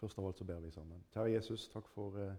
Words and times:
Først 0.00 0.18
av 0.18 0.26
alt 0.26 0.38
så 0.38 0.44
ber 0.44 0.60
vi 0.60 0.70
sammen. 0.70 1.02
Kjære 1.12 1.34
Jesus, 1.34 1.68
takk 1.68 1.88
for 1.92 2.16
eh, 2.18 2.36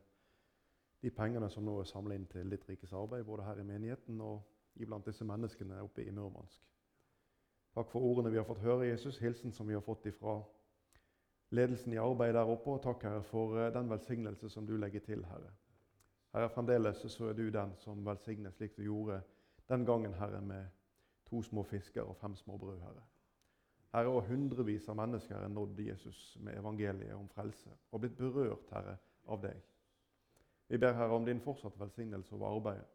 de 1.01 1.11
pengene 1.13 1.49
som 1.49 1.65
nå 1.65 1.75
er 1.79 1.89
samla 1.89 2.15
inn 2.17 2.25
til 2.29 2.49
ditt 2.49 2.65
rikes 2.69 2.93
arbeid, 2.93 3.23
både 3.25 3.45
her 3.45 3.61
i 3.61 3.65
menigheten 3.65 4.21
og 4.21 4.41
iblant 4.81 5.05
disse 5.05 5.25
menneskene 5.25 5.81
oppe 5.83 6.05
i 6.05 6.11
Murmansk. 6.11 6.63
Takk 7.75 7.91
for 7.91 8.03
ordene 8.03 8.31
vi 8.31 8.39
har 8.41 8.47
fått 8.47 8.63
høre, 8.65 8.89
Jesus, 8.89 9.19
hilsen 9.21 9.53
som 9.53 9.67
vi 9.67 9.77
har 9.77 9.85
fått 9.85 10.05
ifra 10.09 10.39
ledelsen 11.55 11.93
i 11.93 12.01
arbeidet 12.01 12.35
der 12.39 12.49
oppe. 12.49 12.73
Og 12.73 12.81
takk, 12.83 13.05
Herre, 13.07 13.23
for 13.23 13.59
eh, 13.59 13.73
den 13.73 13.89
velsignelse 13.89 14.49
som 14.49 14.67
du 14.67 14.75
legger 14.77 15.05
til, 15.05 15.23
Herre. 15.29 15.53
Herre, 16.33 16.49
fremdeles 16.49 17.05
så 17.11 17.29
er 17.29 17.37
du 17.37 17.49
den 17.51 17.75
som 17.77 18.05
velsigner 18.05 18.51
slik 18.55 18.77
du 18.77 18.83
gjorde 18.87 19.21
den 19.69 19.85
gangen, 19.85 20.13
Herre, 20.13 20.41
med 20.41 20.65
to 21.29 21.43
små 21.43 21.63
fisker 21.63 22.01
og 22.01 22.17
fem 22.17 22.35
små 22.35 22.57
brød, 22.57 22.79
Herre. 22.79 23.03
Herre, 23.91 24.07
og 24.07 24.27
hundrevis 24.29 24.87
av 24.89 24.95
mennesker 24.95 25.35
er 25.35 25.51
nådd 25.51 25.79
Jesus 25.83 26.37
med 26.39 26.59
evangeliet 26.59 27.15
om 27.15 27.27
frelse 27.33 27.73
og 27.91 28.03
blitt 28.03 28.15
berørt, 28.17 28.69
Herre, 28.71 28.95
av 29.27 29.41
deg. 29.43 29.57
Vi 30.71 30.79
ber 30.79 30.95
Herre 30.95 31.17
om 31.17 31.25
din 31.27 31.41
fortsatt 31.43 31.79
velsignelse 31.79 32.35
over 32.35 32.55
arbeidet. 32.55 32.87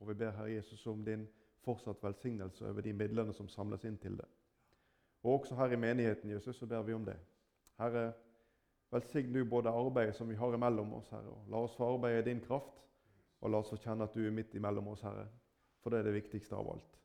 Og 0.00 0.08
vi 0.10 0.14
ber 0.20 0.34
Herre 0.36 0.52
Jesus 0.52 0.86
om 0.86 1.04
din 1.04 1.24
fortsatt 1.64 2.02
velsignelse 2.02 2.66
over 2.68 2.84
de 2.84 2.92
midlene 2.92 3.32
som 3.32 3.48
samles 3.48 3.84
inn 3.88 3.96
til 4.02 4.18
det. 4.18 4.28
Og 5.22 5.38
også 5.38 5.56
her 5.56 5.72
i 5.72 5.80
menigheten 5.80 6.30
Jesus, 6.30 6.56
så 6.58 6.66
ber 6.66 6.82
vi 6.82 6.92
om 6.92 7.04
det. 7.06 7.16
Herre, 7.78 8.12
velsign 8.90 9.32
du 9.32 9.44
både 9.48 9.70
arbeidet 9.70 10.16
som 10.16 10.28
vi 10.28 10.36
har 10.36 10.54
imellom 10.54 10.92
oss, 10.98 11.08
Herre. 11.10 11.30
og 11.30 11.48
La 11.48 11.62
oss 11.64 11.76
få 11.76 11.94
arbeide 11.94 12.20
i 12.20 12.28
din 12.28 12.40
kraft, 12.44 12.82
og 13.40 13.50
la 13.50 13.62
oss 13.62 13.70
få 13.70 13.78
kjenne 13.80 14.04
at 14.04 14.14
du 14.14 14.26
er 14.26 14.34
midt 14.34 14.54
imellom 14.54 14.92
oss, 14.92 15.00
Herre. 15.00 15.28
For 15.80 15.90
det 15.90 16.02
er 16.02 16.10
det 16.10 16.18
viktigste 16.18 16.56
av 16.58 16.74
alt. 16.74 17.01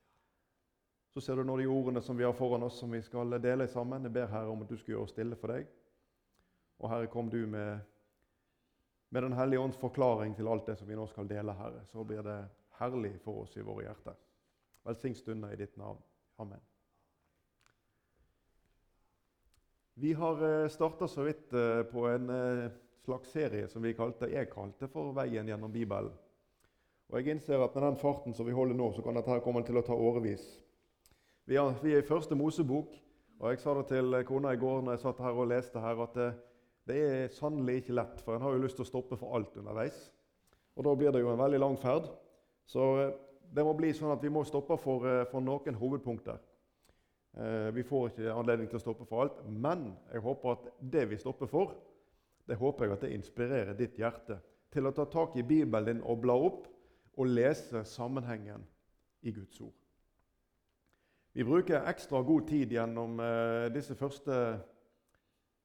Så 1.17 1.21
ser 1.21 1.35
du 1.35 1.47
nå 1.49 1.55
de 1.57 1.63
ordene 1.65 2.01
som 2.01 2.17
vi 2.17 2.23
har 2.23 2.33
foran 2.37 2.61
oss, 2.63 2.75
som 2.77 2.91
vi 2.93 2.99
skal 3.01 3.31
dele 3.41 3.65
sammen. 3.67 4.03
Jeg 4.05 4.13
ber 4.13 4.27
Herre 4.29 4.51
om 4.53 4.59
at 4.61 4.69
du 4.69 4.75
skal 4.77 4.91
gjøre 4.91 5.05
oss 5.07 5.13
stille 5.15 5.37
for 5.41 5.49
deg. 5.49 5.71
Og 6.77 6.91
Herre, 6.91 7.07
kom 7.09 7.31
du 7.33 7.39
med, 7.49 7.79
med 9.09 9.25
Den 9.25 9.33
hellige 9.33 9.63
ånds 9.63 9.79
forklaring 9.81 10.35
til 10.37 10.45
alt 10.47 10.69
det 10.69 10.75
som 10.77 10.85
vi 10.85 10.93
nå 10.93 11.07
skal 11.09 11.25
dele, 11.25 11.55
Herre. 11.57 11.79
Så 11.89 12.03
blir 12.05 12.21
det 12.21 12.35
herlig 12.77 13.15
for 13.23 13.47
oss 13.47 13.57
i 13.57 13.63
våre 13.65 13.87
hjerter. 13.87 14.19
Velsign 14.85 15.17
stunder 15.17 15.55
i 15.55 15.57
ditt 15.57 15.73
navn. 15.81 15.97
Amen. 16.37 16.61
Vi 19.97 20.13
har 20.21 20.45
eh, 20.51 20.69
starta 20.69 21.09
så 21.09 21.25
vidt 21.25 21.49
eh, 21.57 21.81
på 21.95 22.05
en 22.11 22.29
eh, 22.29 22.69
slags 23.09 23.33
serie 23.33 23.65
som 23.73 23.81
vi 23.81 23.95
kalte, 23.97 24.29
jeg 24.29 24.51
kalte 24.53 24.85
for 24.93 25.17
'Veien 25.17 25.49
gjennom 25.49 25.73
Bibelen'. 25.73 26.13
Og 27.09 27.19
Jeg 27.19 27.39
innser 27.39 27.65
at 27.65 27.73
med 27.73 27.87
den 27.87 27.97
farten 28.05 28.37
som 28.37 28.45
vi 28.45 28.53
holder 28.53 28.77
nå, 28.77 28.93
så 28.93 29.01
kan 29.01 29.17
dette 29.17 29.33
her 29.33 29.41
komme 29.41 29.65
til 29.65 29.81
å 29.81 29.85
ta 29.89 29.97
årevis. 29.97 30.66
Vi 31.47 31.55
er, 31.55 31.77
i 31.87 32.01
første 32.03 32.35
Mosebok, 32.35 32.91
og 33.39 33.51
jeg 33.53 33.59
sa 33.61 33.71
det 33.77 33.85
til 33.87 34.15
kona 34.27 34.51
i 34.51 34.57
går 34.59 34.81
når 34.83 34.97
jeg 34.97 35.03
satt 35.05 35.21
her 35.23 35.37
og 35.39 35.47
leste 35.47 35.79
her, 35.79 36.01
at 36.03 36.17
det, 36.19 36.25
det 36.91 36.97
er 37.05 37.31
sannelig 37.31 37.77
ikke 37.81 37.95
lett, 37.95 38.19
for 38.25 38.35
en 38.35 38.43
har 38.43 38.51
jo 38.51 38.65
lyst 38.65 38.75
til 38.75 38.83
å 38.83 38.89
stoppe 38.89 39.15
for 39.15 39.37
alt 39.37 39.55
underveis. 39.55 40.01
Og 40.75 40.83
da 40.83 40.95
blir 40.99 41.15
det 41.15 41.21
jo 41.23 41.31
en 41.31 41.39
veldig 41.39 41.61
lang 41.63 41.79
ferd. 41.79 42.11
Så 42.67 42.89
eh, 42.99 43.15
det 43.55 43.63
må 43.63 43.77
bli 43.79 43.93
sånn 43.95 44.11
at 44.17 44.27
vi 44.27 44.33
må 44.33 44.43
stoppe 44.43 44.75
for, 44.81 45.07
eh, 45.07 45.23
for 45.31 45.39
noen 45.39 45.79
hovedpunkter. 45.79 46.43
Eh, 47.39 47.71
vi 47.79 47.87
får 47.87 48.11
ikke 48.11 48.35
anledning 48.35 48.67
til 48.67 48.81
å 48.81 48.83
stoppe 48.83 49.07
for 49.07 49.23
alt, 49.23 49.39
men 49.47 49.93
jeg 50.11 50.27
håper 50.27 50.57
at 50.57 50.69
det 50.83 51.07
vi 51.13 51.23
stopper 51.23 51.47
for, 51.53 51.77
det 52.43 52.59
håper 52.59 52.89
jeg 52.89 52.97
at 52.97 53.07
det 53.07 53.15
inspirerer 53.21 53.79
ditt 53.79 53.95
hjerte 54.03 54.41
til 54.75 54.91
å 54.91 54.95
ta 54.99 55.07
tak 55.07 55.39
i 55.39 55.47
Bibelen 55.47 55.93
din 55.93 56.03
og 56.03 56.25
bla 56.27 56.35
opp 56.35 56.67
og 57.15 57.35
lese 57.39 57.87
sammenhengen 57.87 58.67
i 59.23 59.31
Guds 59.31 59.63
ord. 59.63 59.86
Vi 61.37 61.43
bruker 61.43 61.83
ekstra 61.85 62.23
god 62.25 62.47
tid 62.49 62.71
gjennom 62.73 63.19
eh, 63.21 63.67
disse 63.69 63.93
første 63.93 64.33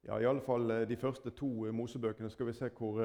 ja, 0.05 0.19
i 0.20 0.27
alle 0.28 0.42
fall 0.45 0.67
eh, 0.69 0.83
de 0.84 0.98
første 1.01 1.31
to 1.33 1.48
eh, 1.65 1.73
Mosebøkene. 1.73 2.28
skal 2.28 2.51
vi 2.51 2.53
se 2.53 2.69
hvor, 2.77 2.98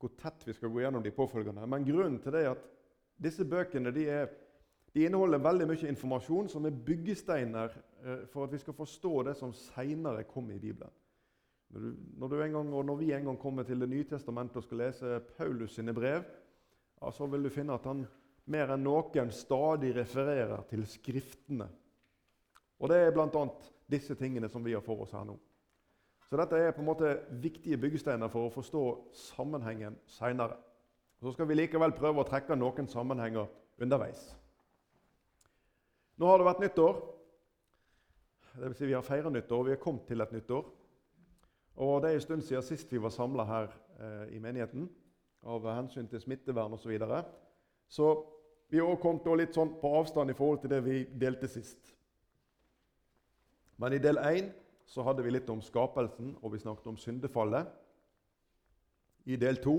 hvor, 0.00 0.10
tett 0.18 0.42
vi 0.48 0.54
skal 0.56 0.72
gå 0.74 0.82
gjennom 0.82 1.04
de 1.04 1.12
påfølgende. 1.14 1.66
Men 1.70 1.86
grunnen 1.86 2.16
til 2.18 2.34
det 2.34 2.40
er 2.42 2.56
at 2.56 2.64
disse 3.22 3.46
bøkene 3.46 3.92
de, 3.94 4.08
er, 4.10 4.34
de 4.96 5.04
inneholder 5.06 5.44
veldig 5.44 5.70
mye 5.70 5.92
informasjon 5.92 6.50
som 6.50 6.66
er 6.66 6.74
byggesteiner 6.90 7.78
for 8.34 8.48
at 8.48 8.56
vi 8.56 8.62
skal 8.64 8.78
forstå 8.80 9.14
det 9.30 9.36
som 9.38 9.54
seinere 9.54 10.26
kommer 10.26 10.58
i 10.58 10.64
Bibelen. 10.66 10.90
Når, 11.70 11.80
du, 11.80 11.94
når, 12.18 12.34
du 12.34 12.36
gang, 12.42 12.74
når, 12.74 12.98
vi 12.98 13.12
en 13.14 13.30
gang 13.30 13.38
kommer 13.38 13.62
til 13.62 13.78
Det 13.78 13.92
nye 13.94 14.10
testamentet 14.10 14.58
og 14.58 14.66
skal 14.66 14.82
lese 14.88 15.22
Paulus 15.38 15.78
sine 15.78 15.94
brev, 15.94 16.26
ja, 16.98 17.14
så 17.14 17.30
vil 17.30 17.46
du 17.46 17.54
finne 17.54 17.78
at 17.78 17.86
han 17.86 18.02
mer 18.50 18.74
enn 18.74 18.84
noen 18.84 19.32
stadig 19.32 19.94
refererer 19.96 20.64
til 20.68 20.84
Skriftene. 20.88 21.68
Og 22.80 22.90
det 22.90 23.00
er 23.00 23.14
bl.a. 23.14 23.44
disse 23.90 24.16
tingene 24.18 24.50
som 24.52 24.64
vi 24.64 24.74
har 24.74 24.84
for 24.84 25.04
oss 25.04 25.14
her 25.16 25.24
nå. 25.28 25.36
Så 26.28 26.38
dette 26.40 26.58
er 26.58 26.72
på 26.74 26.82
en 26.82 26.88
måte 26.88 27.10
viktige 27.40 27.78
byggesteiner 27.80 28.30
for 28.32 28.48
å 28.48 28.52
forstå 28.52 28.84
sammenhengen 29.14 29.96
seinere. 30.10 30.56
Så 31.20 31.32
skal 31.32 31.48
vi 31.48 31.56
likevel 31.56 31.94
prøve 31.96 32.20
å 32.20 32.28
trekke 32.28 32.56
noen 32.58 32.88
sammenhenger 32.90 33.46
underveis. 33.80 34.22
Nå 36.20 36.28
har 36.28 36.40
det 36.40 36.48
vært 36.48 36.64
nyttår. 36.64 36.98
Det 38.54 38.68
vil 38.68 38.76
si 38.78 38.88
vi 38.88 38.96
har 38.96 39.06
feira 39.06 39.30
nyttår, 39.32 39.60
og 39.60 39.68
vi 39.68 39.74
har 39.74 39.82
kommet 39.82 40.04
til 40.08 40.22
et 40.22 40.34
nyttår. 40.34 40.66
Og 41.84 42.02
Det 42.02 42.10
er 42.10 42.14
en 42.14 42.26
stund 42.26 42.42
siden 42.46 42.62
sist 42.62 42.92
vi 42.92 43.02
var 43.02 43.10
samla 43.10 43.46
her 43.48 43.72
eh, 43.98 44.36
i 44.36 44.38
menigheten 44.38 44.86
av 45.42 45.64
hensyn 45.74 46.06
til 46.08 46.22
smittevern 46.22 46.72
osv. 46.76 46.84
Så, 46.84 46.92
videre. 46.92 47.24
Så 47.88 48.14
vi 48.72 48.80
har 48.80 48.96
kommet 48.98 49.26
litt 49.38 49.54
sånn 49.54 49.74
på 49.80 49.90
avstand 50.00 50.32
i 50.32 50.36
forhold 50.36 50.62
til 50.64 50.72
det 50.72 50.80
vi 50.82 51.04
delte 51.20 51.48
sist. 51.50 51.92
Men 53.78 53.94
i 53.94 54.02
del 54.02 54.18
1 54.18 54.50
så 54.90 55.04
hadde 55.06 55.24
vi 55.24 55.32
litt 55.34 55.50
om 55.50 55.62
skapelsen, 55.62 56.34
og 56.42 56.54
vi 56.54 56.62
snakket 56.62 56.90
om 56.90 56.98
syndefallet. 57.00 57.68
I 59.24 59.38
del 59.40 59.60
2 59.62 59.76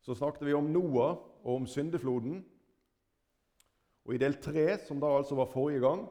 så 0.00 0.16
snakket 0.16 0.46
vi 0.48 0.56
om 0.56 0.70
Noah 0.72 1.18
og 1.42 1.50
om 1.54 1.66
syndefloden. 1.68 2.40
Og 4.08 4.14
I 4.16 4.20
del 4.22 4.38
3, 4.40 4.78
som 4.86 5.00
da 5.00 5.10
altså 5.18 5.36
var 5.38 5.50
forrige 5.52 5.82
gang, 5.84 6.06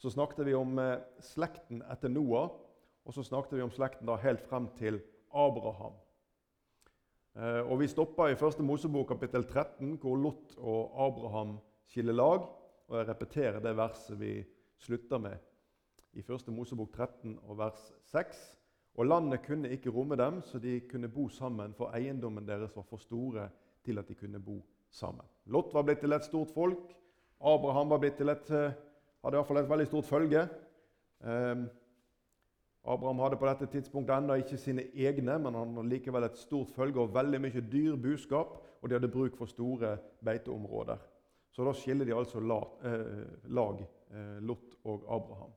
så 0.00 0.12
snakket 0.12 0.44
vi 0.46 0.54
om 0.56 0.78
eh, 0.78 1.00
slekten 1.24 1.80
etter 1.92 2.12
Noah. 2.12 2.50
Og 3.04 3.16
så 3.16 3.24
snakket 3.24 3.56
vi 3.56 3.64
om 3.64 3.72
slekten 3.72 4.08
da 4.08 4.18
helt 4.20 4.44
frem 4.48 4.68
til 4.76 5.00
Abraham. 5.32 5.96
Eh, 7.36 7.62
og 7.62 7.78
Vi 7.78 7.86
stoppa 7.86 8.26
i 8.30 8.38
første 8.38 8.62
Mosebok 8.62 9.08
kapittel 9.12 9.44
13, 9.46 9.96
hvor 10.02 10.16
Lot 10.18 10.56
og 10.58 10.96
Abraham 11.06 11.58
skiller 11.86 12.12
lag. 12.12 12.48
Og 12.88 12.98
Jeg 12.98 13.08
repeterer 13.08 13.60
det 13.60 13.76
verset 13.76 14.18
vi 14.20 14.44
slutter 14.78 15.18
med 15.18 15.38
i 16.12 16.22
første 16.22 16.50
Mosebok 16.50 16.90
13 16.92 17.38
og 17.46 17.58
vers 17.58 17.92
6. 18.10 18.40
Og 18.98 19.06
landet 19.06 19.44
kunne 19.46 19.70
ikke 19.70 19.90
romme 19.90 20.16
dem, 20.16 20.42
så 20.42 20.58
de 20.58 20.80
kunne 20.90 21.08
bo 21.08 21.28
sammen, 21.28 21.74
for 21.74 21.94
eiendommen 21.94 22.48
deres 22.48 22.74
var 22.76 22.82
for 22.82 22.98
store 22.98 23.48
til 23.84 23.98
at 23.98 24.08
de 24.08 24.14
kunne 24.14 24.40
bo 24.40 24.58
sammen. 24.90 25.24
Lot 25.46 25.70
var 25.74 25.82
blitt 25.82 26.00
til 26.00 26.12
et 26.12 26.24
stort 26.26 26.50
folk. 26.50 26.90
Abraham 27.40 27.90
var 27.90 27.98
blitt 27.98 28.16
til 28.16 28.28
et, 28.28 28.50
eh, 28.50 28.72
hadde 29.22 29.36
iallfall 29.36 29.62
et 29.62 29.70
veldig 29.70 29.86
stort 29.86 30.04
følge. 30.04 30.48
Eh, 31.24 31.56
Abraham 32.84 33.18
hadde 33.18 33.36
på 33.36 33.46
dette 33.46 33.66
tidspunktet 33.66 34.16
ennå 34.16 34.38
ikke 34.40 34.56
sine 34.56 34.86
egne, 34.94 35.38
men 35.38 35.54
han 35.54 35.76
hadde 35.76 35.88
likevel 35.88 36.24
et 36.24 36.38
stort 36.40 36.70
følge 36.72 37.00
og 37.00 37.14
veldig 37.14 37.40
mye 37.40 37.62
dyr 37.72 37.96
buskap, 38.00 38.56
og 38.80 38.88
de 38.88 38.96
hadde 38.96 39.12
bruk 39.12 39.36
for 39.36 39.46
store 39.46 39.98
beiteområder. 40.24 40.96
Så 41.52 41.64
da 41.66 41.72
skiller 41.76 42.04
de 42.04 42.14
altså 42.16 42.40
lag, 42.40 42.68
eh, 42.84 43.86
eh, 44.16 44.42
Lot 44.42 44.76
og 44.84 45.04
Abraham. 45.08 45.52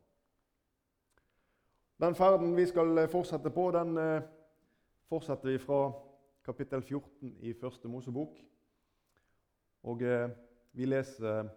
Den 1.99 2.15
ferden 2.15 2.55
vi 2.57 2.65
skal 2.65 3.07
fortsette 3.07 3.49
på, 3.49 3.71
den 3.71 3.97
eh, 3.97 4.21
fortsetter 5.09 5.51
vi 5.51 5.57
fra 5.57 5.91
kapittel 6.45 6.81
14 6.81 7.37
i 7.39 7.53
Første 7.53 7.87
Mosebok. 7.87 8.35
Og 9.83 10.01
eh, 10.01 10.29
vi 10.73 10.85
leser 10.85 11.47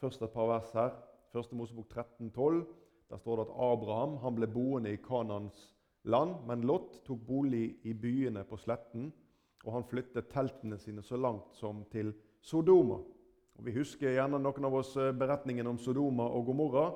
først 0.00 0.22
et 0.22 0.30
par 0.30 0.46
vers 0.46 0.72
her. 0.72 0.90
Første 1.32 1.54
Mosebok 1.54 1.88
13, 1.88 2.30
12. 2.30 2.66
Der 3.12 3.18
står 3.20 3.36
det 3.36 3.42
at 3.50 3.56
Abraham 3.60 4.14
han 4.22 4.36
ble 4.38 4.46
boende 4.48 4.92
i 4.92 4.96
Kanans 4.96 5.66
land, 6.08 6.46
men 6.48 6.62
Lot 6.64 7.02
tok 7.04 7.20
bolig 7.28 7.74
i 7.84 7.92
byene 7.92 8.40
på 8.48 8.56
sletten, 8.56 9.10
og 9.66 9.72
han 9.74 9.84
flyttet 9.84 10.30
teltene 10.32 10.78
sine 10.80 11.02
så 11.04 11.18
langt 11.20 11.52
som 11.52 11.82
til 11.92 12.14
Sodoma. 12.40 12.96
Og 13.58 13.66
Vi 13.66 13.74
husker 13.76 14.14
gjerne 14.16 14.40
noen 14.40 14.64
av 14.64 14.76
oss 14.78 14.94
eh, 14.96 15.12
beretningen 15.12 15.68
om 15.68 15.78
Sodoma 15.78 16.24
og 16.24 16.46
Gomorra. 16.46 16.86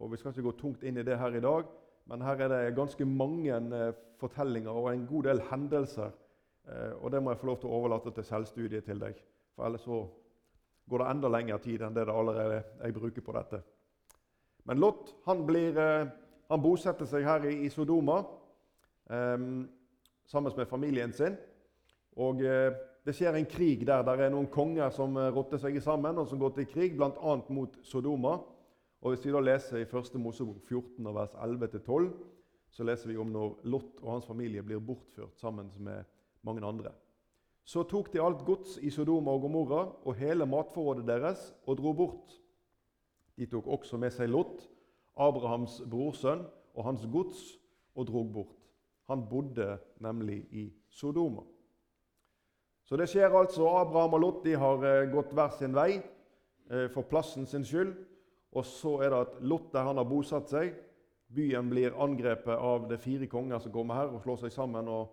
og 0.00 0.10
Vi 0.10 0.16
skal 0.16 0.32
ikke 0.32 0.46
gå 0.48 0.54
tungt 0.62 0.82
inn 0.82 0.96
i 0.96 1.04
det 1.04 1.18
her 1.20 1.36
i 1.36 1.42
dag, 1.44 1.68
men 2.08 2.24
her 2.24 2.40
er 2.40 2.48
det 2.48 2.76
ganske 2.78 3.04
mange 3.04 3.52
eh, 3.52 3.92
fortellinger 4.18 4.72
og 4.72 4.88
en 4.94 5.04
god 5.06 5.28
del 5.28 5.42
hendelser. 5.50 6.16
Eh, 6.64 6.94
og 7.02 7.10
Det 7.12 7.22
må 7.22 7.34
jeg 7.34 7.42
få 7.42 7.50
lov 7.50 7.60
til 7.60 7.68
å 7.68 7.82
overlate 7.82 8.14
til 8.16 8.24
selvstudiet 8.24 8.88
til 8.88 9.04
deg, 9.04 9.20
for 9.54 9.68
ellers 9.68 9.84
så 9.84 10.00
går 10.88 11.04
det 11.04 11.10
enda 11.10 11.28
lengre 11.28 11.60
tid 11.60 11.84
enn 11.84 11.94
det 11.94 12.06
det 12.08 12.16
allerede 12.16 12.62
jeg 12.80 12.96
bruker 12.96 13.28
på 13.28 13.36
dette. 13.36 13.60
Men 14.68 14.80
Lot 14.82 15.14
han, 15.26 15.44
blir, 15.46 15.78
eh, 15.78 16.10
han 16.50 16.62
bosetter 16.62 17.08
seg 17.08 17.24
her 17.26 17.46
i, 17.48 17.68
Sodoma 17.72 18.20
um, 19.10 19.64
sammen 20.28 20.56
med 20.56 20.68
familien 20.68 21.12
sin. 21.12 21.36
Og 22.16 22.42
uh, 22.44 22.70
Det 23.00 23.14
skjer 23.16 23.38
en 23.38 23.48
krig 23.48 23.86
der. 23.88 24.02
Der 24.04 24.26
er 24.26 24.32
noen 24.32 24.50
konger 24.52 24.90
som 24.92 25.16
uh, 25.16 25.30
rotter 25.32 25.58
seg 25.62 25.78
sammen 25.82 26.18
og 26.20 26.28
som 26.28 26.40
går 26.40 26.52
til 26.58 26.68
krig, 26.68 26.96
bl.a. 26.98 27.36
mot 27.48 27.78
Sodoma. 27.82 28.36
Og 29.00 29.14
Hvis 29.14 29.24
vi 29.24 29.32
da 29.32 29.40
leser 29.40 29.80
i 29.80 29.88
1. 29.88 30.18
Mosebok 30.20 30.60
14, 30.68 31.14
vers 31.16 31.32
11-12, 31.40 32.10
så 32.70 32.84
leser 32.84 33.10
vi 33.10 33.16
om 33.18 33.30
når 33.32 33.62
Lot 33.72 34.02
og 34.02 34.10
hans 34.12 34.28
familie 34.28 34.62
blir 34.62 34.82
bortført 34.84 35.40
sammen 35.40 35.72
med 35.78 36.04
mange 36.46 36.66
andre. 36.66 36.92
Så 37.64 37.84
tok 37.88 38.12
de 38.12 38.20
alt 38.22 38.44
gods 38.46 38.78
i 38.82 38.90
Sodoma 38.90 39.32
og 39.34 39.44
Gomorra 39.44 39.82
og 40.04 40.16
hele 40.18 40.46
matforrådet 40.48 41.06
deres 41.06 41.50
og 41.66 41.78
dro 41.78 41.92
bort. 41.96 42.39
De 43.40 43.46
tok 43.48 43.70
også 43.72 43.96
med 43.96 44.12
seg 44.12 44.28
Lot, 44.28 44.66
Abrahams 45.16 45.78
brorsønn, 45.88 46.42
og 46.76 46.84
hans 46.84 47.06
gods 47.12 47.40
og 47.96 48.06
drog 48.10 48.28
bort. 48.34 48.58
Han 49.08 49.24
bodde 49.30 49.78
nemlig 50.04 50.42
i 50.52 50.66
Sodoma. 50.92 51.42
Så 52.84 52.98
det 53.00 53.08
skjer 53.08 53.32
altså. 53.32 53.64
Abraham 53.80 54.18
og 54.18 54.20
Lot 54.20 54.44
de 54.44 54.56
har 54.58 54.84
eh, 54.86 55.08
gått 55.10 55.32
hver 55.34 55.52
sin 55.56 55.74
vei 55.74 55.96
eh, 55.96 56.86
for 56.92 57.08
plassen 57.08 57.48
sin 57.48 57.64
skyld. 57.66 57.94
Og 58.52 58.66
så 58.66 58.96
er 59.04 59.12
det 59.12 59.20
at 59.24 59.36
Lot 59.46 59.72
der 59.72 59.86
han 59.88 59.98
har 60.00 60.08
bosatt 60.10 60.50
seg, 60.50 60.74
byen 61.30 61.70
blir 61.70 61.94
angrepet 62.02 62.56
av 62.58 62.88
de 62.90 62.98
fire 62.98 63.28
konger 63.30 63.62
som 63.62 63.72
kommer 63.72 64.00
her 64.00 64.10
og 64.10 64.24
slår 64.24 64.40
seg 64.44 64.54
sammen 64.54 64.90
og, 64.90 65.12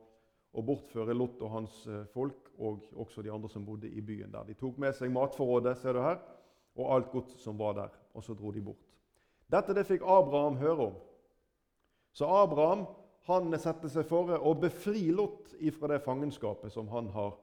og 0.57 0.65
bortfører 0.65 1.17
Lot 1.17 1.41
og 1.45 1.53
hans 1.53 1.83
eh, 1.87 2.03
folk 2.13 2.51
og 2.57 2.85
også 2.97 3.21
de 3.21 3.31
andre 3.31 3.49
som 3.53 3.65
bodde 3.65 3.89
i 3.89 4.01
byen 4.01 4.33
der. 4.33 4.47
De 4.49 4.57
tok 4.57 4.79
med 4.81 4.97
seg 4.97 5.13
matforrådet 5.13 5.77
ser 5.77 5.93
du 5.93 6.01
her, 6.01 6.17
og 6.77 6.93
alt 6.95 7.13
gods 7.13 7.37
som 7.41 7.57
var 7.57 7.77
der, 7.77 7.93
og 8.17 8.25
så 8.25 8.33
dro 8.33 8.51
de 8.51 8.63
bort. 8.65 8.81
Dette 9.47 9.75
det 9.77 9.85
fikk 9.87 10.01
Abraham 10.03 10.57
høre 10.59 10.89
om. 10.89 10.95
Så 12.17 12.25
Abraham 12.25 12.87
han 13.27 13.51
setter 13.59 13.91
seg 13.91 14.07
for 14.07 14.31
å 14.39 14.53
befri 14.57 15.09
Lot 15.11 15.53
ifra 15.59 15.91
det 15.91 16.03
fangenskapet 16.05 16.71
som 16.73 16.87
han 16.91 17.09
har 17.13 17.35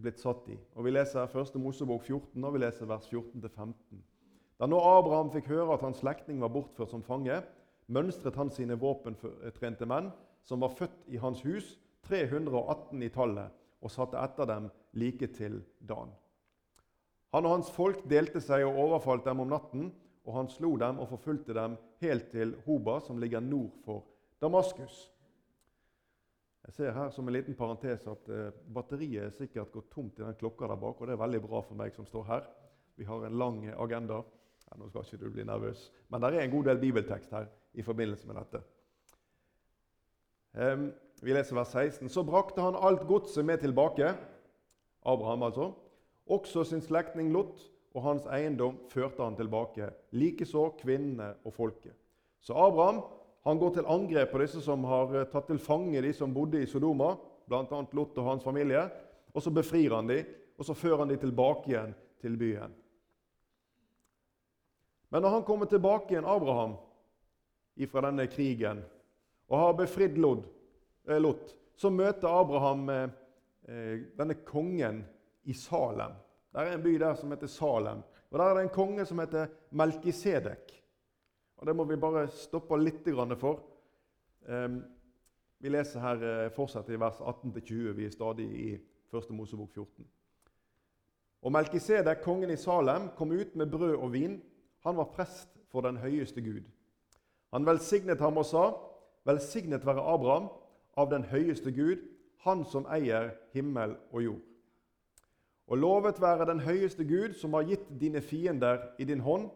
blitt 0.00 0.20
satt 0.20 0.48
i. 0.48 0.56
Og 0.76 0.84
Vi 0.84 0.92
leser 0.92 1.28
1. 1.28 1.58
Mosebok 1.60 2.02
14, 2.04 2.44
og 2.44 2.54
vi 2.54 2.62
leser 2.62 2.88
vers 2.88 3.08
14-15. 3.10 4.00
Da 4.58 4.66
nå 4.66 4.78
Abraham 4.82 5.30
fikk 5.30 5.50
høre 5.52 5.76
at 5.76 5.84
hans 5.86 6.00
slektning 6.02 6.40
var 6.42 6.52
bortført 6.52 6.90
som 6.90 7.04
fange, 7.04 7.36
mønstret 7.86 8.36
han 8.36 8.50
sine 8.50 8.78
våpentrente 8.80 9.86
menn, 9.86 10.10
som 10.44 10.64
var 10.64 10.74
født 10.74 11.06
i 11.12 11.20
hans 11.20 11.44
hus, 11.44 11.76
318 12.08 13.04
i 13.04 13.10
tallet, 13.12 13.52
og 13.84 13.92
satte 13.92 14.18
etter 14.18 14.48
dem 14.48 14.70
like 14.98 15.28
til 15.36 15.60
Dan. 15.78 16.10
Han 17.34 17.44
og 17.44 17.58
hans 17.58 17.70
folk 17.72 18.04
delte 18.08 18.40
seg 18.40 18.64
og 18.64 18.78
overfalt 18.86 19.26
dem 19.28 19.42
om 19.44 19.50
natten, 19.52 19.90
og 20.28 20.34
han 20.36 20.48
slo 20.52 20.74
dem 20.80 21.00
og 21.00 21.10
forfulgte 21.10 21.56
dem 21.56 21.76
helt 22.02 22.30
til 22.32 22.54
Hoba, 22.66 22.98
som 23.04 23.20
ligger 23.20 23.44
nord 23.44 23.72
for 23.84 24.04
Damaskus. 24.40 25.08
Jeg 26.68 26.74
ser 26.76 26.92
her 26.92 27.12
som 27.12 27.28
en 27.28 27.32
liten 27.32 27.56
parentes 27.56 28.04
at 28.10 28.26
eh, 28.28 28.56
batteriet 28.76 29.22
er 29.24 29.36
sikkert 29.36 29.72
gått 29.72 29.88
tomt 29.92 30.18
i 30.20 30.24
den 30.24 30.36
klokka 30.36 30.68
der 30.68 30.80
bak. 30.80 31.00
og 31.00 31.08
Det 31.08 31.14
er 31.14 31.22
veldig 31.22 31.40
bra 31.46 31.62
for 31.64 31.80
meg 31.80 31.94
som 31.96 32.04
står 32.08 32.26
her. 32.28 32.42
Vi 33.00 33.06
har 33.08 33.24
en 33.24 33.38
lang 33.40 33.62
agenda. 33.72 34.20
Ja, 34.66 34.76
nå 34.76 34.90
skal 34.90 35.06
ikke 35.06 35.22
du 35.22 35.30
bli 35.32 35.46
nervøs, 35.48 35.86
men 36.12 36.20
det 36.20 36.34
er 36.34 36.42
en 36.44 36.52
god 36.52 36.66
del 36.68 36.80
bibeltekst 36.82 37.32
her 37.32 37.46
i 37.72 37.84
forbindelse 37.86 38.28
med 38.28 38.36
dette. 38.36 38.60
Vi 41.22 41.32
leser 41.32 41.56
vers 41.56 41.72
16. 41.72 42.10
Så 42.12 42.24
brakte 42.26 42.60
han 42.60 42.76
alt 42.76 43.06
godset 43.08 43.46
med 43.48 43.62
tilbake, 43.62 44.12
Abraham 45.08 45.46
altså, 45.48 45.70
også 46.28 46.64
sin 46.64 46.82
slektning 46.84 47.32
Lot, 47.32 47.60
og 47.96 48.04
hans 48.04 48.26
eiendom 48.30 48.76
førte 48.92 49.24
han 49.24 49.36
tilbake, 49.36 49.88
likeså 50.12 50.68
kvinnene 50.78 51.32
og 51.44 51.54
folket. 51.56 51.96
Så 52.40 52.54
Abraham 52.54 53.00
han 53.48 53.58
går 53.58 53.78
til 53.78 53.88
angrep 53.88 54.32
på 54.32 54.40
disse 54.42 54.60
som 54.60 54.84
har 54.84 55.14
eh, 55.16 55.28
tatt 55.32 55.46
til 55.48 55.60
fange 55.62 56.02
de 56.04 56.12
som 56.12 56.34
bodde 56.34 56.60
i 56.62 56.68
Sodoma, 56.68 57.14
bl.a. 57.48 57.62
Lot 57.96 58.18
og 58.20 58.26
hans 58.26 58.44
familie. 58.44 58.82
Og 59.32 59.42
så 59.44 59.52
befrir 59.54 59.94
han 59.94 60.08
dem, 60.10 60.26
og 60.58 60.66
så 60.66 60.74
fører 60.76 61.04
han 61.04 61.12
dem 61.12 61.20
tilbake 61.22 61.70
igjen 61.70 61.94
til 62.20 62.36
byen. 62.36 62.74
Men 65.08 65.24
når 65.24 65.38
han 65.38 65.46
kommer 65.46 65.70
tilbake 65.70 66.12
igjen, 66.12 66.28
Abraham, 66.28 66.76
fra 67.88 68.02
denne 68.08 68.26
krigen 68.26 68.80
og 69.48 69.58
har 69.58 69.76
befridd 69.78 70.18
eh, 70.18 71.20
Lot, 71.22 71.54
så 71.78 71.90
møter 71.94 72.28
Abraham 72.28 72.88
eh, 72.90 73.08
denne 74.18 74.34
kongen 74.44 75.04
i 75.48 75.56
Salem. 75.56 76.12
Det 76.52 76.62
er 76.62 76.74
en 76.76 76.84
by 76.84 76.94
der 77.00 77.16
som 77.16 77.32
heter 77.32 77.50
Salem. 77.50 78.04
Og 78.30 78.38
Der 78.38 78.44
er 78.44 78.54
det 78.54 78.62
en 78.66 78.74
konge 78.74 79.06
som 79.06 79.18
heter 79.18 79.48
Melkisedek. 79.70 80.74
Og 81.56 81.66
Det 81.66 81.76
må 81.76 81.84
vi 81.84 81.96
bare 81.96 82.28
stoppe 82.28 82.76
litt 82.76 83.08
for. 83.38 83.60
Vi 85.58 85.68
leser 85.68 86.00
her 86.00 86.22
eh, 86.22 86.50
fortsatt 86.54 86.88
i 86.88 86.98
vers 87.00 87.18
18-20. 87.18 87.92
Vi 87.96 88.04
er 88.06 88.10
stadig 88.10 88.46
i 88.46 88.68
1. 89.10 89.30
Mosebok 89.34 89.72
14. 89.74 90.06
Og 91.42 91.52
Melkisedek, 91.52 92.22
kongen 92.22 92.50
i 92.50 92.56
Salem, 92.56 93.08
kom 93.16 93.32
ut 93.32 93.56
med 93.56 93.70
brød 93.70 93.96
og 93.96 94.12
vin. 94.12 94.42
Han 94.86 94.96
var 94.96 95.10
prest 95.14 95.48
for 95.72 95.80
den 95.80 95.96
høyeste 95.96 96.42
Gud. 96.42 96.62
Han 97.52 97.66
velsignet 97.66 98.20
ham 98.20 98.36
og 98.36 98.46
sa, 98.46 98.70
'Velsignet 99.24 99.86
være 99.86 100.14
Abraham 100.14 100.48
av 100.96 101.10
den 101.10 101.24
høyeste 101.24 101.72
Gud, 101.72 101.98
han 102.38 102.64
som 102.64 102.86
eier 102.86 103.30
himmel 103.52 103.96
og 104.12 104.22
jord.' 104.22 104.47
Og 105.68 105.76
lovet 105.76 106.20
være 106.20 106.46
den 106.48 106.62
høyeste 106.64 107.04
Gud, 107.04 107.34
som 107.36 107.52
har 107.54 107.66
gitt 107.68 107.88
dine 108.00 108.22
fiender 108.24 108.94
i 108.98 109.04
din 109.04 109.20
hånd. 109.20 109.50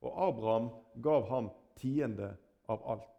Og 0.00 0.28
Abraham 0.28 0.70
gav 1.04 1.28
ham 1.28 1.50
tiende 1.76 2.32
av 2.68 2.80
alt. 2.88 3.16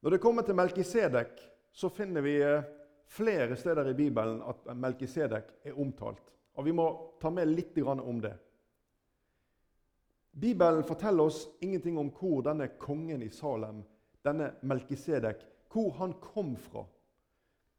Når 0.00 0.14
det 0.14 0.20
kommer 0.22 0.46
til 0.46 0.56
Melkisedek, 0.56 1.40
så 1.72 1.90
finner 1.92 2.24
vi 2.24 2.38
eh, 2.40 2.64
flere 3.04 3.56
steder 3.56 3.90
i 3.90 3.96
Bibelen 3.98 4.40
at 4.46 4.68
Melkisedek 4.76 5.50
er 5.64 5.78
omtalt. 5.80 6.32
Og 6.56 6.64
Vi 6.64 6.72
må 6.72 6.86
ta 7.20 7.30
med 7.30 7.50
litt 7.52 7.76
om 7.84 8.20
det. 8.20 8.34
Bibelen 10.32 10.84
forteller 10.84 11.24
oss 11.24 11.48
ingenting 11.60 11.98
om 11.98 12.10
hvor 12.14 12.42
denne 12.42 12.68
kongen 12.78 13.22
i 13.22 13.30
Salem, 13.30 13.82
denne 14.24 14.52
Melkisedek, 14.62 15.44
hvor 15.72 15.90
han 15.98 16.14
kom 16.20 16.56
fra. 16.56 16.84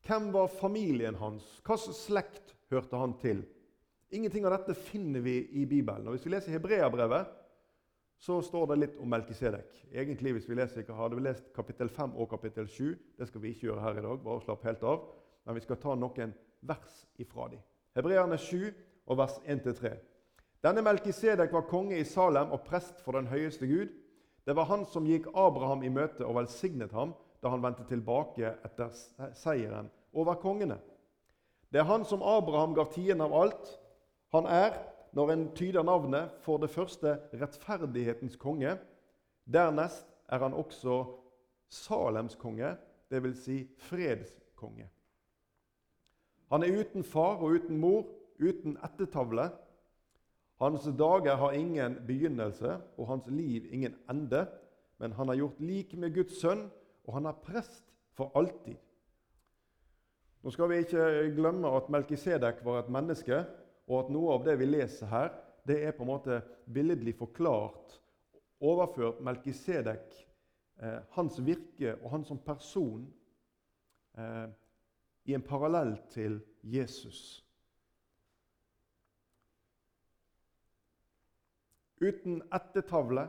Hvem 0.06 0.32
var 0.34 0.48
familien 0.48 1.16
hans? 1.16 1.44
Hvilken 1.64 1.94
slekt 1.94 2.56
hørte 2.70 2.98
han 2.98 3.16
til? 3.22 3.44
Ingenting 4.10 4.46
av 4.46 4.56
dette 4.58 4.74
finner 4.74 5.22
vi 5.22 5.38
i 5.62 5.66
Bibelen. 5.70 6.08
Og 6.08 6.16
Hvis 6.16 6.26
vi 6.26 6.34
leser 6.34 6.56
Hebreabrevet, 6.56 7.30
så 8.20 8.42
står 8.42 8.66
det 8.68 8.80
litt 8.80 8.98
om 9.00 9.10
Melkisedek. 9.10 9.86
Egentlig, 9.94 10.34
hvis 10.36 10.50
vi 10.50 10.58
leser, 10.58 10.84
Hadde 10.94 11.16
vi 11.16 11.24
lest 11.24 11.54
kapittel 11.56 11.90
5 11.90 12.18
og 12.18 12.30
kapittel 12.30 12.68
7, 12.68 12.98
det 13.18 13.28
skal 13.28 13.42
vi 13.42 13.54
ikke 13.54 13.70
gjøre 13.70 13.82
her 13.82 14.00
i 14.00 14.04
dag, 14.04 14.20
bare 14.24 14.42
slapp 14.44 14.64
helt 14.64 14.84
av, 14.84 15.06
men 15.46 15.56
vi 15.56 15.64
skal 15.64 15.80
ta 15.80 15.96
noen 15.96 16.34
vers 16.62 17.06
ifra 17.18 17.48
dem. 17.50 17.62
Hebreerne 17.96 18.38
7 18.38 18.74
og 19.08 19.18
vers 19.18 19.40
1-3. 19.48 19.94
Denne 20.64 20.84
Melkisedek 20.84 21.54
var 21.56 21.70
konge 21.70 21.96
i 21.96 22.04
Salem 22.04 22.52
og 22.52 22.66
prest 22.68 23.00
for 23.06 23.16
den 23.16 23.30
høyeste 23.32 23.68
Gud. 23.68 23.94
Det 24.44 24.56
var 24.56 24.68
han 24.68 24.84
som 24.86 25.08
gikk 25.08 25.30
Abraham 25.32 25.84
i 25.84 25.94
møte 25.94 26.26
og 26.26 26.36
velsignet 26.42 26.92
ham 26.92 27.14
da 27.40 27.54
han 27.54 27.64
vendte 27.64 27.86
tilbake 27.88 28.52
etter 28.68 28.92
seieren 29.38 29.88
over 30.12 30.36
kongene. 30.42 30.76
Det 31.72 31.80
er 31.80 31.90
han 31.90 32.06
som 32.06 32.24
Abraham 32.26 32.74
gav 32.74 32.92
tiden 32.94 33.22
av 33.22 33.34
alt. 33.34 33.74
Han 34.34 34.46
er, 34.46 34.78
når 35.14 35.32
en 35.32 35.48
tyder 35.56 35.84
navnet, 35.86 36.32
for 36.42 36.58
det 36.58 36.70
første 36.70 37.18
rettferdighetens 37.34 38.38
konge. 38.42 38.78
Dernest 39.46 40.08
er 40.30 40.42
han 40.44 40.54
også 40.54 41.04
Salems 41.70 42.36
konge, 42.36 42.76
dvs. 43.12 43.44
Si 43.44 43.60
fredskonge. 43.78 44.90
Han 46.50 46.66
er 46.66 46.80
uten 46.82 47.04
far 47.06 47.38
og 47.38 47.60
uten 47.60 47.78
mor, 47.78 48.08
uten 48.42 48.78
ettertavle. 48.86 49.52
Hans 50.62 50.90
dager 50.98 51.38
har 51.38 51.52
ingen 51.52 52.00
begynnelse, 52.08 52.80
og 52.98 53.08
hans 53.08 53.28
liv 53.28 53.70
ingen 53.74 53.96
ende. 54.10 54.48
Men 54.98 55.12
han 55.12 55.28
har 55.28 55.36
gjort 55.36 55.62
lik 55.62 55.94
med 55.94 56.14
Guds 56.16 56.42
sønn, 56.42 56.66
og 57.06 57.14
han 57.14 57.30
er 57.30 57.38
prest 57.46 57.86
for 58.18 58.32
alltid. 58.36 58.76
Nå 60.40 60.52
skal 60.56 60.70
vi 60.72 60.78
ikke 60.86 61.06
glemme 61.36 61.68
at 61.76 61.90
Melkisedek 61.92 62.62
var 62.64 62.80
et 62.80 62.92
menneske, 62.96 63.42
og 63.90 64.06
at 64.06 64.12
noe 64.14 64.38
av 64.38 64.46
det 64.46 64.56
vi 64.62 64.70
leser 64.70 65.10
her, 65.12 65.34
det 65.68 65.82
er 65.84 65.96
på 65.96 66.06
en 66.06 66.12
måte 66.14 66.40
billedlig 66.72 67.18
forklart, 67.20 67.98
overført 68.64 69.20
Melkisedek, 69.24 70.16
eh, 70.80 71.02
hans 71.18 71.42
virke 71.44 71.98
og 71.98 72.14
han 72.14 72.24
som 72.24 72.40
person, 72.40 73.04
eh, 74.16 74.48
i 75.28 75.36
en 75.36 75.44
parallell 75.44 75.98
til 76.10 76.40
Jesus. 76.64 77.44
Uten 82.00 82.40
ettertavle, 82.56 83.28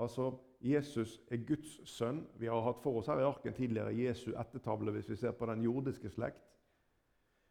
altså 0.00 0.32
Jesus 0.60 1.20
er 1.30 1.36
Guds 1.46 1.88
sønn. 1.88 2.24
Vi 2.38 2.46
har 2.50 2.62
hatt 2.62 2.82
for 2.82 2.98
oss 2.98 3.06
her 3.06 3.20
i 3.20 3.26
arken 3.26 3.54
tidligere 3.54 3.94
Jesu 3.94 4.32
ettertavle 4.34 4.92
hvis 4.94 5.10
vi 5.10 5.16
ser 5.16 5.36
på 5.36 5.46
den 5.46 5.62
jordiske 5.62 6.10
slekt. 6.10 6.42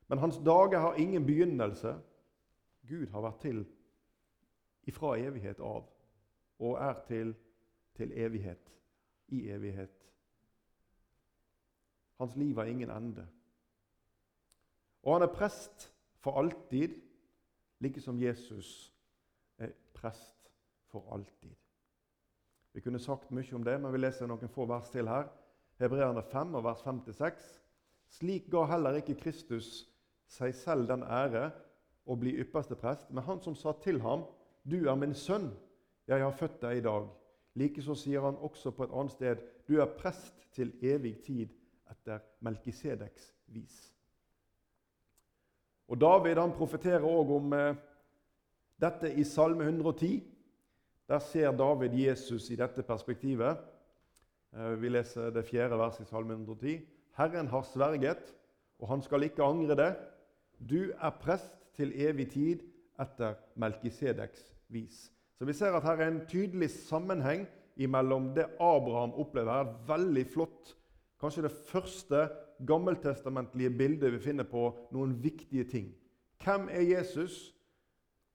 Men 0.08 0.20
hans 0.20 0.40
dager 0.44 0.80
har 0.80 1.00
ingen 1.00 1.26
begynnelse. 1.26 1.96
Gud 2.88 3.08
har 3.12 3.24
vært 3.24 3.42
til 3.44 3.64
ifra 4.88 5.18
evighet 5.20 5.60
av 5.60 5.88
og 6.60 6.80
er 6.82 7.00
til, 7.08 7.36
til 7.96 8.12
evighet. 8.16 8.74
I 9.28 9.50
evighet. 9.52 10.08
Hans 12.18 12.36
liv 12.36 12.56
har 12.56 12.66
ingen 12.66 12.90
ende. 12.90 13.28
Og 15.04 15.14
han 15.14 15.22
er 15.28 15.34
prest 15.34 15.92
for 16.24 16.40
alltid, 16.40 16.96
like 17.80 18.02
som 18.02 18.20
Jesus 18.20 18.94
er 19.58 19.76
prest 19.94 20.52
for 20.88 21.14
alltid. 21.14 21.56
Vi 22.78 22.82
kunne 22.82 23.00
sagt 23.02 23.32
mye 23.34 23.56
om 23.58 23.64
det, 23.66 23.74
men 23.82 23.90
vi 23.90 23.98
leser 23.98 24.28
noen 24.30 24.52
få 24.54 24.68
vers 24.70 24.92
til 24.94 25.08
her. 25.10 25.32
Hebreerne 25.82 26.22
5, 26.22 26.52
vers 26.62 26.84
5-6. 26.86 27.48
Slik 28.20 28.52
ga 28.54 28.68
heller 28.70 29.00
ikke 29.00 29.16
Kristus 29.18 29.88
seg 30.30 30.54
selv 30.54 30.86
den 30.92 31.02
ære 31.02 31.48
å 32.06 32.14
bli 32.22 32.36
ypperste 32.38 32.78
prest, 32.78 33.10
men 33.10 33.26
han 33.26 33.42
som 33.42 33.58
sa 33.58 33.74
til 33.82 33.98
ham, 34.06 34.28
'Du 34.62 34.86
er 34.92 34.96
min 34.96 35.18
sønn, 35.18 35.50
jeg 36.08 36.22
har 36.22 36.38
født 36.38 36.62
deg 36.62 36.78
i 36.78 36.86
dag.' 36.86 37.10
Likeså 37.56 37.96
sier 37.96 38.22
han 38.22 38.38
også 38.38 38.72
på 38.72 38.84
et 38.84 38.94
annet 38.94 39.12
sted, 39.12 39.42
'Du 39.66 39.82
er 39.82 39.98
prest 39.98 40.46
til 40.54 40.72
evig 40.82 41.18
tid 41.26 41.50
etter 41.90 42.20
Melkisedeks 42.42 43.34
vis'. 43.48 43.94
Og 45.88 45.98
David 46.02 46.38
han 46.38 46.54
profeterer 46.54 47.02
òg 47.02 47.36
om 47.42 47.54
eh, 47.54 47.76
dette 48.78 49.14
i 49.14 49.24
Salme 49.24 49.64
110. 49.64 50.37
Der 51.08 51.20
ser 51.20 51.52
David 51.52 51.94
Jesus 51.94 52.50
i 52.50 52.56
dette 52.56 52.84
perspektivet. 52.84 53.58
Eh, 54.54 54.82
vi 54.82 54.90
leser 54.90 55.30
det 55.32 55.46
fjerde 55.48 55.78
verset 55.80 56.04
i 56.04 56.10
Salme 56.10 56.34
110. 56.34 56.82
Herren 57.18 57.48
har 57.48 57.64
sverget, 57.64 58.34
og 58.80 58.88
han 58.88 59.02
skal 59.02 59.24
ikke 59.24 59.44
angre 59.44 59.76
det. 59.76 59.92
Du 60.60 60.92
er 60.92 61.20
prest 61.22 61.56
til 61.78 61.94
evig 61.96 62.32
tid 62.32 62.66
etter 63.00 63.38
Melkisedeks 63.56 64.42
vis. 64.68 65.12
Så 65.38 65.46
Vi 65.46 65.54
ser 65.54 65.72
at 65.72 65.84
her 65.84 66.02
er 66.02 66.08
en 66.08 66.26
tydelig 66.28 66.70
sammenheng 66.70 67.48
mellom 67.78 68.34
det 68.36 68.46
Abraham 68.60 69.14
opplever 69.14 69.52
her. 69.52 69.74
Veldig 69.88 70.26
flott. 70.28 70.76
Kanskje 71.22 71.42
det 71.42 71.52
første 71.52 72.30
gammeltestamentlige 72.68 73.70
bildet 73.70 74.14
vi 74.14 74.20
finner 74.20 74.44
på 74.44 74.72
noen 74.92 75.24
viktige 75.24 75.64
ting. 75.64 75.94
Hvem 76.44 76.70
er 76.70 76.82
Jesus? 76.82 77.56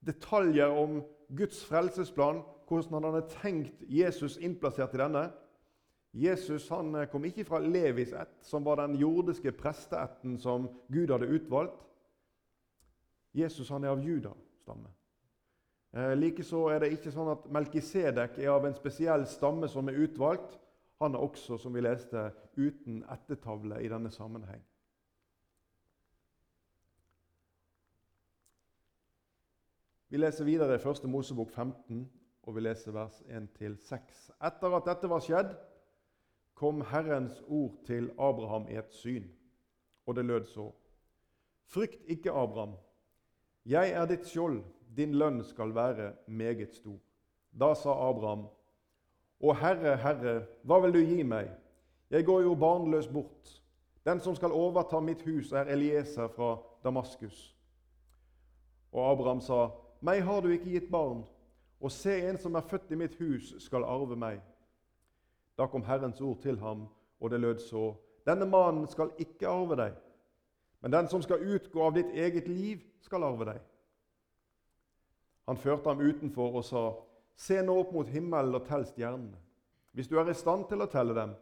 Detaljer 0.06 0.66
om 0.66 1.02
Guds 1.36 1.64
frelsesplan, 1.64 2.42
hvordan 2.69 2.99
han 2.99 3.09
hadde 3.11 3.28
tenkt 3.40 3.85
Jesus 3.88 4.37
innplassert 4.37 4.95
i 4.95 5.00
denne. 5.00 5.26
Jesus 6.12 6.69
han 6.69 7.07
kom 7.12 7.25
ikke 7.25 7.45
fra 7.49 7.61
Levis 7.64 8.12
ett, 8.12 8.35
som 8.45 8.64
var 8.64 8.83
den 8.83 8.99
jordiske 9.00 9.52
presteætten 9.57 10.38
som 10.38 10.69
Gud 10.92 11.11
hadde 11.11 11.31
utvalgt. 11.33 11.87
Jesus 13.33 13.71
han 13.73 13.85
er 13.85 13.95
av 13.95 14.02
Juda-stamme. 14.04 14.90
Eh, 15.92 16.12
Likeså 16.16 16.66
er 16.73 16.83
det 16.85 16.92
ikke 16.95 17.12
sånn 17.12 17.33
at 17.33 17.49
Melkisedek 17.52 18.37
er 18.40 18.52
av 18.52 18.66
en 18.69 18.76
spesiell 18.76 19.25
stamme 19.28 19.69
som 19.69 19.88
er 19.88 20.00
utvalgt. 20.04 20.59
Han 21.00 21.16
er 21.16 21.25
også, 21.25 21.59
som 21.59 21.75
vi 21.75 21.83
leste, 21.85 22.28
uten 22.57 23.02
ettertavle 23.11 23.81
i 23.83 23.88
denne 23.90 24.12
sammenheng. 24.12 24.61
Vi 30.12 30.21
leser 30.21 30.45
videre 30.45 30.76
i 30.76 30.81
1. 30.81 31.07
Mosebok 31.09 31.50
15, 31.50 32.04
og 32.42 32.56
vi 32.56 32.64
leser 32.64 32.94
vers 32.94 33.22
1-6. 33.28 34.32
Etter 34.42 34.76
at 34.76 34.88
dette 34.88 35.11
var 35.11 35.22
skjedd, 35.22 35.52
kom 36.58 36.82
Herrens 36.90 37.40
ord 37.49 37.78
til 37.87 38.11
Abraham 38.18 38.68
i 38.70 38.78
et 38.78 38.92
syn, 38.94 39.28
og 40.06 40.16
det 40.16 40.25
lød 40.25 40.44
så.: 40.50 40.72
Frykt 41.66 42.02
ikke, 42.06 42.30
Abraham. 42.30 42.75
Jeg 43.66 43.90
er 43.90 44.06
ditt 44.06 44.26
skjold, 44.26 44.62
din 44.96 45.14
lønn 45.14 45.42
skal 45.44 45.75
være 45.75 46.12
meget 46.26 46.75
stor. 46.75 46.99
Da 47.52 47.75
sa 47.75 47.94
Abraham, 48.08 48.49
Å 49.42 49.52
Herre, 49.58 49.96
Herre, 49.99 50.34
hva 50.62 50.78
vil 50.84 50.92
du 50.94 51.00
gi 51.02 51.22
meg? 51.26 51.49
Jeg 52.11 52.25
går 52.25 52.44
jo 52.44 52.54
barnløs 52.54 53.08
bort. 53.11 53.62
Den 54.06 54.20
som 54.20 54.37
skal 54.38 54.52
overta 54.54 55.00
mitt 55.00 55.22
hus, 55.26 55.50
er 55.52 55.66
Elieser 55.72 56.28
fra 56.28 56.56
Damaskus. 56.84 57.56
Og 58.92 59.11
Abraham 59.11 59.40
sa, 59.40 59.70
Meg 60.00 60.22
har 60.22 60.40
du 60.42 60.49
ikke 60.52 60.70
gitt 60.70 60.90
barn, 60.90 61.25
og 61.82 61.90
se, 61.90 62.14
en 62.28 62.38
som 62.38 62.54
er 62.54 62.66
født 62.70 62.92
i 62.94 62.98
mitt 62.98 63.14
hus, 63.18 63.54
skal 63.58 63.84
arve 63.84 64.16
meg. 64.16 64.38
Da 65.58 65.66
kom 65.66 65.82
Herrens 65.82 66.20
ord 66.20 66.38
til 66.42 66.58
ham, 66.62 66.86
og 67.20 67.30
det 67.30 67.40
lød 67.40 67.58
så, 67.58 67.92
Denne 68.26 68.46
mannen 68.46 68.86
skal 68.86 69.10
ikke 69.18 69.48
arve 69.50 69.76
deg, 69.76 69.94
men 70.80 70.92
den 70.92 71.08
som 71.10 71.22
skal 71.22 71.42
utgå 71.42 71.82
av 71.82 71.96
ditt 71.96 72.12
eget 72.14 72.46
liv, 72.48 72.84
skal 73.02 73.24
arve 73.26 73.48
deg. 73.48 73.58
Han 75.50 75.58
førte 75.58 75.90
ham 75.90 76.04
utenfor 76.06 76.60
og 76.60 76.64
sa, 76.64 76.84
Se 77.34 77.58
nå 77.64 77.74
opp 77.80 77.90
mot 77.96 78.06
himmelen 78.06 78.54
og 78.54 78.66
tell 78.68 78.84
stjernene, 78.86 79.40
hvis 79.92 80.06
du 80.06 80.18
er 80.20 80.30
i 80.30 80.36
stand 80.38 80.68
til 80.70 80.84
å 80.84 80.90
telle 80.90 81.16
dem. 81.16 81.34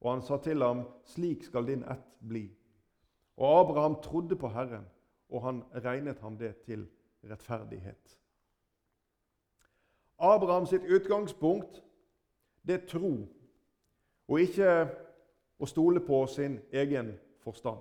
Og 0.00 0.12
han 0.12 0.22
sa 0.22 0.38
til 0.38 0.62
ham, 0.62 0.84
Slik 1.04 1.42
skal 1.48 1.66
din 1.66 1.82
ett 1.90 2.06
bli. 2.22 2.44
Og 3.40 3.64
Abraham 3.64 3.98
trodde 4.04 4.38
på 4.38 4.52
Herren, 4.54 4.86
og 5.30 5.42
han 5.42 5.62
regnet 5.74 6.22
ham 6.22 6.38
det 6.38 6.54
til 6.68 6.86
rettferdighet. 7.26 8.19
Abraham 10.20 10.66
sitt 10.66 10.84
utgangspunkt 10.84 11.82
det 12.66 12.74
er 12.74 12.86
tro, 12.86 13.12
og 14.28 14.40
ikke 14.40 14.72
å 15.60 15.68
stole 15.68 16.00
på 16.04 16.26
sin 16.28 16.58
egen 16.72 17.14
forstand. 17.44 17.80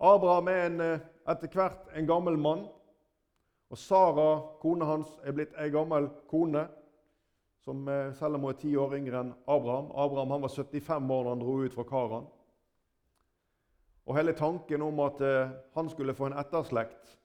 Abraham 0.00 0.48
er 0.48 0.66
en, 0.66 0.80
eh, 0.80 1.00
etter 1.28 1.48
hvert 1.48 1.88
en 1.94 2.06
gammel 2.06 2.38
mann. 2.38 2.66
Og 3.70 3.78
Sara, 3.78 4.40
kona 4.60 4.84
hans, 4.84 5.08
er 5.24 5.32
blitt 5.32 5.54
ei 5.58 5.68
gammel 5.70 6.08
kone, 6.28 6.68
som 7.64 7.88
eh, 7.88 8.14
selv 8.14 8.34
om 8.34 8.40
hun 8.40 8.50
er 8.54 8.58
ti 8.58 8.76
år 8.76 8.94
yngre 8.96 9.20
enn 9.20 9.34
Abraham. 9.46 9.90
Abraham 9.94 10.42
var 10.42 10.48
75 10.48 11.10
år 11.10 11.24
da 11.24 11.28
han 11.34 11.42
dro 11.42 11.58
ut 11.62 11.74
fra 11.74 11.82
Karan. 11.82 12.26
Og 14.06 14.16
Hele 14.16 14.32
tanken 14.32 14.82
om 14.82 15.00
at 15.00 15.20
eh, 15.20 15.50
han 15.74 15.88
skulle 15.88 16.14
få 16.14 16.26
en 16.26 16.38
etterslekt, 16.38 17.18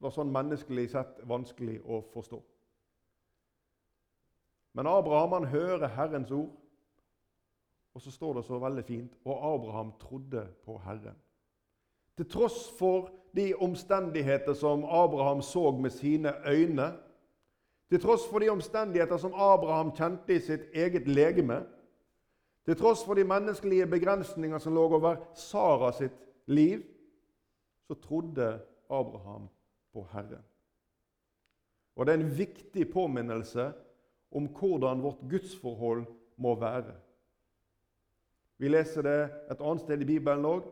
var 0.00 0.10
sånn 0.10 0.32
menneskelig 0.32 0.90
sett 0.90 1.20
vanskelig 1.28 1.80
å 1.84 2.00
forstå. 2.14 2.40
Men 4.74 4.86
Abraham 4.86 5.32
han 5.32 5.44
hører 5.44 5.88
Herrens 5.88 6.30
ord, 6.30 6.50
og 7.94 8.00
så 8.00 8.10
står 8.10 8.34
det 8.34 8.44
så 8.44 8.58
veldig 8.58 8.84
fint 8.84 9.12
Og 9.24 9.54
Abraham 9.54 9.92
trodde 10.00 10.46
på 10.64 10.78
Herren. 10.78 11.16
Til 12.16 12.28
tross 12.30 12.70
for 12.78 13.10
de 13.36 13.54
omstendigheter 13.54 14.54
som 14.54 14.84
Abraham 14.84 15.42
så 15.42 15.70
med 15.70 15.90
sine 15.90 16.32
øyne, 16.48 16.92
til 17.90 18.00
tross 18.00 18.28
for 18.30 18.38
de 18.38 18.48
omstendigheter 18.48 19.16
som 19.16 19.34
Abraham 19.34 19.92
kjente 19.96 20.34
i 20.34 20.40
sitt 20.40 20.68
eget 20.74 21.08
legeme, 21.08 21.62
til 22.64 22.76
tross 22.76 23.04
for 23.04 23.14
de 23.14 23.24
menneskelige 23.24 23.86
begrensninger 23.86 24.58
som 24.58 24.74
lå 24.74 24.84
over 24.84 25.16
Sara 25.34 25.92
sitt 25.92 26.16
liv, 26.46 26.82
så 27.86 27.94
trodde 27.94 28.60
Abraham 28.90 29.48
på 29.92 30.06
Herren. 30.12 30.44
Og 31.96 32.06
det 32.06 32.12
er 32.14 32.20
en 32.20 32.38
viktig 32.38 32.92
påminnelse 32.92 33.72
om 34.32 34.48
hvordan 34.48 35.02
vårt 35.02 35.22
gudsforhold 35.30 36.04
må 36.36 36.54
være. 36.60 36.94
Vi 38.58 38.68
leser 38.68 39.02
det 39.02 39.20
et 39.50 39.60
annet 39.60 39.82
sted 39.82 40.02
i 40.02 40.08
Bibelen 40.08 40.46
òg. 40.46 40.66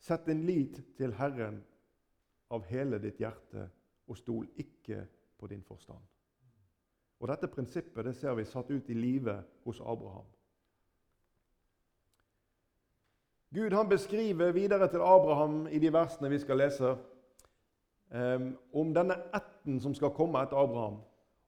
Sett 0.00 0.26
din 0.26 0.42
lit 0.48 0.80
til 0.96 1.12
Herren 1.14 1.60
av 2.50 2.64
hele 2.66 2.98
ditt 2.98 3.20
hjerte, 3.20 3.68
og 4.08 4.16
stol 4.18 4.48
ikke 4.58 5.04
på 5.38 5.46
din 5.46 5.62
forstand. 5.62 6.00
Og 7.20 7.28
Dette 7.28 7.50
prinsippet 7.52 8.04
det 8.04 8.14
ser 8.16 8.34
vi 8.34 8.48
satt 8.48 8.70
ut 8.70 8.88
i 8.90 8.96
livet 8.96 9.44
hos 9.64 9.80
Abraham. 9.80 10.26
Gud 13.54 13.72
han 13.74 13.88
beskriver 13.88 14.52
videre 14.52 14.88
til 14.88 15.02
Abraham 15.04 15.66
i 15.66 15.78
de 15.78 15.92
versene 15.92 16.30
vi 16.30 16.38
skal 16.38 16.58
lese, 16.62 16.96
um, 18.14 18.50
om 18.72 18.94
denne 18.94 19.16
ætten 19.34 19.80
som 19.80 19.94
skal 19.94 20.14
komme 20.14 20.42
etter 20.42 20.56
Abraham. 20.56 21.00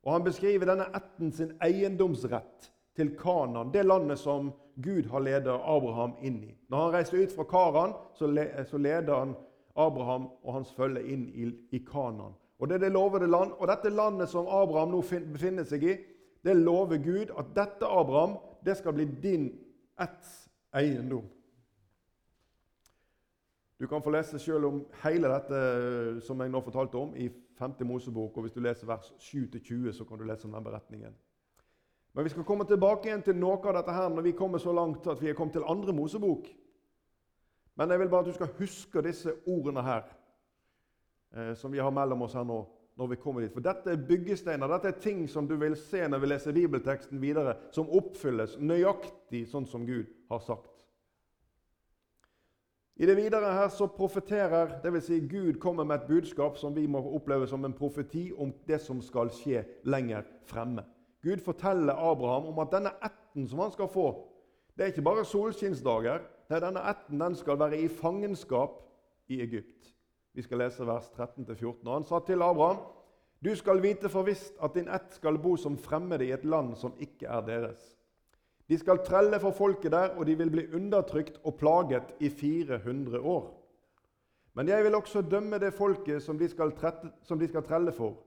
Og 0.03 0.13
Han 0.13 0.25
beskriver 0.25 0.67
denne 0.67 0.89
ætten 0.97 1.33
sin 1.33 1.53
eiendomsrett 1.63 2.73
til 2.97 3.15
Kanan, 3.17 3.73
det 3.73 3.87
landet 3.87 4.19
som 4.19 4.53
Gud 4.83 5.09
har 5.11 5.21
ledet 5.21 5.53
Abraham 5.53 6.15
inn 6.21 6.43
i. 6.45 6.53
Når 6.69 6.85
han 6.85 6.95
reiste 6.95 7.21
ut 7.23 7.33
fra 7.33 7.45
Karan, 7.45 7.93
så, 8.15 8.27
leder 8.27 9.15
han 9.15 9.35
Abraham 9.77 10.29
og 10.43 10.55
hans 10.55 10.73
følge 10.77 11.05
inn 11.07 11.29
i, 11.29 11.49
i 11.77 11.79
Kanan. 11.85 12.35
Og 12.59 12.69
Det 12.69 12.75
er 12.75 12.79
det 12.79 12.93
lovede 12.93 13.27
land. 13.27 13.53
Og 13.59 13.69
dette 13.69 13.91
landet 13.91 14.29
som 14.29 14.47
Abraham 14.47 14.93
nå 14.95 15.03
befinner 15.33 15.65
seg 15.65 15.85
i, 15.85 15.97
det 16.45 16.57
lover 16.57 16.99
Gud 17.03 17.33
at 17.39 17.55
dette 17.57 17.87
Abraham, 17.87 18.37
det 18.65 18.77
skal 18.79 18.95
bli 18.95 19.07
din 19.23 19.49
etts 20.01 20.49
eiendom. 20.75 21.27
Du 23.83 23.89
kan 23.89 24.03
få 24.03 24.11
lese 24.15 24.39
selv 24.39 24.65
om 24.69 24.77
hele 25.03 25.27
dette 25.27 25.61
som 26.23 26.39
jeg 26.39 26.51
nå 26.55 26.61
fortalte 26.63 27.01
om, 27.01 27.17
i 27.19 27.27
5. 27.59 27.73
Mosebok. 27.83 28.37
og 28.37 28.45
Hvis 28.45 28.55
du 28.55 28.61
leser 28.63 28.87
vers 28.87 29.09
7-20, 29.19 29.91
så 29.93 30.05
kan 30.05 30.19
du 30.19 30.25
lese 30.25 30.47
om 30.47 30.53
den 30.55 30.65
beretningen. 30.65 31.17
Men 32.15 32.25
vi 32.25 32.31
skal 32.31 32.45
komme 32.47 32.65
tilbake 32.65 33.09
igjen 33.09 33.25
til 33.27 33.41
noe 33.41 33.59
av 33.59 33.81
dette 33.81 33.97
her 33.97 34.07
når 34.13 34.23
vi 34.29 34.37
kommer 34.39 34.63
så 34.63 34.71
langt 34.73 35.09
at 35.11 35.19
vi 35.19 35.33
er 35.33 35.35
kommet 35.35 35.59
til 35.59 35.67
andre 35.67 35.93
Mosebok. 35.99 36.47
Men 37.75 37.91
jeg 37.91 38.05
vil 38.05 38.13
bare 38.13 38.21
at 38.21 38.31
du 38.31 38.37
skal 38.37 38.55
huske 38.61 39.03
disse 39.03 39.35
ordene 39.51 39.83
her 39.83 40.07
eh, 41.35 41.55
som 41.59 41.75
vi 41.75 41.83
har 41.83 41.91
mellom 41.91 42.23
oss 42.23 42.39
her 42.39 42.47
nå. 42.47 42.63
når 42.97 43.07
vi 43.07 43.17
kommer 43.17 43.41
dit. 43.41 43.53
For 43.53 43.65
Dette 43.65 43.91
er 43.91 44.07
byggesteiner, 44.09 44.69
dette 44.69 44.89
er 44.89 45.01
ting 45.01 45.29
som 45.29 45.49
du 45.49 45.57
vil 45.57 45.75
se 45.77 46.05
når 46.09 46.19
vi 46.19 46.27
leser 46.27 46.53
bibelteksten 46.53 47.21
videre, 47.21 47.57
som 47.73 47.89
oppfylles 47.89 48.59
nøyaktig 48.61 49.47
sånn 49.49 49.67
som 49.67 49.87
Gud 49.89 50.07
har 50.31 50.43
sagt. 50.45 50.72
I 52.97 53.07
det 53.09 53.17
videre 53.17 53.53
her 53.57 53.69
så 53.73 53.87
profeterer, 53.87 54.77
dvs. 54.85 55.05
Si 55.05 55.21
Gud 55.29 55.61
kommer 55.61 55.85
med 55.85 56.03
et 56.03 56.09
budskap 56.09 56.59
som 56.61 56.75
vi 56.77 56.87
må 56.87 57.01
oppleve 57.17 57.47
som 57.49 57.65
en 57.65 57.73
profeti 57.73 58.31
om 58.37 58.53
det 58.69 58.81
som 58.85 59.01
skal 59.03 59.33
skje 59.33 59.65
lenger 59.85 60.27
fremme. 60.45 60.85
Gud 61.23 61.41
forteller 61.41 61.97
Abraham 61.97 62.51
om 62.53 62.59
at 62.59 62.75
denne 62.75 62.93
ætten 63.05 63.49
som 63.49 63.63
han 63.63 63.73
skal 63.73 63.89
få, 63.89 64.11
det 64.77 64.85
er 64.85 64.93
ikke 64.93 65.05
bare 65.05 65.25
solskinnsdager. 65.29 66.23
Nei, 66.51 66.61
denne 66.61 66.85
ætten 66.89 67.21
den 67.21 67.35
skal 67.37 67.59
være 67.61 67.81
i 67.81 67.89
fangenskap 67.93 68.79
i 69.29 69.41
Egypt. 69.45 69.93
Vi 70.33 70.45
skal 70.45 70.63
lese 70.65 70.87
vers 70.89 71.11
13-14. 71.13 71.83
Og 71.85 71.93
han 71.95 72.07
sa 72.09 72.21
til 72.27 72.43
Abraham.: 72.43 72.81
Du 73.45 73.55
skal 73.57 73.83
vite 73.83 74.09
for 74.09 74.25
visst 74.25 74.57
at 74.63 74.75
din 74.75 74.89
ett 74.89 75.13
skal 75.17 75.39
bo 75.39 75.57
som 75.57 75.77
fremmede 75.79 76.27
i 76.27 76.33
et 76.33 76.45
land 76.45 76.77
som 76.77 76.95
ikke 77.01 77.27
er 77.27 77.45
deres. 77.47 77.83
De 78.69 78.79
skal 78.79 79.03
trelle 79.05 79.41
for 79.41 79.55
folket 79.57 79.93
der, 79.93 80.15
og 80.17 80.27
de 80.27 80.37
vil 80.39 80.51
bli 80.51 80.67
undertrykt 80.75 81.41
og 81.45 81.57
plaget 81.61 82.15
i 82.21 82.29
400 82.31 83.21
år. 83.21 83.51
Men 84.55 84.69
jeg 84.69 84.85
vil 84.85 84.95
også 84.95 85.23
dømme 85.23 85.59
det 85.59 85.75
folket 85.75 86.23
som 86.23 86.39
de 86.39 86.49
skal, 86.49 86.73
trette, 86.77 87.11
som 87.23 87.39
de 87.39 87.49
skal 87.49 87.65
trelle 87.65 87.93
for, 87.93 88.19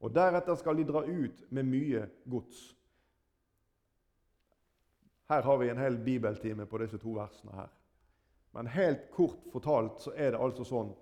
og 0.00 0.14
deretter 0.14 0.56
skal 0.56 0.76
de 0.76 0.86
dra 0.88 1.02
ut 1.04 1.42
med 1.50 1.66
mye 1.68 2.06
gods. 2.30 2.78
Her 5.28 5.42
har 5.42 5.56
vi 5.60 5.68
en 5.68 5.78
hel 5.78 5.98
bibeltime 6.04 6.66
på 6.66 6.78
disse 6.80 6.98
to 6.98 7.12
versene 7.12 7.52
her. 7.52 7.68
Men 8.56 8.70
helt 8.72 9.10
kort 9.12 9.44
fortalt 9.52 10.00
så 10.00 10.14
er 10.16 10.32
det 10.32 10.40
altså 10.40 10.64
sånn 10.64 10.94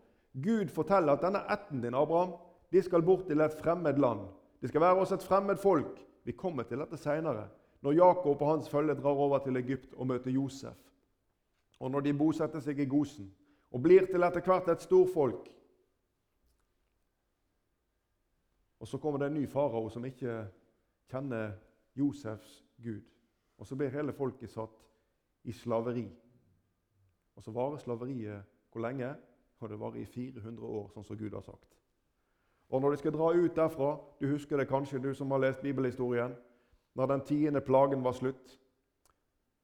Gud 0.43 0.69
forteller 0.75 1.15
at 1.15 1.23
denne 1.23 1.41
ætten 1.49 1.81
din, 1.81 1.95
Abraham, 1.97 2.35
de 2.73 2.83
skal 2.83 3.05
bort 3.07 3.25
til 3.29 3.41
et 3.41 3.55
fremmed 3.57 3.97
land. 4.03 4.27
De 4.61 4.69
skal 4.69 4.83
være 4.83 4.99
også 5.01 5.17
et 5.17 5.25
fremmed 5.25 5.57
folk. 5.57 6.03
Vi 6.27 6.35
kommer 6.37 6.67
til 6.67 6.83
dette 6.83 6.99
seinere, 7.01 7.47
når 7.87 7.93
Jakob 7.93 8.43
og 8.43 8.49
hans 8.51 8.69
følge 8.69 8.95
drar 8.95 9.15
over 9.15 9.39
til 9.39 9.57
Egypt 9.57 9.95
og 9.95 10.07
møter 10.07 10.31
Josef. 10.31 10.79
Og 11.81 11.91
når 11.91 12.01
de 12.01 12.15
bosetter 12.19 12.61
seg 12.61 12.81
i 12.83 12.87
Gosen 12.91 13.29
og 13.71 13.83
blir 13.83 14.09
til 14.11 14.27
etter 14.27 14.43
hvert 14.43 14.71
et 14.73 14.83
storfolk. 14.83 15.45
Og 18.81 18.89
så 18.91 18.99
kommer 18.99 19.23
det 19.23 19.29
en 19.31 19.39
ny 19.39 19.45
farao 19.47 19.87
som 19.89 20.05
ikke 20.05 20.35
kjenner 21.13 21.53
Josefs 21.95 22.65
Gud. 22.83 23.05
Og 23.59 23.67
så 23.67 23.79
blir 23.79 23.95
hele 23.95 24.13
folket 24.13 24.51
satt 24.51 24.83
i 25.45 25.55
slaveri. 25.55 26.09
Og 27.37 27.43
så 27.43 27.55
varer 27.55 27.79
slaveriet 27.79 28.43
hvor 28.73 28.83
lenge? 28.83 29.15
Og 29.61 29.71
det 29.71 29.79
varer 29.81 30.03
i 30.03 30.05
400 30.11 30.67
år, 30.67 30.91
sånn 30.91 31.07
som 31.07 31.17
Gud 31.23 31.39
har 31.39 31.47
sagt. 31.47 31.79
Og 32.69 32.83
når 32.83 32.91
de 32.91 33.01
skal 33.05 33.15
dra 33.15 33.31
ut 33.31 33.57
derfra 33.57 33.95
Du 34.21 34.27
husker 34.27 34.57
det 34.57 34.69
kanskje, 34.69 34.99
du 34.99 35.15
som 35.15 35.31
har 35.31 35.39
lest 35.39 35.63
bibelhistorien. 35.63 36.35
Når 36.97 37.07
den 37.07 37.25
tiende 37.29 37.61
plagen 37.61 38.05
var 38.05 38.17
slutt, 38.17 38.57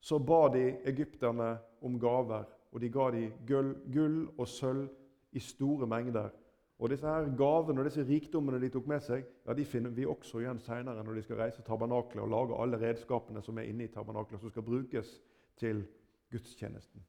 så 0.00 0.18
ba 0.18 0.48
de 0.52 0.76
egypterne 0.84 1.56
om 1.82 1.98
gaver. 2.00 2.44
Og 2.72 2.80
de 2.80 2.88
ga 2.92 3.10
dem 3.12 3.32
gull, 3.48 3.74
gull 3.92 4.18
og 4.38 4.48
sølv 4.48 4.88
i 5.32 5.40
store 5.40 5.86
mengder. 5.86 6.30
Og 6.78 6.90
disse 6.90 7.06
her 7.06 7.28
gavene 7.38 7.80
og 7.80 7.86
disse 7.86 8.04
rikdommene 8.08 8.58
de 8.60 8.68
tok 8.72 8.88
med 8.90 9.04
seg, 9.04 9.24
ja, 9.46 9.54
de 9.54 9.64
finner 9.64 9.92
vi 9.94 10.06
også 10.08 10.40
igjen 10.42 10.58
senere 10.60 11.04
når 11.04 11.14
de 11.14 11.22
skal 11.22 11.38
reise 11.38 11.62
tabernaklet 11.62 12.24
og 12.24 12.32
lage 12.32 12.58
alle 12.58 12.80
redskapene 12.80 13.42
som 13.44 13.60
er 13.60 13.68
inne 13.70 13.86
i 13.86 13.92
tabernaklet, 13.92 14.40
som 14.40 14.50
skal 14.50 14.66
brukes 14.66 15.12
til 15.60 15.84
gudstjenesten. 16.32 17.04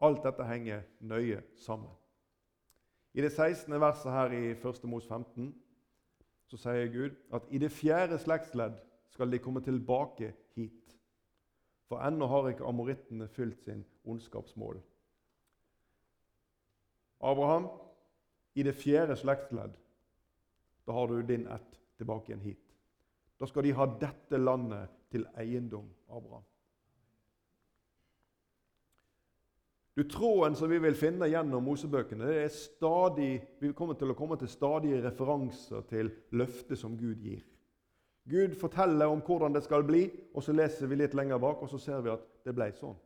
Alt 0.00 0.24
dette 0.24 0.46
henger 0.48 0.86
nøye 1.00 1.42
sammen. 1.60 1.92
I 3.14 3.22
det 3.22 3.32
16. 3.32 3.80
verset 3.80 4.12
her 4.12 4.32
i 4.32 4.42
1. 4.54 4.88
Mos 4.90 5.06
15 5.06 5.52
så 6.48 6.58
sier 6.58 6.88
Gud 6.92 7.14
at 7.34 7.46
i 7.50 7.60
det 7.60 7.70
fjerde 7.72 8.18
slektsledd 8.18 8.80
skal 9.14 9.30
de 9.30 9.38
komme 9.38 9.62
tilbake 9.62 10.32
hit. 10.56 10.96
For 11.86 12.02
ennå 12.02 12.26
har 12.26 12.48
ikke 12.50 12.66
amorittene 12.66 13.28
fylt 13.30 13.62
sin 13.62 13.84
ondskapsmål. 14.04 14.80
Abraham, 17.24 17.68
i 18.54 18.62
det 18.66 18.74
fjerde 18.76 19.16
slektsledd, 19.16 19.76
da 20.86 20.96
har 20.96 21.06
du 21.08 21.22
din 21.22 21.46
ett 21.46 21.78
tilbake 21.98 22.32
igjen 22.32 22.42
hit. 22.42 22.74
Da 23.38 23.46
skal 23.46 23.64
de 23.64 23.76
ha 23.78 23.86
dette 24.00 24.40
landet 24.40 24.90
til 25.14 25.26
eiendom, 25.38 25.86
Abraham. 26.08 26.44
Du, 29.94 30.02
Tråden 30.10 30.56
som 30.58 30.70
vi 30.70 30.80
vil 30.82 30.96
finne 30.98 31.30
gjennom 31.30 31.62
Mosebøkene, 31.62 32.26
det 32.26 32.38
er 32.42 32.54
stadig, 32.54 33.32
vi 33.62 33.70
kommer 33.78 33.94
til 33.94 34.10
å 34.10 34.18
komme 34.18 34.34
til 34.40 34.50
stadige 34.50 35.04
referanser 35.04 35.86
til 35.86 36.10
løftet 36.34 36.80
som 36.80 36.98
Gud 36.98 37.22
gir. 37.22 37.44
Gud 38.30 38.54
forteller 38.56 39.06
om 39.06 39.20
hvordan 39.20 39.52
det 39.52 39.64
skal 39.64 39.84
bli, 39.84 40.06
og 40.34 40.42
så 40.42 40.54
leser 40.56 40.88
vi 40.88 40.96
litt 40.96 41.14
lenger 41.14 41.38
bak, 41.42 41.60
og 41.62 41.68
så 41.68 41.78
ser 41.78 42.00
vi 42.04 42.12
at 42.14 42.24
det 42.44 42.54
ble 42.56 42.70
sånn. 42.72 42.96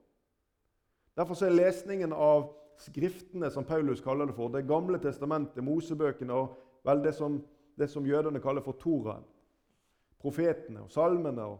Derfor 1.18 1.40
er 1.42 1.57
lesningen 1.57 2.14
av 2.14 2.54
Skriftene, 2.78 3.48
som 3.50 3.64
Paulus 3.66 3.98
kaller 4.00 4.28
det 4.31 4.37
for, 4.37 4.52
Det 4.54 4.62
gamle 4.62 5.00
testamentet, 5.02 5.64
Mosebøkene 5.66 6.31
og 6.33 6.52
vel 6.87 7.02
det 7.02 7.14
som, 7.16 7.40
det 7.74 7.88
som 7.90 8.07
jødene 8.07 8.38
kaller 8.40 8.62
for 8.62 8.78
Toraen, 8.78 9.24
profetene 10.22 10.85
og 10.85 10.92
salmene, 10.94 11.42
og 11.42 11.59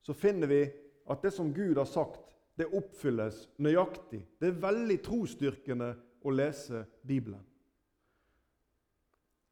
så 0.00 0.16
finner 0.16 0.48
vi 0.48 0.62
at 1.10 1.20
det 1.20 1.32
som 1.32 1.52
Gud 1.52 1.76
har 1.76 1.84
sagt, 1.84 2.32
det 2.56 2.70
oppfylles 2.72 3.48
nøyaktig. 3.58 4.22
Det 4.40 4.48
er 4.48 4.60
veldig 4.62 4.96
trosstyrkende 5.04 5.90
å 6.24 6.32
lese 6.32 6.84
Bibelen. 7.02 7.42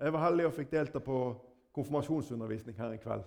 Jeg 0.01 0.13
var 0.15 0.25
heldig 0.25 0.47
og 0.49 0.55
fikk 0.57 0.71
delta 0.73 1.03
på 1.03 1.19
konfirmasjonsundervisning 1.73 2.77
her 2.79 2.93
i 2.93 3.01
kveld. 3.01 3.25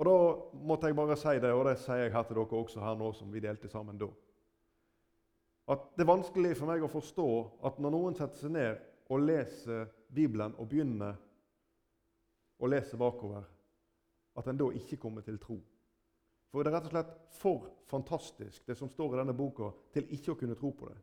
Og 0.00 0.06
Da 0.06 0.16
måtte 0.64 0.86
jeg 0.86 0.96
bare 0.96 1.16
si 1.16 1.36
det, 1.42 1.52
og 1.52 1.66
det 1.68 1.78
sier 1.78 2.06
jeg 2.06 2.12
her 2.12 2.22
til 2.22 2.36
dere 2.36 2.58
også 2.58 2.80
her 2.80 2.94
nå, 2.96 3.12
som 3.12 3.32
vi 3.32 3.40
delte 3.40 3.68
sammen 3.68 3.98
da. 3.98 4.08
At 5.68 5.90
det 5.96 6.02
er 6.02 6.08
vanskelig 6.12 6.56
for 6.56 6.70
meg 6.70 6.82
å 6.82 6.90
forstå 6.90 7.26
at 7.68 7.78
når 7.78 7.92
noen 7.94 8.16
setter 8.16 8.40
seg 8.40 8.54
ned 8.54 8.78
og 9.10 9.26
leser 9.26 9.90
Bibelen 10.08 10.54
og 10.58 10.70
begynner 10.70 11.18
å 12.60 12.70
lese 12.70 12.96
bakover, 12.98 13.44
at 14.36 14.48
en 14.48 14.58
da 14.58 14.70
ikke 14.74 14.98
kommer 15.00 15.24
til 15.26 15.38
tro. 15.42 15.58
For 16.50 16.64
det 16.64 16.72
er 16.72 16.78
rett 16.78 16.88
og 16.88 16.94
slett 16.94 17.12
for 17.38 17.68
fantastisk, 17.90 18.64
det 18.66 18.76
som 18.78 18.90
står 18.90 19.14
i 19.14 19.20
denne 19.20 19.36
boka, 19.36 19.70
til 19.94 20.08
ikke 20.16 20.34
å 20.34 20.38
kunne 20.38 20.56
tro 20.58 20.72
på 20.74 20.88
det. 20.90 20.96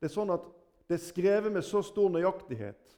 Det 0.00 0.08
er 0.08 0.14
sånn 0.14 0.32
at 0.32 0.46
det 0.86 0.96
er 0.96 1.04
skrevet 1.04 1.52
med 1.52 1.64
så 1.66 1.82
stor 1.84 2.08
nøyaktighet. 2.14 2.96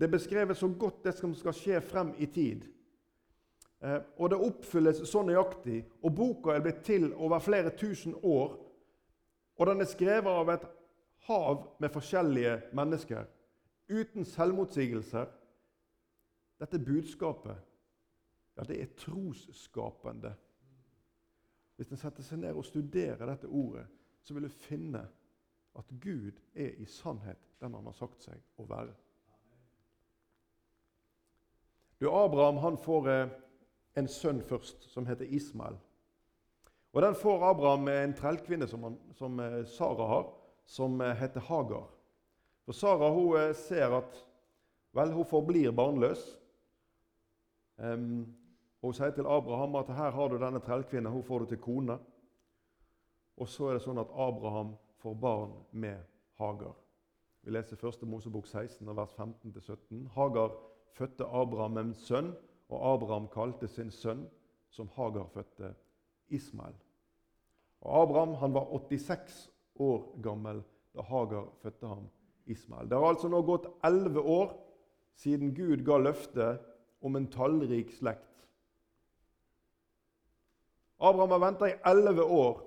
Det 0.00 0.06
er 0.06 0.16
beskrevet 0.16 0.56
så 0.56 0.68
godt 0.68 1.02
det 1.04 1.12
som 1.18 1.34
skal 1.36 1.52
skje 1.52 1.80
frem 1.84 2.14
i 2.16 2.26
tid. 2.32 2.64
Eh, 3.84 3.98
og 4.16 4.30
det 4.32 4.38
oppfylles 4.40 5.02
så 5.08 5.20
nøyaktig. 5.28 5.82
Og 6.02 6.14
boka 6.16 6.54
er 6.54 6.62
blitt 6.64 6.80
til 6.88 7.10
over 7.12 7.38
flere 7.38 7.74
tusen 7.76 8.14
år. 8.22 8.54
Og 9.60 9.66
den 9.68 9.84
er 9.84 9.90
skrevet 9.90 10.32
av 10.32 10.48
et 10.54 10.64
hav 11.28 11.66
med 11.80 11.92
forskjellige 11.92 12.54
mennesker. 12.72 13.28
Uten 13.92 14.24
selvmotsigelser. 14.24 15.28
Dette 16.60 16.80
budskapet 16.80 17.60
ja, 18.56 18.64
det 18.64 18.80
er 18.80 18.96
trosskapende. 18.96 20.32
Hvis 21.76 21.92
en 21.92 22.00
setter 22.00 22.24
seg 22.24 22.40
ned 22.40 22.56
og 22.56 22.64
studerer 22.64 23.28
dette 23.28 23.48
ordet, 23.48 23.84
så 24.24 24.36
vil 24.36 24.48
du 24.48 24.56
finne 24.64 25.04
at 25.76 25.92
Gud 26.00 26.40
er 26.54 26.72
i 26.80 26.88
sannhet 26.88 27.52
den 27.60 27.76
han 27.76 27.88
har 27.88 27.96
sagt 27.96 28.24
seg 28.24 28.40
å 28.60 28.66
være. 28.68 28.96
Du, 32.00 32.08
Abraham 32.24 32.56
han 32.56 32.76
får 32.80 33.08
eh, 33.10 33.28
en 34.00 34.08
sønn 34.08 34.40
først, 34.42 34.86
som 34.88 35.06
heter 35.06 35.28
Ismael. 35.28 35.76
Og 36.92 37.02
Den 37.02 37.14
får 37.14 37.44
Abraham 37.50 37.84
med 37.84 38.04
en 38.04 38.14
trellkvinne 38.16 38.68
som, 38.68 38.86
som 39.18 39.40
eh, 39.40 39.64
Sara 39.68 40.06
har, 40.08 40.30
som 40.64 41.00
eh, 41.00 41.12
heter 41.20 41.44
Hagar. 41.44 41.90
For 42.64 42.72
Sara 42.72 43.10
hun 43.12 43.54
ser 43.54 43.92
at 44.00 44.16
vel, 44.96 45.12
hun 45.12 45.28
forblir 45.28 45.76
barnløs. 45.76 46.24
Um, 47.76 48.36
Hun 48.80 48.94
sier 48.96 49.12
til 49.12 49.28
Abraham 49.28 49.74
at 49.76 49.90
her 49.92 50.10
har 50.16 50.28
du 50.28 50.38
denne 50.40 50.60
trellkvinnen, 50.64 51.12
hun 51.12 51.24
får 51.24 51.38
du 51.38 51.50
til 51.50 51.58
kone. 51.60 51.98
Og 53.36 53.48
så 53.48 53.68
er 53.68 53.76
det 53.76 53.84
sånn 53.84 54.00
at 54.00 54.12
Abraham 54.16 54.72
får 55.04 55.18
barn 55.20 55.52
med 55.72 56.00
Hagar. 56.40 56.79
Vi 57.50 57.56
leser 57.56 57.80
1. 57.88 58.02
Mosebok 58.06 58.46
16, 58.46 58.86
vers 58.96 59.10
15-17. 59.18 60.04
Hagar 60.14 60.52
fødte 60.94 61.26
Abraham 61.26 61.80
en 61.80 61.88
sønn, 61.98 62.28
og 62.70 62.84
Abraham 62.92 63.26
kalte 63.32 63.66
sin 63.68 63.90
sønn, 63.90 64.20
som 64.70 64.86
Hagar 64.94 65.26
fødte, 65.34 65.72
Ismael. 66.28 66.76
Og 67.80 68.02
Abraham 68.02 68.36
han 68.38 68.54
var 68.54 68.70
86 68.70 69.40
år 69.82 70.04
gammel 70.22 70.62
da 70.94 71.02
Hagar 71.02 71.48
fødte 71.64 71.90
ham 71.90 72.06
Ismael. 72.46 72.86
Det 72.86 73.02
har 73.02 73.08
altså 73.16 73.32
nå 73.32 73.42
gått 73.42 73.66
elleve 73.82 74.22
år 74.22 74.54
siden 75.18 75.50
Gud 75.54 75.82
ga 75.82 75.98
løftet 75.98 76.62
om 77.02 77.18
en 77.18 77.26
tallrik 77.34 77.90
slekt 77.98 78.46
Abraham 81.00 81.34
har 81.34 81.42
venta 81.48 81.66
i 81.66 81.78
elleve 81.90 82.22
år 82.22 82.62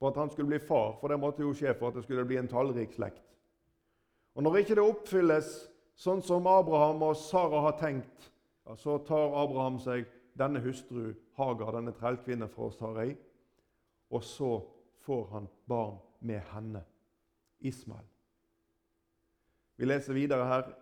på 0.00 0.08
at 0.08 0.16
han 0.16 0.30
skulle 0.30 0.54
bli 0.54 0.58
far, 0.58 0.96
for 1.00 1.12
det 1.12 1.20
måtte 1.20 1.44
jo 1.44 1.52
skje 1.52 1.76
for 1.76 1.92
at 1.92 2.00
det 2.00 2.08
skulle 2.08 2.24
bli 2.24 2.40
en 2.40 2.48
tallrik 2.48 2.96
slekt. 2.96 3.33
Og 4.34 4.42
Når 4.42 4.56
ikke 4.56 4.74
det 4.74 4.84
oppfylles 4.84 5.50
sånn 5.94 6.22
som 6.22 6.46
Abraham 6.50 7.02
og 7.06 7.16
Sara 7.16 7.60
har 7.68 7.76
tenkt, 7.78 8.30
ja, 8.66 8.74
så 8.76 8.98
tar 9.06 9.36
Abraham 9.38 9.78
seg 9.78 10.08
denne 10.34 10.62
hustru, 10.64 11.12
Hagar, 11.38 11.74
denne 11.76 11.94
trellkvinnen 11.94 12.50
fra 12.50 12.70
Sarai, 12.74 13.14
og 14.10 14.24
så 14.26 14.56
får 15.06 15.28
han 15.32 15.46
barn 15.70 16.00
med 16.20 16.42
henne, 16.54 16.82
Ismael. 17.60 18.06
Vi 19.76 19.86
leser 19.86 20.14
videre 20.14 20.46
her, 20.46 20.72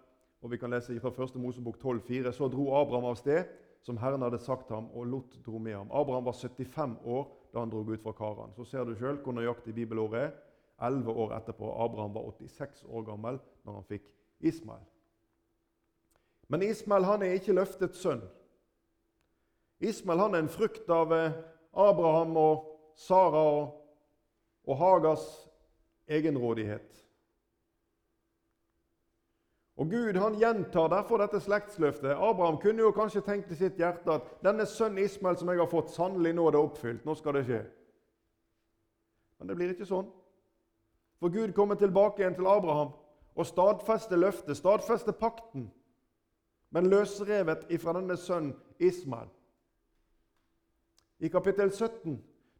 og 0.43 0.51
vi 0.51 0.59
kan 0.61 0.73
lese 0.73 0.99
fra 1.01 1.12
1. 1.12 1.37
Mosebok 1.41 1.77
12,4. 1.81 2.33
Så 2.33 2.49
dro 2.49 2.73
Abraham 2.77 3.09
av 3.12 3.17
sted 3.21 3.49
som 3.83 3.99
Herren 3.99 4.23
hadde 4.23 4.38
sagt 4.43 4.71
ham, 4.71 4.91
og 4.95 5.07
Lot 5.07 5.38
dro 5.47 5.59
med 5.59 5.75
ham. 5.75 5.91
Abraham 5.91 6.27
var 6.29 6.37
75 6.37 6.97
år 7.05 7.29
da 7.53 7.62
han 7.62 7.71
dro 7.71 7.83
ut 7.83 8.03
fra 8.03 8.12
Karan. 8.12 8.53
Så 8.57 8.65
ser 8.65 8.85
du 8.85 8.95
sjøl 8.97 9.21
hvor 9.23 9.35
nøyaktig 9.37 9.75
bibelordet 9.75 10.21
er. 10.27 10.35
Elleve 10.81 11.11
år 11.11 11.35
etterpå. 11.37 11.73
Abraham 11.85 12.15
var 12.15 12.31
86 12.31 12.85
år 12.89 13.03
gammel 13.03 13.39
når 13.65 13.75
han 13.75 13.85
fikk 13.91 14.09
Ismael. 14.41 14.85
Men 16.49 16.63
Ismael 16.63 17.05
han 17.05 17.23
er 17.23 17.37
ikke 17.39 17.55
løftet 17.57 17.97
sønn. 17.97 18.23
Ismael 19.83 20.19
han 20.19 20.35
er 20.35 20.45
en 20.45 20.53
frukt 20.53 20.91
av 20.91 21.13
eh, 21.15 21.39
Abraham 21.73 22.37
og 22.37 22.67
Sara 22.99 23.45
og, 23.55 23.79
og 24.69 24.77
Hagas 24.79 25.25
egenrådighet. 26.07 27.03
Og 29.81 29.91
Gud 29.91 30.19
han 30.21 30.37
gjentar 30.39 30.91
derfor 30.93 31.23
dette 31.23 31.41
slektsløftet. 31.41 32.13
Abraham 32.13 32.59
kunne 32.61 32.85
jo 32.85 32.93
kanskje 32.95 33.25
tenkt 33.25 33.51
i 33.51 33.57
sitt 33.59 33.81
hjerte 33.81 34.19
at 34.19 34.29
denne 34.45 34.67
sønnen 34.69 35.01
Ismael 35.03 35.39
som 35.41 35.49
jeg 35.49 35.59
har 35.59 35.71
fått, 35.71 35.95
sannelig 35.95 36.35
nå 36.37 36.45
er 36.47 36.55
det 36.55 36.61
oppfylt. 36.61 37.07
Nå 37.09 37.17
skal 37.19 37.39
det 37.39 37.47
skje. 37.49 37.63
Men 39.41 39.49
det 39.51 39.57
blir 39.59 39.73
ikke 39.73 39.89
sånn. 39.89 40.11
For 41.23 41.31
Gud 41.31 41.53
kommer 41.55 41.75
tilbake 41.79 42.19
igjen 42.19 42.35
til 42.35 42.49
Abraham 42.51 42.89
og 43.39 43.47
stadfester 43.47 44.19
løftet, 44.19 44.57
stadfester 44.59 45.15
pakten, 45.15 45.69
men 46.75 46.89
løsrevet 46.91 47.69
ifra 47.71 47.95
denne 47.95 48.17
sønnen 48.19 48.57
Ismael. 48.83 49.29
I 51.23 51.31
kapittel 51.31 51.71
17, 51.71 52.17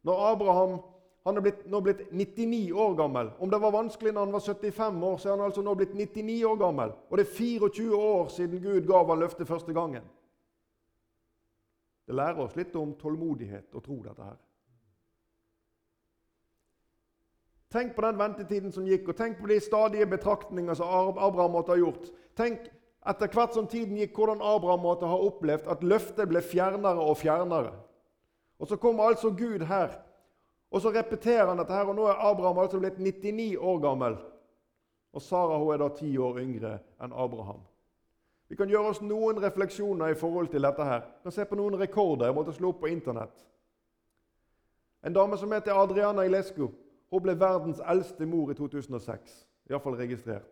når 0.07 0.21
Abraham 0.29 0.77
han 1.25 1.37
er 1.37 1.43
blitt, 1.43 1.65
nå 1.67 1.81
blitt 1.83 2.05
99 2.11 2.71
år 2.71 2.95
gammel. 2.95 3.33
Om 3.39 3.51
det 3.51 3.59
var 3.61 3.75
vanskelig 3.75 4.13
når 4.13 4.25
han 4.25 4.33
var 4.33 4.45
75 4.47 5.03
år, 5.03 5.17
så 5.17 5.29
er 5.29 5.35
han 5.35 5.45
altså 5.45 5.61
nå 5.61 5.75
blitt 5.75 5.93
99 5.95 6.39
år 6.47 6.55
gammel. 6.63 6.95
Og 7.09 7.19
det 7.19 7.27
er 7.27 7.35
24 7.35 7.99
år 7.99 8.27
siden 8.31 8.63
Gud 8.63 8.87
gav 8.87 9.07
ham 9.11 9.19
løftet 9.19 9.47
første 9.47 9.73
gangen. 9.73 10.07
Det 12.07 12.15
lærer 12.15 12.39
oss 12.43 12.55
litt 12.55 12.75
om 12.79 12.95
tålmodighet 12.95 13.75
å 13.75 13.83
tro 13.83 13.99
dette 14.07 14.23
her. 14.23 14.39
Tenk 17.73 17.95
på 17.95 18.05
den 18.05 18.19
ventetiden 18.19 18.71
som 18.71 18.85
gikk, 18.85 19.09
og 19.09 19.17
tenk 19.17 19.39
på 19.41 19.49
de 19.49 19.57
stadige 19.63 20.05
betraktninger 20.05 20.77
som 20.77 21.17
Abraham 21.17 21.55
måtte 21.57 21.73
ha 21.73 21.79
gjort. 21.79 22.11
Tenk 22.37 22.67
etter 23.09 23.31
hvert 23.33 23.57
som 23.57 23.67
tiden 23.67 23.97
gikk, 23.97 24.13
hvordan 24.15 24.43
Abraham 24.45 24.85
måtte 24.85 25.09
ha 25.09 25.17
opplevd 25.17 25.67
at 25.73 25.81
løftet 25.83 26.29
ble 26.29 26.41
fjernere 26.45 27.01
og 27.01 27.17
fjernere. 27.17 27.73
Og 28.61 28.69
så 28.69 28.77
kommer 28.77 29.09
altså 29.09 29.33
Gud 29.33 29.65
her 29.67 29.97
og 30.73 30.81
så 30.81 30.89
repeterer 30.89 31.47
han 31.47 31.59
dette 31.61 31.73
her, 31.73 31.85
og 31.85 31.95
nå 31.95 32.07
er 32.09 32.21
Abraham 32.31 32.63
altså 32.63 32.79
blitt 32.81 32.97
99 32.97 33.57
år 33.61 33.77
gammel. 33.79 34.15
Og 35.13 35.21
Sara 35.21 35.59
hun 35.61 35.69
er 35.73 35.77
da 35.83 35.89
ti 35.93 36.09
år 36.17 36.39
yngre 36.41 36.79
enn 36.97 37.13
Abraham. 37.13 37.59
Vi 38.49 38.57
kan 38.57 38.69
gjøre 38.69 38.89
oss 38.89 39.01
noen 39.05 39.37
refleksjoner 39.41 40.09
i 40.09 40.17
forhold 40.17 40.49
til 40.49 40.65
dette. 40.65 40.83
her. 40.83 40.99
Vi 40.99 41.23
kan 41.23 41.31
se 41.31 41.45
på 41.45 41.55
noen 41.55 41.77
rekorder. 41.79 42.25
Jeg 42.25 42.35
måtte 42.35 42.53
slå 42.53 42.73
opp 42.73 42.79
på 42.81 42.89
Internett. 42.89 43.45
En 45.05 45.13
dame 45.13 45.37
som 45.37 45.51
heter 45.51 45.77
Adriana 45.77 46.25
Ilescu, 46.25 46.67
hun 47.13 47.21
ble 47.21 47.35
verdens 47.39 47.81
eldste 47.85 48.25
mor 48.25 48.49
i 48.51 48.55
2006. 48.57 49.33
Iallfall 49.69 49.99
registrert. 49.99 50.49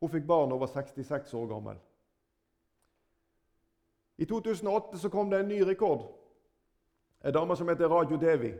Hun 0.00 0.10
fikk 0.10 0.26
barn 0.26 0.52
over 0.54 0.66
66 0.70 1.34
år 1.34 1.46
gammel. 1.50 1.80
I 4.18 4.24
2008 4.24 4.98
så 4.98 5.10
kom 5.10 5.30
det 5.30 5.40
en 5.40 5.48
ny 5.48 5.60
rekord. 5.66 6.06
En 7.24 7.34
dame 7.34 7.56
som 7.56 7.68
heter 7.68 7.90
Rajo 7.90 8.16
Devi. 8.16 8.52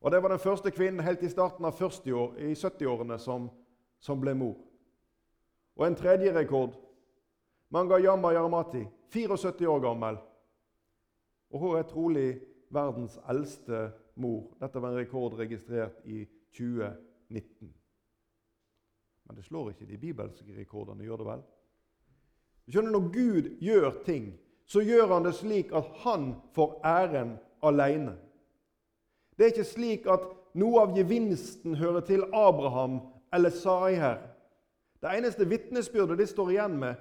Og 0.00 0.10
Det 0.10 0.22
var 0.22 0.28
den 0.28 0.38
første 0.38 0.70
kvinnen 0.70 1.00
helt 1.00 1.22
i 1.22 1.28
starten 1.28 1.64
av 1.64 1.78
70-årene 1.78 3.18
som, 3.18 3.50
som, 3.98 4.20
ble 4.20 4.34
mor. 4.34 4.56
Og 5.76 5.86
en 5.86 5.94
tredje 5.94 6.34
rekord. 6.34 6.74
Mangayama 7.70 8.32
Yaramati, 8.32 8.82
74 9.12 9.68
år 9.68 9.80
gammel. 9.80 10.18
Og 11.50 11.60
hun 11.60 11.78
er 11.78 11.82
trolig 11.82 12.40
verdens 12.70 13.18
eldste 13.28 13.92
mor. 14.20 14.52
Dette 14.60 14.82
var 14.82 14.92
en 14.92 15.00
rekord 15.00 15.38
registrert 15.38 16.04
i 16.04 16.24
2019. 16.56 17.72
Men 19.24 19.36
det 19.36 19.44
slår 19.46 19.70
ikke 19.70 19.86
de 19.86 19.98
bibelske 19.98 20.56
rekordene, 20.56 21.04
gjør 21.06 21.22
det 21.22 21.26
vel? 21.26 21.42
Du 22.66 22.72
skjønner, 22.72 22.90
Når 22.90 23.12
Gud 23.14 23.50
gjør 23.62 24.02
ting, 24.04 24.32
så 24.66 24.82
gjør 24.82 25.14
han 25.14 25.24
det 25.26 25.34
slik 25.34 25.72
at 25.74 25.86
han 26.04 26.34
får 26.54 26.80
æren 26.86 27.36
alene. 27.62 28.16
Det 29.36 29.44
er 29.44 29.52
ikke 29.54 29.64
slik 29.64 30.06
at 30.10 30.26
noe 30.54 30.82
av 30.82 30.96
gevinsten 30.96 31.74
hører 31.78 32.04
til 32.06 32.26
Abraham 32.34 33.00
eller 33.32 33.50
Sarai 33.50 33.94
her. 33.98 34.20
Det 35.00 35.14
eneste 35.16 35.48
vitnesbyrdet 35.48 36.18
de 36.18 36.26
står 36.26 36.50
igjen 36.50 36.76
med, 36.78 36.94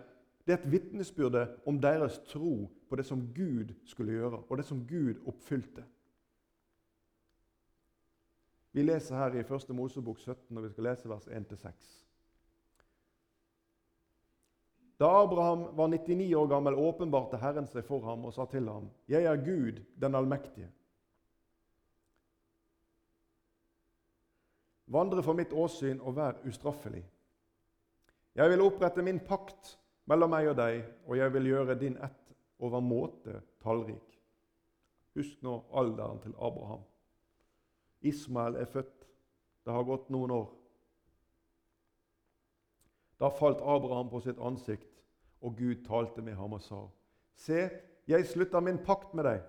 det 0.47 0.53
er 0.55 0.61
et 0.61 0.71
vitnesbyrde 0.71 1.47
om 1.67 1.81
deres 1.81 2.21
tro 2.29 2.69
på 2.89 2.95
det 2.95 3.05
som 3.05 3.25
Gud 3.35 3.73
skulle 3.85 4.15
gjøre, 4.15 4.39
og 4.49 4.57
det 4.57 4.65
som 4.65 4.85
Gud 4.87 5.19
oppfylte. 5.27 5.83
Vi 8.79 8.83
leser 8.83 9.15
her 9.15 9.33
i 9.35 9.41
1. 9.43 9.73
Mosebok 9.75 10.19
17, 10.19 10.57
og 10.57 10.63
vi 10.63 10.69
skal 10.71 10.85
lese 10.87 11.09
vers 11.11 11.25
1-6. 11.27 11.87
Da 14.99 15.07
Abraham 15.23 15.65
var 15.75 15.87
99 15.91 16.27
år 16.39 16.45
gammel, 16.47 16.77
åpenbarte 16.79 17.41
Herren 17.41 17.65
seg 17.67 17.83
for 17.83 18.05
ham 18.07 18.23
og 18.23 18.31
sa 18.33 18.45
til 18.47 18.69
ham, 18.71 18.87
'Jeg 19.07 19.23
er 19.27 19.35
Gud, 19.35 19.81
den 20.01 20.15
allmektige.' 20.15 20.71
Vandre 24.87 25.23
for 25.23 25.33
mitt 25.33 25.51
åsyn 25.53 25.99
og 25.99 26.15
vær 26.15 26.39
ustraffelig. 26.47 27.03
Jeg 28.35 28.49
vil 28.49 28.61
opprette 28.61 29.01
min 29.01 29.19
pakt 29.19 29.79
mellom 30.05 30.29
meg 30.29 30.47
og 30.47 30.55
deg, 30.55 30.85
og 31.05 31.17
jeg 31.17 31.33
vil 31.33 31.51
gjøre 31.51 31.79
din 31.79 31.97
ett 31.97 32.33
overmåte 32.59 33.41
tallrik. 33.61 34.21
Husk 35.15 35.43
nå 35.43 35.63
alderen 35.73 36.19
til 36.19 36.35
Abraham. 36.39 36.87
Ismael 38.01 38.55
er 38.55 38.65
født. 38.65 39.07
Det 39.65 39.73
har 39.73 39.83
gått 39.83 40.09
noen 40.09 40.31
år. 40.31 40.47
Da 43.19 43.29
falt 43.35 43.59
Abraham 43.61 44.09
på 44.09 44.21
sitt 44.23 44.39
ansikt, 44.39 45.03
og 45.43 45.57
Gud 45.59 45.83
talte 45.87 46.23
med 46.23 46.37
ham 46.39 46.55
og 46.55 46.61
sa.: 46.63 46.79
Se, 47.35 47.69
jeg 48.07 48.27
slutter 48.27 48.63
min 48.63 48.79
pakt 48.85 49.13
med 49.13 49.27
deg. 49.27 49.43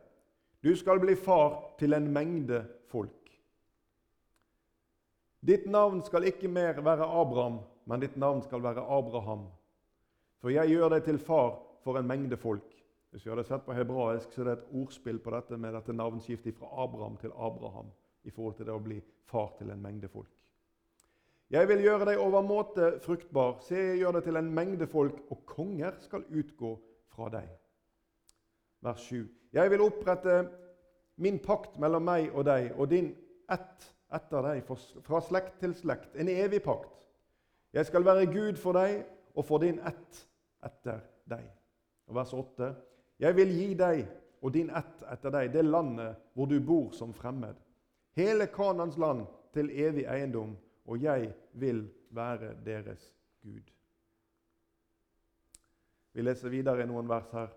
Du 0.63 0.75
skal 0.77 1.01
bli 1.01 1.15
far 1.17 1.77
til 1.79 1.95
en 1.95 2.11
mengde 2.13 2.65
folk. 2.91 3.31
Ditt 5.41 5.67
navn 5.67 6.03
skal 6.05 6.27
ikke 6.29 6.49
mer 6.49 6.83
være 6.85 7.07
Abraham, 7.07 7.61
men 7.87 8.01
ditt 8.01 8.17
navn 8.17 8.43
skal 8.43 8.63
være 8.63 8.85
Abraham. 8.99 9.47
For 10.41 10.53
jeg 10.53 10.69
gjør 10.69 10.89
deg 10.89 11.05
til 11.05 11.19
far 11.19 11.55
for 11.85 11.97
en 11.97 12.07
mengde 12.07 12.37
folk. 12.37 12.67
Hvis 13.11 13.25
vi 13.25 13.31
hadde 13.31 13.45
sett 13.45 13.65
på 13.65 13.75
hebraisk, 13.75 14.33
så 14.33 14.43
er 14.43 14.45
det 14.45 14.53
et 14.59 14.69
ordspill 14.83 15.19
på 15.19 15.33
dette 15.35 15.57
med 15.57 15.75
dette 15.75 15.93
navnskiftet 15.93 16.59
fra 16.59 16.69
Abraham 16.85 17.17
til 17.17 17.33
Abraham 17.35 17.89
i 18.25 18.31
forhold 18.31 18.57
til 18.59 18.69
det 18.69 18.75
å 18.75 18.83
bli 18.83 19.01
far 19.31 19.55
til 19.59 19.71
en 19.73 19.83
mengde 19.83 20.09
folk. 20.09 20.33
Jeg 21.51 21.67
vil 21.67 21.83
gjøre 21.83 22.07
deg 22.07 22.21
overmåte 22.23 22.93
fruktbar. 23.03 23.57
Se, 23.67 23.75
jeg 23.75 24.03
gjør 24.03 24.19
deg 24.19 24.27
til 24.29 24.39
en 24.39 24.51
mengde 24.55 24.87
folk, 24.87 25.25
og 25.35 25.43
konger 25.51 25.97
skal 26.05 26.23
utgå 26.31 26.77
fra 27.11 27.31
deg. 27.33 27.49
Vers 28.87 29.03
7. 29.09 29.25
Jeg 29.53 29.71
vil 29.73 29.83
opprette 29.83 30.37
min 31.21 31.41
pakt 31.43 31.75
mellom 31.83 32.07
meg 32.07 32.31
og 32.31 32.47
deg 32.47 32.71
og 32.77 32.87
din 32.93 33.11
ett 33.51 33.89
etter 34.15 34.47
deg, 34.47 34.71
fra 35.07 35.21
slekt 35.23 35.59
til 35.63 35.75
slekt, 35.75 36.15
en 36.15 36.31
evig 36.31 36.63
pakt. 36.63 37.03
Jeg 37.75 37.87
skal 37.87 38.07
være 38.07 38.31
Gud 38.31 38.59
for 38.59 38.79
deg 38.79 39.03
og 39.35 39.45
for 39.47 39.63
din 39.63 39.79
ett 39.87 40.23
etter 40.67 41.03
deg. 41.31 41.45
Og 42.11 42.17
vers 42.19 42.33
8. 42.35 42.71
Jeg 43.23 43.37
vil 43.37 43.53
gi 43.55 43.69
deg 43.79 44.05
og 44.41 44.55
din 44.55 44.71
ett 44.71 45.03
etter 45.13 45.35
deg 45.35 45.53
det 45.55 45.67
landet 45.67 46.31
hvor 46.35 46.51
du 46.51 46.57
bor 46.63 46.95
som 46.97 47.13
fremmed. 47.15 47.59
Hele 48.17 48.47
Kanans 48.47 48.99
land 48.99 49.27
til 49.55 49.71
evig 49.71 50.05
eiendom, 50.11 50.57
og 50.87 51.03
jeg 51.03 51.33
vil 51.53 51.89
være 52.11 52.55
deres 52.65 53.15
Gud. 53.43 53.71
Vi 56.13 56.23
leser 56.23 56.51
videre 56.51 56.83
i 56.83 56.89
noen 56.91 57.09
vers 57.09 57.31
her, 57.33 57.53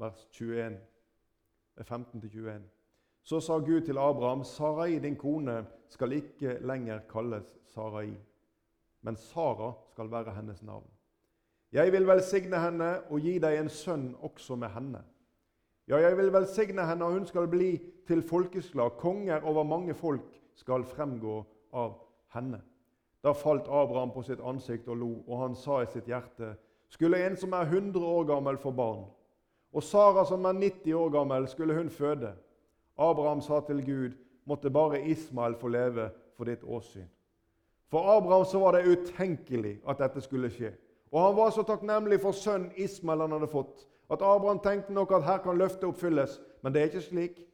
vers 0.00 0.22
21, 0.32 0.78
15-21. 1.80 2.62
Så 3.22 3.40
sa 3.40 3.58
Gud 3.58 3.84
til 3.84 3.98
Abraham, 3.98 4.44
Sarai, 4.44 4.98
din 4.98 5.16
kone, 5.16 5.66
skal 5.88 6.12
ikke 6.12 6.58
lenger 6.64 7.02
kalles 7.10 7.58
Sarai, 7.74 8.14
men 9.02 9.16
Sara 9.16 9.72
skal 9.92 10.10
være 10.10 10.34
hennes 10.34 10.62
navn. 10.62 10.88
Jeg 11.72 11.92
vil 11.92 12.06
velsigne 12.06 12.58
henne 12.58 12.90
og 13.10 13.20
gi 13.20 13.36
deg 13.38 13.60
en 13.60 13.68
sønn 13.70 14.14
også 14.26 14.56
med 14.58 14.72
henne. 14.74 15.02
Ja, 15.90 15.98
jeg 15.98 16.16
vil 16.16 16.32
velsigne 16.32 16.84
henne, 16.86 17.04
og 17.04 17.12
hun 17.12 17.24
skal 17.26 17.48
bli 17.50 17.80
til 18.06 18.22
folkeslag. 18.22 18.90
Konger 18.90 19.42
over 19.42 19.64
mange 19.66 19.94
folk 19.94 20.36
skal 20.54 20.84
fremgå 20.86 21.40
av 21.74 21.96
henne. 22.30 22.60
Da 23.24 23.32
falt 23.34 23.66
Abraham 23.66 24.12
på 24.14 24.22
sitt 24.22 24.38
ansikt 24.38 24.86
og 24.88 25.00
lo, 25.00 25.08
og 25.26 25.40
han 25.40 25.56
sa 25.58 25.80
i 25.82 25.88
sitt 25.90 26.06
hjerte.: 26.06 26.52
Skulle 26.88 27.18
en 27.26 27.36
som 27.36 27.52
er 27.52 27.66
100 27.66 28.06
år 28.06 28.24
gammel, 28.24 28.58
få 28.58 28.70
barn? 28.70 29.04
Og 29.72 29.82
Sara, 29.82 30.24
som 30.24 30.44
er 30.44 30.52
90 30.52 30.94
år 30.94 31.10
gammel, 31.10 31.48
skulle 31.48 31.74
hun 31.74 31.90
føde? 31.90 32.32
Abraham 32.98 33.40
sa 33.40 33.60
til 33.60 33.84
Gud, 33.86 34.10
måtte 34.44 34.70
bare 34.70 35.02
Ismael 35.02 35.54
få 35.54 35.68
leve 35.68 36.10
for 36.36 36.44
ditt 36.44 36.62
åsyn. 36.62 37.10
For 37.88 38.16
Abraham 38.16 38.44
så 38.44 38.58
var 38.58 38.72
det 38.72 38.86
utenkelig 38.86 39.80
at 39.88 39.98
dette 39.98 40.20
skulle 40.20 40.50
skje. 40.50 40.72
Og 41.12 41.26
han 41.26 41.36
var 41.36 41.50
så 41.50 41.62
takknemlig 41.62 42.20
for 42.20 42.32
sønnen 42.32 42.70
Ismael 42.76 43.20
han 43.20 43.32
hadde 43.32 43.50
fått, 43.50 43.86
At 44.10 44.22
Abraham 44.22 44.58
tenkte 44.58 44.92
nok 44.92 45.12
at 45.12 45.24
her 45.24 45.38
kan 45.38 45.58
løftet 45.58 45.84
oppfylles, 45.84 46.40
men 46.62 46.74
det 46.74 46.80
er 46.80 46.90
ikke 46.90 47.00
slik. 47.00 47.46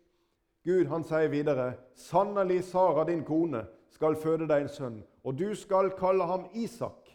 Gud 0.64 0.88
han 0.90 1.05
sier 1.05 1.29
videre, 1.29 1.75
'Sannelig, 1.95 2.64
Sara, 2.64 3.05
din 3.05 3.25
kone, 3.25 3.66
skal 3.90 4.16
føde 4.16 4.49
deg 4.49 4.64
en 4.64 4.69
sønn, 4.69 4.97
og 5.25 5.38
du 5.38 5.55
skal 5.55 5.90
kalle 5.99 6.25
ham 6.25 6.47
Isak.' 6.55 7.12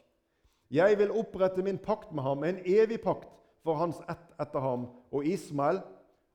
'Jeg 0.71 0.97
vil 0.97 1.11
opprette 1.11 1.63
min 1.63 1.77
pakt 1.77 2.13
med 2.13 2.23
ham, 2.23 2.43
en 2.43 2.61
evig 2.65 3.01
pakt 3.01 3.43
for 3.63 3.73
hans 3.73 3.99
ett 4.09 4.39
etter 4.39 4.59
ham.' 4.59 4.87
'Og 5.11 5.25
Ismael, 5.25 5.81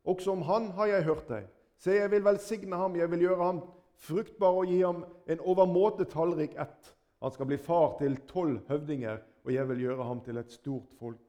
også 0.05 0.33
om 0.33 0.43
han 0.43 0.71
har 0.71 0.87
jeg 0.87 1.05
hørt 1.05 1.29
deg.' 1.29 1.49
'Se, 1.79 1.91
jeg 1.91 2.11
vil 2.11 2.25
velsigne 2.25 2.77
ham, 2.77 2.97
jeg 2.97 3.11
vil 3.11 3.21
gjøre 3.21 3.45
ham 3.45 3.63
fruktbar 3.97 4.61
og 4.61 4.67
gi 4.67 4.83
ham 4.83 5.05
en 5.27 5.41
overmåte 5.41 6.05
tallrik 6.05 6.55
ett.' 6.59 6.95
'Han 7.23 7.33
skal 7.33 7.47
bli 7.47 7.57
far 7.57 7.97
til 7.99 8.17
tolv 8.29 8.61
høvdinger, 8.69 9.19
og 9.45 9.55
jeg 9.55 9.69
vil 9.69 9.79
gjøre 9.79 10.05
ham 10.05 10.21
til 10.21 10.37
et 10.37 10.53
stort 10.53 10.93
folk.' 10.99 11.26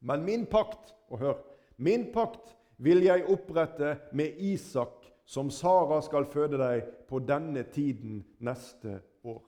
Men 0.00 0.24
min 0.24 0.46
pakt, 0.46 0.94
og 1.08 1.18
hør, 1.18 1.34
min 1.76 2.08
pakt 2.14 2.56
vil 2.78 3.02
jeg 3.02 3.26
opprette 3.26 3.96
med 4.12 4.38
Isak, 4.38 5.06
som 5.24 5.50
Sara 5.50 6.00
skal 6.02 6.26
føde 6.30 6.58
deg 6.58 6.86
på 7.08 7.18
denne 7.18 7.62
tiden 7.62 8.22
neste 8.40 9.00
år. 9.24 9.42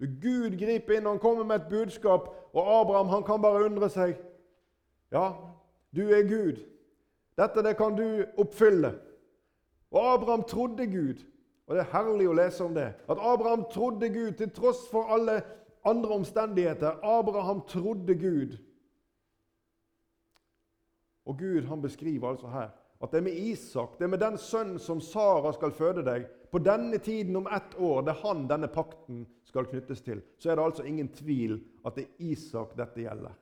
Du, 0.00 0.06
Gud 0.06 0.56
griper 0.58 0.96
inn, 0.96 1.06
han 1.06 1.20
kommer 1.20 1.44
med 1.44 1.60
et 1.60 1.68
budskap, 1.70 2.30
og 2.52 2.80
Abraham 2.80 3.12
han 3.12 3.24
kan 3.26 3.42
bare 3.42 3.66
undre 3.68 3.90
seg. 3.92 4.16
Ja, 5.12 5.28
du 5.96 6.06
er 6.08 6.24
Gud. 6.28 6.62
Dette 7.38 7.62
det 7.62 7.76
kan 7.76 7.94
du 7.96 8.24
oppfylle. 8.40 8.94
Og 9.90 10.14
Abraham 10.14 10.42
trodde 10.48 10.86
Gud. 10.86 11.22
Og 11.66 11.76
Det 11.76 11.84
er 11.84 11.92
herlig 11.92 12.26
å 12.26 12.34
lese 12.34 12.64
om 12.64 12.74
det. 12.74 12.88
At 13.06 13.20
Abraham 13.22 13.64
trodde 13.70 14.08
Gud 14.10 14.32
til 14.38 14.50
tross 14.50 14.88
for 14.90 15.12
alle 15.14 15.42
andre 15.86 16.16
omstendigheter. 16.18 16.98
Abraham 17.02 17.62
trodde 17.68 18.14
Gud. 18.14 18.56
Og 21.30 21.38
Gud 21.38 21.68
han 21.70 21.82
beskriver 21.82 22.32
altså 22.32 22.50
her 22.50 22.70
at 23.00 23.12
det 23.14 23.18
er 23.18 23.24
med 23.24 23.32
Isak, 23.32 23.98
det 23.98 24.04
er 24.04 24.12
med 24.12 24.20
den 24.20 24.38
sønnen 24.38 24.78
som 24.78 24.98
Sara 25.00 25.52
skal 25.56 25.72
føde 25.72 26.02
deg, 26.04 26.26
på 26.52 26.58
denne 26.60 26.98
tiden 27.00 27.36
om 27.38 27.46
ett 27.48 27.76
år, 27.78 28.02
det 28.04 28.12
er 28.12 28.26
han 28.26 28.42
denne 28.50 28.68
pakten 28.68 29.22
skal 29.48 29.68
knyttes 29.70 30.02
til, 30.04 30.20
så 30.36 30.50
er 30.50 30.58
det 30.58 30.64
altså 30.64 30.84
ingen 30.84 31.08
tvil 31.08 31.54
at 31.86 31.96
det 31.96 32.04
er 32.04 32.26
Isak 32.32 32.74
dette 32.76 33.00
gjelder. 33.00 33.32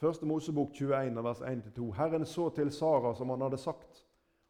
Første 0.00 0.26
Mosebok 0.26 0.70
21, 0.72 1.18
vers 1.24 1.42
1-2. 1.42 1.88
Herren 1.98 2.26
så 2.26 2.46
til 2.54 2.70
Sara 2.72 3.10
som 3.14 3.34
han 3.34 3.42
hadde 3.42 3.58
sagt, 3.58 4.04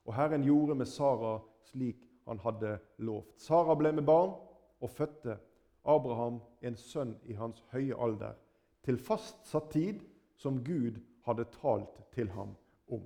og 0.04 0.14
Herren 0.14 0.44
gjorde 0.44 0.74
med 0.74 0.86
Sara 0.86 1.38
slik 1.70 2.04
han 2.28 2.38
hadde 2.44 2.76
lovt. 2.98 3.32
Sara 3.40 3.74
ble 3.74 3.94
med 3.96 4.04
barn 4.06 4.36
og 4.80 4.90
fødte 4.90 5.38
Abraham 5.84 6.42
en 6.60 6.76
sønn 6.76 7.16
i 7.24 7.34
hans 7.40 7.64
høye 7.72 7.96
alder 7.96 8.36
til 8.84 8.98
fastsatt 8.98 9.70
tid 9.72 10.00
som 10.36 10.64
Gud 10.64 11.00
hadde 11.26 11.44
talt 11.60 12.00
til 12.14 12.30
ham 12.30 12.54
om. 12.88 13.04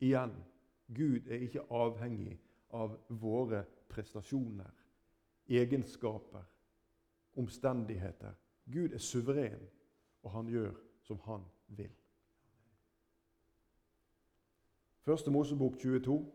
Igjen 0.00 0.34
Gud 0.94 1.28
er 1.28 1.44
ikke 1.44 1.64
avhengig 1.72 2.38
av 2.74 2.96
våre 3.08 3.64
prestasjoner, 3.88 4.72
egenskaper, 5.48 6.44
omstendigheter. 7.36 8.34
Gud 8.72 8.92
er 8.92 8.98
suveren, 8.98 9.68
og 10.22 10.30
han 10.30 10.48
gjør 10.48 10.74
som 11.02 11.20
han 11.24 11.44
vil. 11.66 11.92
Første 15.04 15.30
Mosebok 15.30 15.78
22, 15.78 16.32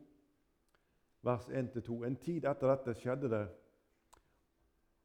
vers 1.21 1.47
1-2. 1.49 2.03
En 2.05 2.15
tid 2.15 2.45
etter 2.45 2.69
dette 2.69 2.93
skjedde 2.99 3.31
det 3.31 3.45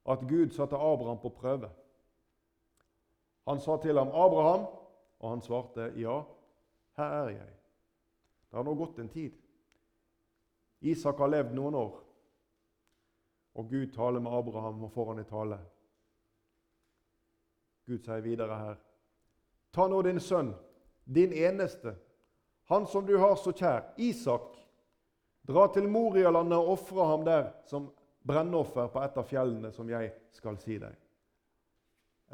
at 0.05 0.27
Gud 0.29 0.53
satte 0.53 0.77
Abraham 0.77 1.19
på 1.23 1.33
prøve. 1.33 1.71
Han 3.47 3.61
sa 3.61 3.77
til 3.77 3.99
ham, 3.99 4.09
'Abraham', 4.09 4.67
og 5.19 5.31
han 5.31 5.43
svarte, 5.43 5.93
'Ja, 5.97 6.23
her 6.97 7.05
er 7.05 7.29
jeg'. 7.29 7.55
Det 8.51 8.57
har 8.57 8.63
nå 8.63 8.75
gått 8.75 8.99
en 8.99 9.09
tid. 9.09 9.33
Isak 10.81 11.17
har 11.19 11.27
levd 11.27 11.55
noen 11.55 11.75
år, 11.75 12.01
og 13.55 13.71
Gud 13.71 13.93
taler 13.93 14.21
med 14.21 14.33
Abraham 14.33 14.85
og 14.85 14.93
får 14.93 15.13
han 15.13 15.19
i 15.19 15.25
tale. 15.25 15.59
Gud 17.87 17.99
sier 18.05 18.21
videre 18.21 18.59
her, 18.59 18.77
'Ta 19.73 19.89
nå 19.89 20.03
din 20.03 20.21
sønn, 20.21 20.55
din 21.15 21.33
eneste, 21.33 21.97
han 22.65 22.87
som 22.87 23.07
du 23.07 23.19
har 23.19 23.35
så 23.35 23.53
kjær, 23.53 23.95
Isak.' 23.97 24.61
Dra 25.49 25.67
til 25.73 25.89
Morialandet 25.89 26.59
og 26.59 26.69
ofre 26.69 27.05
ham 27.05 27.25
der 27.25 27.51
som 27.67 27.91
brennoffer 28.27 28.87
på 28.89 29.03
et 29.05 29.17
av 29.21 29.27
fjellene 29.29 29.73
som 29.73 29.91
jeg 29.91 30.13
skal 30.33 30.57
si 30.59 30.79
deg. 30.81 30.95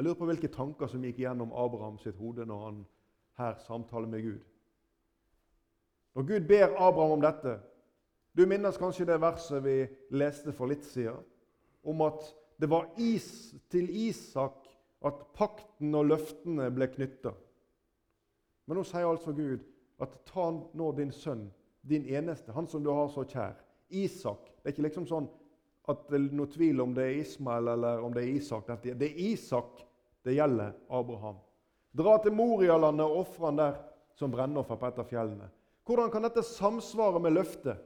Jeg 0.00 0.06
lurer 0.06 0.16
på 0.16 0.26
hvilke 0.30 0.48
tanker 0.48 0.88
som 0.88 1.02
gikk 1.04 1.18
gjennom 1.20 1.50
Abraham 1.52 1.98
sitt 2.00 2.16
hode 2.16 2.46
når 2.48 2.60
han 2.64 2.76
her 3.36 3.58
samtaler 3.60 4.08
med 4.08 4.22
Gud. 4.24 4.44
Når 6.16 6.24
Gud 6.30 6.46
ber 6.48 6.72
Abraham 6.72 7.18
om 7.18 7.20
dette 7.20 7.58
Du 8.32 8.46
minnes 8.48 8.78
kanskje 8.80 9.04
det 9.10 9.18
verset 9.20 9.60
vi 9.60 9.74
leste 10.16 10.54
for 10.56 10.72
litt 10.72 10.86
siden, 10.88 11.18
om 11.84 12.00
at 12.06 12.24
det 12.56 12.70
var 12.72 12.86
is 12.96 13.50
til 13.68 13.90
Isak 14.06 14.70
at 15.04 15.20
pakten 15.36 15.92
og 15.92 16.08
løftene 16.08 16.70
ble 16.72 16.88
knytta. 16.94 17.34
Men 18.64 18.80
nå 18.80 18.86
sier 18.88 19.04
altså 19.04 19.36
Gud 19.36 19.68
at 20.00 20.16
ta 20.32 20.48
nå 20.48 20.88
din 20.96 21.12
sønn, 21.12 21.44
din 21.84 22.08
eneste, 22.08 22.56
han 22.56 22.70
som 22.72 22.80
du 22.80 22.88
har 22.88 23.12
så 23.12 23.26
kjær, 23.28 23.60
Isak. 23.90 24.48
Det 24.62 24.70
er 24.70 24.78
ikke 24.78 24.88
liksom 24.88 25.10
sånn 25.12 25.28
at 25.92 26.08
det 26.08 26.22
er 26.22 26.40
noe 26.40 26.48
tvil 26.56 26.80
om 26.88 26.96
det 26.96 27.04
er 27.04 27.20
Ismael 27.20 27.74
eller 27.76 28.00
om 28.00 28.16
det 28.16 28.24
er 28.24 28.34
Isak. 28.40 28.72
Det 28.80 28.96
er 28.96 29.22
Isak 29.28 29.84
det 30.24 30.34
gjelder 30.36 30.74
Abraham. 30.88 31.38
Dra 31.96 32.18
til 32.22 32.32
Morialandet 32.32 33.06
og 33.06 33.22
ofre 33.24 33.46
han 33.46 33.58
der 33.58 33.78
som 34.18 34.30
brennoffer 34.30 34.76
på 34.76 34.86
et 34.90 34.98
av 35.00 35.08
fjellene. 35.08 35.48
Hvordan 35.86 36.10
kan 36.12 36.22
dette 36.26 36.44
samsvare 36.46 37.20
med 37.20 37.34
løftet? 37.34 37.80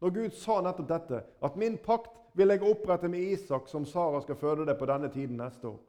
Når 0.00 0.12
Gud 0.12 0.36
sa 0.36 0.60
nettopp 0.60 0.88
dette, 0.88 1.22
at 1.42 1.56
'min 1.56 1.78
pakt 1.78 2.12
vil 2.34 2.48
jeg 2.48 2.62
opprette 2.62 3.08
med 3.08 3.20
Isak, 3.20 3.68
som 3.68 3.84
Sara 3.84 4.20
skal 4.20 4.36
føde 4.36 4.66
det 4.66 4.78
på 4.78 4.86
denne 4.86 5.08
tiden 5.08 5.36
neste 5.36 5.68
år'. 5.68 5.80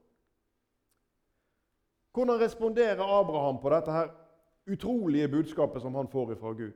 Hvordan 2.14 2.40
responderer 2.40 3.20
Abraham 3.20 3.60
på 3.62 3.70
dette 3.70 3.92
her 3.92 4.08
utrolige 4.68 5.28
budskapet 5.28 5.82
som 5.82 5.96
han 5.96 6.08
får 6.08 6.36
fra 6.36 6.54
Gud? 6.54 6.74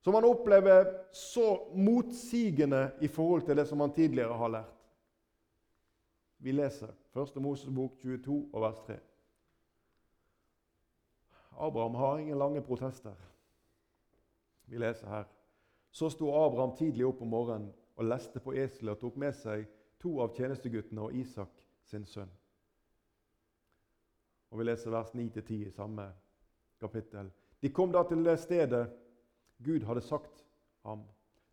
Som 0.00 0.14
han 0.14 0.24
opplever 0.24 0.84
så 1.12 1.58
motsigende 1.74 2.90
i 3.00 3.08
forhold 3.08 3.42
til 3.42 3.56
det 3.56 3.68
som 3.68 3.80
han 3.80 3.92
tidligere 3.92 4.36
har 4.36 4.48
lært. 4.48 4.79
Vi 6.40 6.52
leser 6.52 6.88
1. 7.12 7.36
Mosebok 7.36 7.98
22 8.00 8.48
og 8.52 8.62
vers 8.62 8.78
3. 8.86 8.96
Abraham 11.60 11.94
har 11.94 12.18
ingen 12.18 12.38
lange 12.38 12.62
protester. 12.62 13.14
Vi 14.64 14.78
leser 14.78 15.08
her. 15.08 15.24
Så 15.90 16.08
sto 16.10 16.30
Abraham 16.32 16.72
tidlig 16.76 17.04
opp 17.06 17.20
om 17.22 17.28
morgenen 17.28 17.72
og 17.96 18.08
leste 18.08 18.40
på 18.40 18.54
eselet 18.56 18.94
og 18.94 19.00
tok 19.02 19.18
med 19.20 19.36
seg 19.36 19.66
to 20.00 20.14
av 20.24 20.32
tjenesteguttene 20.36 21.04
og 21.04 21.16
Isak 21.20 21.60
sin 21.84 22.06
sønn. 22.08 22.30
Og 24.50 24.58
Vi 24.58 24.64
leser 24.64 24.90
vers 24.90 25.12
9-10 25.14 25.66
i 25.66 25.70
samme 25.70 26.08
kapittel. 26.80 27.30
De 27.60 27.68
kom 27.68 27.92
da 27.92 28.02
til 28.08 28.24
det 28.24 28.38
stedet 28.40 28.86
Gud 29.60 29.84
hadde 29.84 30.00
sagt 30.00 30.44
ham. 30.88 31.04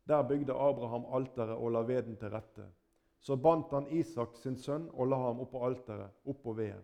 Der 0.08 0.24
bygde 0.24 0.54
Abraham 0.56 1.06
alteret 1.12 1.58
og 1.58 1.72
la 1.72 1.84
veden 1.84 2.16
til 2.16 2.32
rette. 2.32 2.70
Så 3.22 3.36
bandt 3.36 3.72
han 3.72 3.90
Isak 3.92 4.38
sin 4.42 4.58
sønn 4.58 4.88
og 4.94 5.10
la 5.12 5.20
ham 5.28 5.42
oppå 5.44 5.64
alteret, 5.66 6.14
oppå 6.26 6.54
veden. 6.58 6.84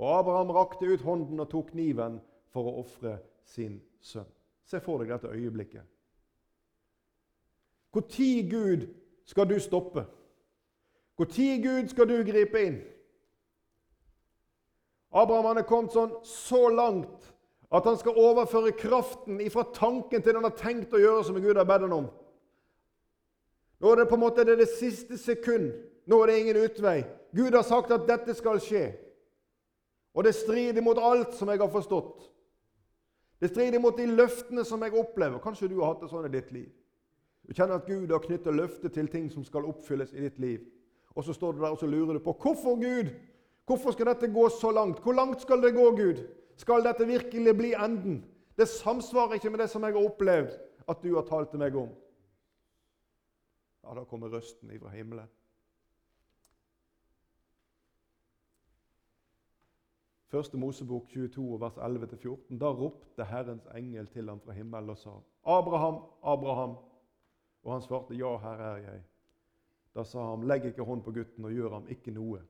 Og 0.00 0.18
Abraham 0.18 0.50
rakte 0.56 0.88
ut 0.88 1.02
hånden 1.04 1.40
og 1.40 1.50
tok 1.52 1.74
kniven 1.74 2.20
for 2.50 2.66
å 2.66 2.78
ofre 2.80 3.18
sin 3.44 3.78
sønn. 4.00 4.28
Se 4.64 4.80
for 4.80 5.02
deg 5.02 5.12
dette 5.12 5.28
øyeblikket. 5.28 5.84
Når, 7.94 8.48
Gud, 8.50 8.86
skal 9.26 9.48
du 9.50 9.58
stoppe? 9.60 10.06
Når, 11.18 11.62
Gud, 11.62 11.88
skal 11.90 12.08
du 12.08 12.16
gripe 12.24 12.62
inn? 12.64 12.80
Abraham 15.10 15.58
er 15.58 15.66
kommet 15.66 15.94
sånn 15.94 16.12
så 16.24 16.68
langt 16.70 17.32
at 17.70 17.86
han 17.86 17.98
skal 17.98 18.18
overføre 18.18 18.72
kraften 18.78 19.40
ifra 19.42 19.64
tanken 19.74 20.22
til 20.22 20.32
det 20.32 20.38
han 20.38 20.46
har 20.46 20.58
tenkt 20.58 20.94
å 20.94 21.02
gjøre, 21.02 21.24
som 21.26 21.38
Gud 21.38 21.58
har 21.58 21.66
bedt 21.66 21.86
ham 21.86 21.96
om. 21.98 22.08
Nå 23.80 23.92
er 23.92 24.02
det 24.02 24.08
på 24.08 24.18
en 24.18 24.24
måte 24.24 24.44
det, 24.44 24.58
det 24.60 24.68
siste 24.68 25.18
sekund. 25.18 25.70
Nå 26.06 26.18
er 26.22 26.30
det 26.30 26.40
ingen 26.40 26.58
utvei. 26.64 26.98
Gud 27.36 27.54
har 27.54 27.64
sagt 27.64 27.92
at 27.94 28.08
dette 28.08 28.34
skal 28.36 28.60
skje. 28.60 28.90
Og 30.14 30.26
det 30.26 30.34
strider 30.34 30.82
mot 30.82 30.98
alt 30.98 31.34
som 31.38 31.48
jeg 31.48 31.60
har 31.62 31.70
forstått. 31.70 32.26
Det 33.40 33.48
strider 33.52 33.80
mot 33.80 33.96
de 33.96 34.06
løftene 34.06 34.64
som 34.68 34.82
jeg 34.84 34.96
opplever. 34.98 35.40
Kanskje 35.40 35.70
du 35.70 35.78
har 35.80 35.94
hatt 35.94 36.02
det 36.04 36.10
sånn 36.10 36.26
i 36.28 36.32
ditt 36.34 36.50
liv. 36.52 36.68
Du 37.48 37.54
kjenner 37.56 37.80
at 37.80 37.88
Gud 37.88 38.10
har 38.12 38.20
knyttet 38.22 38.54
løfter 38.54 38.92
til 38.92 39.08
ting 39.08 39.30
som 39.32 39.46
skal 39.46 39.68
oppfylles 39.70 40.12
i 40.12 40.26
ditt 40.26 40.38
liv. 40.42 40.66
Og 41.16 41.24
så 41.24 41.34
står 41.34 41.56
du 41.56 41.62
der 41.62 41.72
og 41.72 41.80
så 41.80 41.88
lurer 41.88 42.18
du 42.18 42.24
på 42.24 42.36
hvorfor 42.42 42.76
Gud? 42.78 43.14
Hvorfor 43.66 43.94
skal 43.94 44.10
dette 44.10 44.28
gå 44.34 44.48
så 44.52 44.70
langt? 44.74 45.00
Hvor 45.02 45.16
langt 45.16 45.40
skal 45.42 45.62
det 45.62 45.72
gå, 45.74 45.86
Gud? 45.96 46.20
Skal 46.58 46.84
dette 46.84 47.06
virkelig 47.06 47.56
bli 47.56 47.72
enden? 47.72 48.24
Det 48.58 48.68
samsvarer 48.68 49.38
ikke 49.38 49.50
med 49.50 49.62
det 49.62 49.70
som 49.70 49.84
jeg 49.86 49.94
har 49.94 50.04
opplevd 50.04 50.56
at 50.90 51.02
du 51.02 51.14
har 51.14 51.24
talt 51.28 51.50
til 51.50 51.62
meg 51.62 51.76
om. 51.78 51.88
Ja, 53.82 53.94
da 53.94 54.04
kommer 54.04 54.28
røsten 54.28 54.70
ifra 54.70 54.88
himmelen. 54.88 55.28
Første 60.30 60.56
Mosebok 60.56 61.08
22, 61.08 61.60
vers 61.60 61.78
11-14. 61.78 62.58
Da 62.58 62.70
ropte 62.70 63.24
Herrens 63.24 63.66
engel 63.74 64.06
til 64.06 64.28
ham 64.28 64.40
fra 64.40 64.52
himmelen 64.52 64.90
og 64.90 64.98
sa, 64.98 65.10
'Abraham, 65.44 66.02
Abraham.' 66.22 66.76
Og 67.62 67.72
han 67.72 67.82
svarte, 67.82 68.14
'Ja, 68.14 68.36
her 68.36 68.62
er 68.62 68.76
jeg.' 68.76 69.02
Da 69.94 70.04
sa 70.04 70.30
han, 70.30 70.46
'Legg 70.46 70.64
ikke 70.64 70.84
hånd 70.84 71.02
på 71.02 71.12
gutten 71.12 71.44
og 71.44 71.50
gjør 71.52 71.70
ham 71.70 71.88
ikke 71.88 72.10
noe.' 72.10 72.42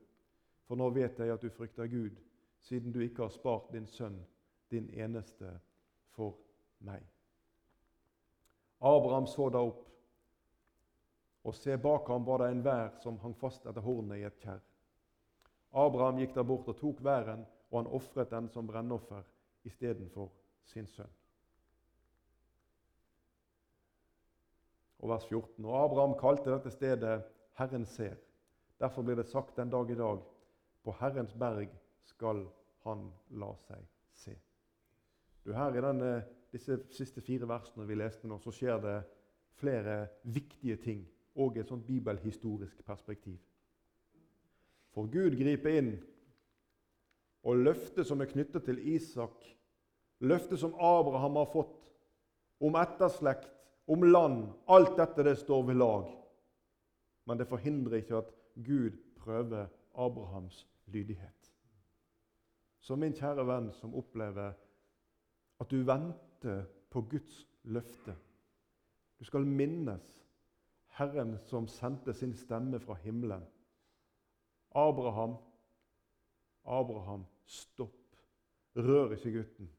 For 0.67 0.75
nå 0.75 0.89
vet 0.89 1.19
jeg 1.19 1.31
at 1.31 1.41
du 1.41 1.49
frykter 1.49 1.87
Gud, 1.87 2.15
siden 2.59 2.91
du 2.91 2.99
ikke 2.99 3.21
har 3.21 3.29
spart 3.29 3.71
din 3.73 3.87
sønn, 3.87 4.25
din 4.71 4.89
eneste, 4.89 5.59
for 6.09 6.37
meg. 6.79 7.01
Abraham 8.81 9.27
så 9.27 9.49
da 9.49 9.57
opp, 9.57 9.90
og 11.43 11.55
se 11.55 11.77
bak 11.77 12.07
ham 12.07 12.25
var 12.25 12.43
det 12.43 12.51
en 12.51 12.63
vær 12.65 12.97
som 13.01 13.17
hang 13.21 13.33
fast 13.37 13.65
etter 13.65 13.81
hornet 13.81 14.21
i 14.21 14.25
et 14.27 14.37
kjerr. 14.43 14.61
Abraham 15.71 16.19
gikk 16.19 16.35
der 16.35 16.45
bort 16.45 16.67
og 16.69 16.77
tok 16.77 16.99
væren, 17.03 17.45
og 17.71 17.79
han 17.79 17.93
ofret 17.95 18.29
den 18.29 18.49
som 18.51 18.67
brennoffer 18.67 19.23
istedenfor 19.65 20.29
sin 20.67 20.87
sønn. 20.87 21.09
Og 25.01 25.09
vers 25.09 25.25
14. 25.25 25.65
Og 25.65 25.77
Abraham 25.79 26.13
kalte 26.19 26.51
dette 26.51 26.73
stedet 26.75 27.23
Herren 27.57 27.85
ser. 27.85 28.19
Derfor 28.79 29.01
blir 29.01 29.17
det 29.17 29.29
sagt 29.29 29.57
den 29.57 29.69
dag 29.69 29.89
i 29.89 29.97
dag 29.97 30.19
på 30.83 30.93
Herrens 30.99 31.33
berg 31.33 31.71
skal 32.05 32.43
han 32.83 33.07
la 33.41 33.49
seg 33.65 33.81
se. 34.13 34.35
Du, 35.45 35.53
her 35.53 35.73
I 35.73 35.81
denne, 35.81 36.11
disse 36.53 36.77
siste 36.93 37.21
fire 37.21 37.49
versene 37.49 37.87
vi 37.89 37.97
leste 37.97 38.29
nå, 38.29 38.37
så 38.37 38.53
skjer 38.53 38.81
det 38.81 38.97
flere 39.57 39.97
viktige 40.23 40.77
ting 40.81 41.01
og 41.35 41.57
et 41.57 41.67
sånt 41.67 41.85
bibelhistorisk 41.87 42.83
perspektiv. 42.85 43.37
For 44.91 45.07
Gud 45.07 45.37
griper 45.39 45.77
inn, 45.79 45.91
og 47.43 47.63
løftet 47.65 48.05
som 48.07 48.21
er 48.21 48.29
knyttet 48.29 48.65
til 48.67 48.81
Isak, 48.93 49.45
løftet 50.19 50.59
som 50.59 50.75
Abraham 50.75 51.39
har 51.39 51.49
fått 51.53 51.91
om 52.61 52.75
etterslekt, 52.77 53.49
om 53.87 54.03
land, 54.03 54.43
alt 54.69 54.93
dette 54.99 55.23
det 55.25 55.37
står 55.39 55.63
ved 55.71 55.79
lag. 55.81 56.11
Men 57.25 57.39
det 57.39 57.47
forhindrer 57.49 58.01
ikke 58.01 58.19
at 58.21 58.29
Gud 58.55 58.99
prøver 59.17 59.71
Abrahams 59.95 60.67
lydighet. 60.85 61.51
Så 62.81 62.95
min 62.95 63.13
kjære 63.13 63.45
venn 63.47 63.71
som 63.77 63.95
opplever 63.95 64.53
at 65.61 65.71
du 65.71 65.83
venter 65.85 66.63
på 66.89 67.01
Guds 67.01 67.47
løfte 67.63 68.15
Du 69.19 69.25
skal 69.25 69.45
minnes 69.45 70.20
Herren 70.97 71.37
som 71.47 71.67
sendte 71.67 72.13
sin 72.13 72.33
stemme 72.35 72.79
fra 72.79 72.93
himmelen. 73.03 73.45
Abraham, 74.71 75.35
Abraham, 76.63 77.25
stopp. 77.45 77.97
Rør 78.75 79.11
ikke 79.15 79.31
gutten. 79.31 79.71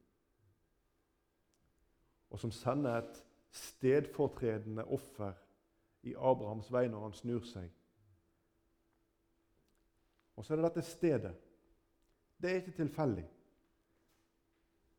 Og 2.29 2.39
som 2.39 2.51
sender 2.51 2.97
et 2.97 3.23
stedfortredende 3.53 4.85
offer 4.85 5.33
i 6.03 6.13
Abrahams 6.17 6.71
vei 6.73 6.87
når 6.89 7.07
han 7.07 7.15
snur 7.17 7.45
seg. 7.45 7.69
Og 10.35 10.45
så 10.45 10.53
er 10.53 10.61
det 10.61 10.69
dette 10.69 10.85
stedet. 10.85 11.33
Det 12.41 12.51
er 12.51 12.61
ikke 12.61 12.77
tilfeldig. 12.81 13.25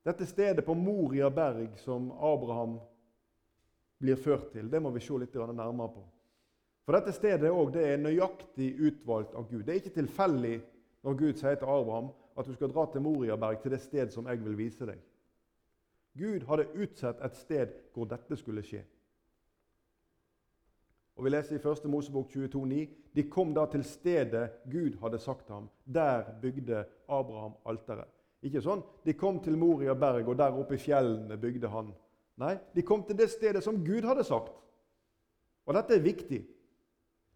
Dette 0.04 0.26
stedet 0.26 0.64
på 0.64 0.74
Moria 0.74 1.30
berg 1.32 1.78
som 1.80 2.10
Abraham 2.12 2.78
blir 4.04 4.20
ført 4.20 4.50
til, 4.52 4.68
det 4.70 4.82
må 4.82 4.92
vi 4.94 5.02
se 5.02 5.16
litt 5.18 5.34
nærmere 5.34 5.92
på. 5.96 6.04
For 6.84 6.96
dette 6.96 7.14
stedet 7.16 7.50
også, 7.50 7.72
det 7.78 7.84
er 7.88 8.02
nøyaktig 8.02 8.68
utvalgt 8.76 9.34
av 9.34 9.48
Gud. 9.48 9.62
Det 9.64 9.72
er 9.72 9.80
ikke 9.80 9.96
tilfeldig 9.96 10.58
når 11.04 11.16
Gud 11.20 11.40
sier 11.40 11.56
til 11.56 11.70
Abraham 11.72 12.10
at 12.36 12.48
du 12.48 12.52
skal 12.56 12.72
dra 12.72 12.84
til 12.92 13.04
Moriaberg, 13.04 13.60
til 13.62 13.72
det 13.72 13.80
sted 13.80 14.10
som 14.12 14.28
jeg 14.28 14.42
vil 14.44 14.58
vise 14.58 14.88
deg. 14.88 15.00
Gud 16.18 16.44
hadde 16.48 16.68
utsett 16.78 17.22
et 17.24 17.38
sted 17.38 17.72
hvor 17.94 18.08
dette 18.10 18.36
skulle 18.38 18.62
skje. 18.62 18.82
Og 21.14 21.24
Vi 21.24 21.30
leser 21.30 21.56
i 21.56 21.62
1. 21.62 21.86
Mosebok 21.90 22.30
22,9.: 22.30 22.88
De 23.14 23.22
kom 23.30 23.54
da 23.54 23.66
til 23.70 23.84
stedet 23.84 24.50
Gud 24.70 24.98
hadde 25.00 25.18
sagt 25.18 25.48
ham. 25.48 25.68
Der 25.86 26.24
bygde 26.42 26.84
Abraham 27.08 27.54
alteret. 27.66 28.10
Ikke 28.42 28.60
sånn 28.60 28.82
de 29.04 29.14
kom 29.16 29.38
til 29.40 29.56
Moria 29.56 29.94
berg, 29.94 30.28
og 30.28 30.36
der 30.36 30.58
oppe 30.58 30.74
i 30.74 30.82
fjellene 30.82 31.38
bygde 31.40 31.70
han. 31.70 31.94
Nei, 32.40 32.56
de 32.74 32.82
kom 32.82 33.04
til 33.06 33.18
det 33.18 33.30
stedet 33.30 33.62
som 33.64 33.78
Gud 33.84 34.06
hadde 34.06 34.24
sagt. 34.26 34.54
Og 35.64 35.76
dette 35.76 35.96
er 35.96 36.04
viktig. 36.04 36.40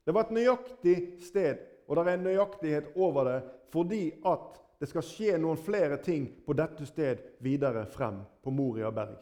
Det 0.05 0.15
var 0.15 0.27
et 0.27 0.35
nøyaktig 0.35 0.97
sted, 1.23 1.61
og 1.87 1.97
det 1.97 2.05
er 2.05 2.17
en 2.17 2.27
nøyaktighet 2.27 2.93
over 2.97 3.29
det 3.29 3.39
fordi 3.69 4.03
at 4.25 4.57
det 4.81 4.89
skal 4.89 5.05
skje 5.05 5.35
noen 5.37 5.59
flere 5.61 5.99
ting 6.01 6.29
på 6.47 6.55
dette 6.57 6.87
sted 6.89 7.21
videre 7.45 7.83
frem 7.93 8.23
på 8.41 8.53
Moria 8.55 8.89
berg. 8.95 9.19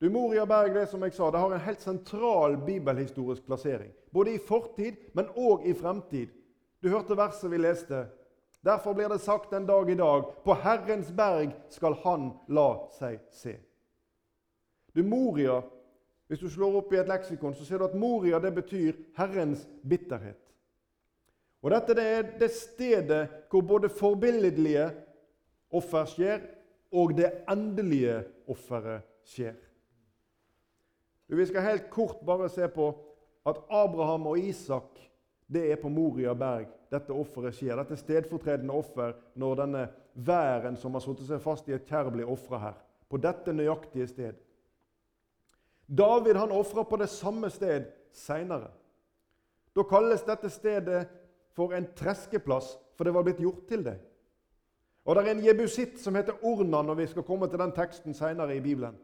Du, 0.00 0.06
Moria 0.12 0.44
berg 0.48 0.76
det 0.76 0.86
som 0.88 1.02
jeg 1.04 1.16
sa, 1.16 1.28
det 1.32 1.40
har 1.42 1.52
en 1.52 1.64
helt 1.64 1.82
sentral 1.82 2.54
bibelhistorisk 2.64 3.44
plassering. 3.48 3.90
Både 4.14 4.36
i 4.36 4.38
fortid, 4.40 5.00
men 5.18 5.32
òg 5.36 5.66
i 5.68 5.74
fremtid. 5.76 6.30
Du 6.80 6.88
hørte 6.88 7.18
verset 7.18 7.50
vi 7.52 7.58
leste. 7.60 8.04
Derfor 8.64 8.94
blir 8.94 9.10
det 9.12 9.20
sagt 9.24 9.52
en 9.52 9.66
dag 9.68 9.90
i 9.90 9.98
dag 9.98 10.30
på 10.44 10.56
Herrens 10.62 11.10
berg 11.16 11.52
skal 11.72 11.98
Han 12.04 12.30
la 12.48 12.70
seg 12.96 13.20
se. 13.34 13.58
Du, 15.00 15.08
Moria 15.08 15.60
hvis 16.30 16.38
du 16.38 16.46
slår 16.46 16.76
opp 16.78 16.92
i 16.94 16.98
et 17.00 17.08
leksikon, 17.10 17.56
så 17.58 17.64
ser 17.66 17.80
du 17.80 17.88
at 17.88 17.94
Moria 17.98 18.38
det 18.38 18.52
betyr 18.54 18.94
Herrens 19.16 19.64
bitterhet. 19.82 20.38
Og 21.58 21.72
Dette 21.74 21.96
det 21.98 22.04
er 22.06 22.28
det 22.38 22.48
stedet 22.54 23.22
hvor 23.50 23.64
både 23.66 23.88
forbilledlige 23.90 24.84
offer 25.74 26.06
skjer, 26.06 26.44
og 26.94 27.16
det 27.18 27.32
endelige 27.50 28.20
offeret 28.46 29.02
skjer. 29.26 29.56
Vi 31.30 31.46
skal 31.46 31.66
helt 31.66 31.90
kort 31.90 32.22
bare 32.26 32.46
se 32.50 32.68
på 32.70 32.86
at 33.46 33.58
Abraham 33.66 34.28
og 34.30 34.38
Isak 34.38 35.02
det 35.50 35.64
er 35.72 35.80
på 35.82 35.90
Moria 35.90 36.34
berg 36.34 36.68
dette 36.94 37.14
offeret 37.14 37.58
skjer. 37.58 37.74
Dette 37.78 37.98
stedfortredende 37.98 38.74
offer 38.74 39.16
når 39.34 39.58
denne 39.64 39.82
væren 40.14 40.78
som 40.78 40.94
har 40.94 41.02
satt 41.02 41.26
seg 41.26 41.42
fast 41.42 41.66
i 41.66 41.74
et 41.74 41.90
kjær, 41.90 42.10
blir 42.14 42.30
ofra 42.30 42.62
her. 42.68 42.78
På 43.10 43.18
dette 43.18 43.50
nøyaktige 43.54 44.06
sted. 44.10 44.38
David 45.98 46.36
han 46.36 46.52
ofra 46.54 46.84
på 46.84 46.96
det 46.96 47.08
samme 47.10 47.50
sted 47.50 47.88
seinere. 48.14 48.70
Da 49.74 49.82
kalles 49.86 50.22
dette 50.26 50.50
stedet 50.50 51.04
for 51.56 51.74
en 51.74 51.88
treskeplass, 51.96 52.76
for 52.94 53.04
det 53.04 53.14
var 53.14 53.26
blitt 53.26 53.42
gjort 53.42 53.66
til 53.68 53.84
det. 53.84 53.98
Og 55.04 55.16
Det 55.16 55.26
er 55.26 55.30
en 55.30 55.44
jebusitt 55.44 56.00
som 56.00 56.14
heter 56.14 56.44
Ornan, 56.44 56.86
når 56.86 56.94
vi 56.94 57.06
skal 57.06 57.22
komme 57.26 57.48
til 57.48 57.58
den 57.58 57.72
teksten 57.72 58.14
senere 58.14 58.56
i 58.56 58.60
Bibelen, 58.60 58.94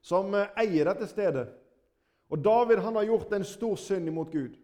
som 0.00 0.34
eh, 0.34 0.50
eier 0.60 0.84
dette 0.92 1.08
stedet. 1.08 1.48
Og 2.30 2.44
David 2.44 2.82
han 2.84 2.94
har 2.94 3.08
gjort 3.08 3.32
en 3.32 3.44
stor 3.44 3.76
synd 3.80 4.08
imot 4.08 4.30
Gud. 4.30 4.58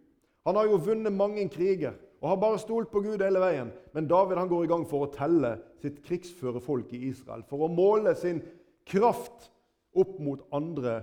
Han 0.45 0.57
har 0.57 0.69
jo 0.69 0.77
vunnet 0.77 1.13
mange 1.13 1.49
kriger 1.49 1.97
og 2.21 2.29
har 2.29 2.37
bare 2.41 2.59
stolt 2.59 2.91
på 2.93 3.01
Gud 3.01 3.23
hele 3.25 3.41
veien. 3.41 3.73
Men 3.93 4.09
David 4.09 4.37
han 4.37 4.49
går 4.49 4.65
i 4.65 4.69
gang 4.69 4.85
for 4.89 5.07
å 5.07 5.13
telle 5.13 5.57
sitt 5.81 6.03
krigsføre 6.05 6.61
folk 6.61 6.93
i 6.93 7.03
Israel. 7.09 7.43
For 7.49 7.65
å 7.65 7.73
måle 7.73 8.15
sin 8.17 8.43
kraft 8.89 9.51
opp 9.97 10.19
mot 10.21 10.45
andre 10.53 11.03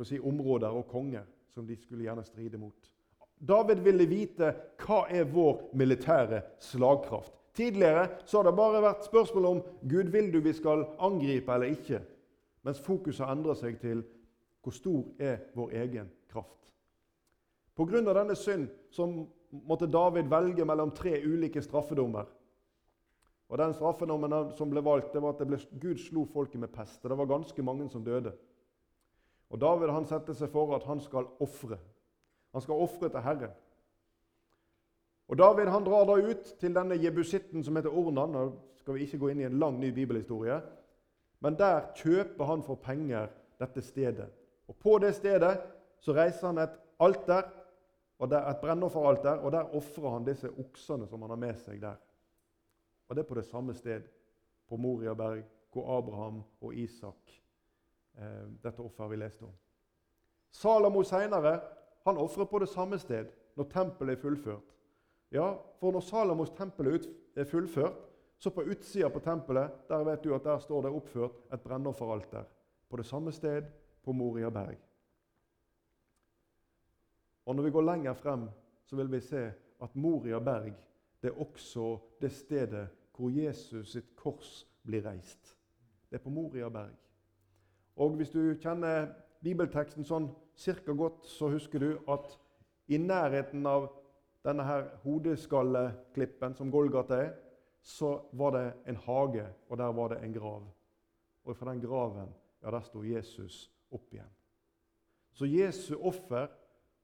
for 0.00 0.06
å 0.06 0.08
si, 0.08 0.16
områder 0.16 0.72
og 0.72 0.88
konger 0.88 1.26
som 1.52 1.66
de 1.68 1.76
skulle 1.76 2.06
gjerne 2.06 2.24
stride 2.24 2.56
mot. 2.56 2.86
David 3.36 3.82
ville 3.84 4.06
vite 4.08 4.48
hva 4.80 5.02
er 5.12 5.26
vår 5.28 5.74
militære 5.76 6.40
slagkraft. 6.64 7.34
Tidligere 7.56 8.06
så 8.24 8.38
har 8.38 8.48
det 8.48 8.56
bare 8.56 8.80
vært 8.80 9.04
spørsmål 9.04 9.48
om 9.50 9.60
Gud 9.90 10.08
vil 10.14 10.30
du 10.32 10.38
vi 10.40 10.54
skal 10.56 10.86
angripe 11.04 11.52
eller 11.52 11.74
ikke. 11.74 12.00
Mens 12.64 12.80
fokuset 12.80 13.28
endrer 13.28 13.58
seg 13.60 13.76
til 13.82 14.00
hvor 14.64 14.76
stor 14.76 15.04
er 15.20 15.38
vår 15.56 15.76
egen 15.82 16.08
kraft. 16.32 16.72
Pga. 17.76 18.00
denne 18.00 18.36
synd 18.36 18.68
så 18.92 19.04
måtte 19.52 19.88
David 19.88 20.32
velge 20.32 20.64
mellom 20.64 20.96
tre 20.96 21.18
ulike 21.24 21.60
straffedommer. 21.60 22.24
Og 23.50 23.58
Den 23.58 23.74
straffedommen 23.74 24.54
som 24.56 24.70
ble 24.70 24.80
valgt, 24.80 25.12
det 25.12 25.20
var 25.20 25.34
at 25.34 25.48
ble, 25.48 25.58
Gud 25.80 25.98
slo 25.98 26.24
folket 26.24 26.60
med 26.60 26.72
pest. 26.72 27.04
Og 27.04 27.10
Det 27.10 27.18
var 27.18 27.36
ganske 27.36 27.62
mange 27.62 27.90
som 27.90 28.04
døde. 28.04 28.32
Og 29.50 29.58
David 29.60 29.90
han 29.90 30.06
setter 30.06 30.36
seg 30.36 30.50
for 30.52 30.76
at 30.76 30.86
han 30.86 31.00
skal 31.02 31.26
ofre. 31.42 31.78
Han 32.54 32.62
skal 32.62 32.82
ofre 32.82 33.10
til 33.10 33.24
Herren. 33.24 33.54
Og 35.30 35.38
David 35.38 35.70
han 35.70 35.86
drar 35.86 36.06
da 36.06 36.16
ut 36.18 36.52
til 36.58 36.74
denne 36.74 36.98
jebusitten 36.98 37.64
som 37.66 37.76
heter 37.78 37.94
Ornan. 37.94 38.34
Nå 38.34 38.44
skal 38.80 38.96
vi 38.96 39.06
ikke 39.06 39.20
gå 39.22 39.30
inn 39.30 39.42
i 39.42 39.46
en 39.46 39.58
lang 39.62 39.78
ny 39.78 39.92
bibelhistorie. 39.94 40.58
Men 41.40 41.58
der 41.58 41.92
kjøper 41.98 42.50
han 42.50 42.62
for 42.66 42.78
penger 42.82 43.30
dette 43.60 43.82
stedet. 43.82 44.28
Og 44.68 44.76
På 44.76 44.98
det 44.98 45.14
stedet 45.14 45.56
så 46.00 46.14
reiser 46.14 46.46
han 46.46 46.58
et 46.58 46.78
alter, 47.00 47.42
og 48.20 48.30
der, 48.30 48.46
et 48.50 48.60
brennofferalter, 48.60 49.40
og 49.40 49.52
der 49.52 49.74
ofrer 49.76 50.10
han 50.10 50.26
disse 50.26 50.50
oksene 50.50 51.06
som 51.08 51.22
han 51.22 51.30
har 51.30 51.40
med 51.40 51.58
seg 51.62 51.80
der. 51.82 51.98
Og 53.08 53.16
Det 53.16 53.22
er 53.24 53.28
på 53.28 53.38
det 53.38 53.46
samme 53.46 53.74
sted, 53.74 54.02
på 54.68 54.76
Moriaberg, 54.76 55.42
hvor 55.72 55.98
Abraham 55.98 56.42
og 56.60 56.74
Isak 56.74 57.40
Eh, 57.40 57.49
dette 58.62 58.82
offeret 58.82 59.10
vi 59.10 59.18
leste 59.20 59.44
om. 59.46 59.54
Salomo 60.50 61.02
seinere 61.06 61.54
ofrer 62.04 62.44
på 62.44 62.58
det 62.58 62.68
samme 62.68 62.98
sted 62.98 63.30
når 63.56 63.68
tempelet 63.70 64.16
er 64.16 64.22
fullført. 64.22 64.76
Ja, 65.30 65.54
for 65.78 65.94
når 65.94 66.00
Salomos 66.00 66.50
tempel 66.50 66.98
er 67.36 67.44
fullført, 67.44 68.06
Så 68.40 68.50
på 68.50 68.62
utsida 68.62 69.10
på 69.10 69.20
tempelet 69.20 69.70
der 69.88 70.04
vet 70.04 70.22
du 70.24 70.34
at 70.34 70.44
der 70.44 70.58
står 70.58 70.82
det 70.82 70.90
oppført 70.90 71.52
et 71.52 71.60
brennofferalter. 71.60 72.44
På 72.88 72.96
det 72.96 73.06
samme 73.06 73.32
sted 73.32 73.66
på 74.02 74.12
Moria 74.12 74.48
berg. 74.50 74.78
Og 77.46 77.56
Når 77.56 77.62
vi 77.62 77.70
går 77.70 77.82
lenger 77.82 78.14
frem, 78.14 78.48
så 78.84 78.96
vil 78.96 79.12
vi 79.12 79.20
se 79.20 79.52
at 79.82 79.96
Moria 79.96 80.38
berg 80.38 80.72
det 81.22 81.28
er 81.30 81.40
også 81.40 81.98
det 82.20 82.32
stedet 82.32 82.88
hvor 83.16 83.28
Jesus 83.28 83.92
sitt 83.92 84.16
kors 84.16 84.66
blir 84.82 85.04
reist. 85.04 85.56
Det 86.10 86.16
er 86.16 86.24
på 86.24 86.30
Moria 86.30 86.68
berg. 86.68 86.96
Og 88.00 88.16
Hvis 88.16 88.30
du 88.32 88.54
kjenner 88.56 89.10
bibelteksten 89.44 90.06
sånn 90.08 90.30
cirka 90.56 90.94
godt, 90.96 91.26
så 91.28 91.50
husker 91.52 91.82
du 91.82 91.90
at 92.08 92.32
i 92.88 92.96
nærheten 92.96 93.66
av 93.68 93.90
denne 94.44 94.64
her 94.64 94.86
hodeskalleklippen 95.02 96.56
som 96.56 96.72
Golgata 96.72 97.18
er, 97.26 97.34
så 97.82 98.14
var 98.32 98.56
det 98.56 98.64
en 98.88 98.96
hage, 99.04 99.44
og 99.68 99.78
der 99.78 99.92
var 99.92 100.14
det 100.14 100.22
en 100.24 100.32
grav. 100.32 100.64
Og 101.44 101.56
fra 101.56 101.70
den 101.74 101.84
graven 101.84 102.32
ja, 102.62 102.70
der 102.70 102.80
sto 102.88 103.04
Jesus 103.04 103.66
opp 103.92 104.08
igjen. 104.14 104.32
Så 105.36 105.44
Jesu 105.44 105.94
offer 105.96 106.48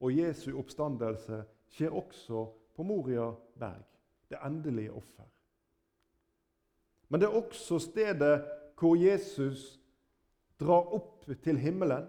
og 0.01 0.17
Jesu 0.17 0.51
oppstandelse 0.57 1.45
skjer 1.77 1.93
også 1.93 2.47
på 2.77 2.85
Moria 2.89 3.31
berg. 3.61 3.85
Det 4.29 4.41
endelige 4.45 4.93
offer. 4.93 5.29
Men 7.09 7.21
det 7.21 7.29
er 7.29 7.37
også 7.37 7.79
stedet 7.85 8.41
hvor 8.81 8.97
Jesus 8.97 9.77
drar 10.61 10.95
opp 10.95 11.27
til 11.43 11.59
himmelen. 11.59 12.07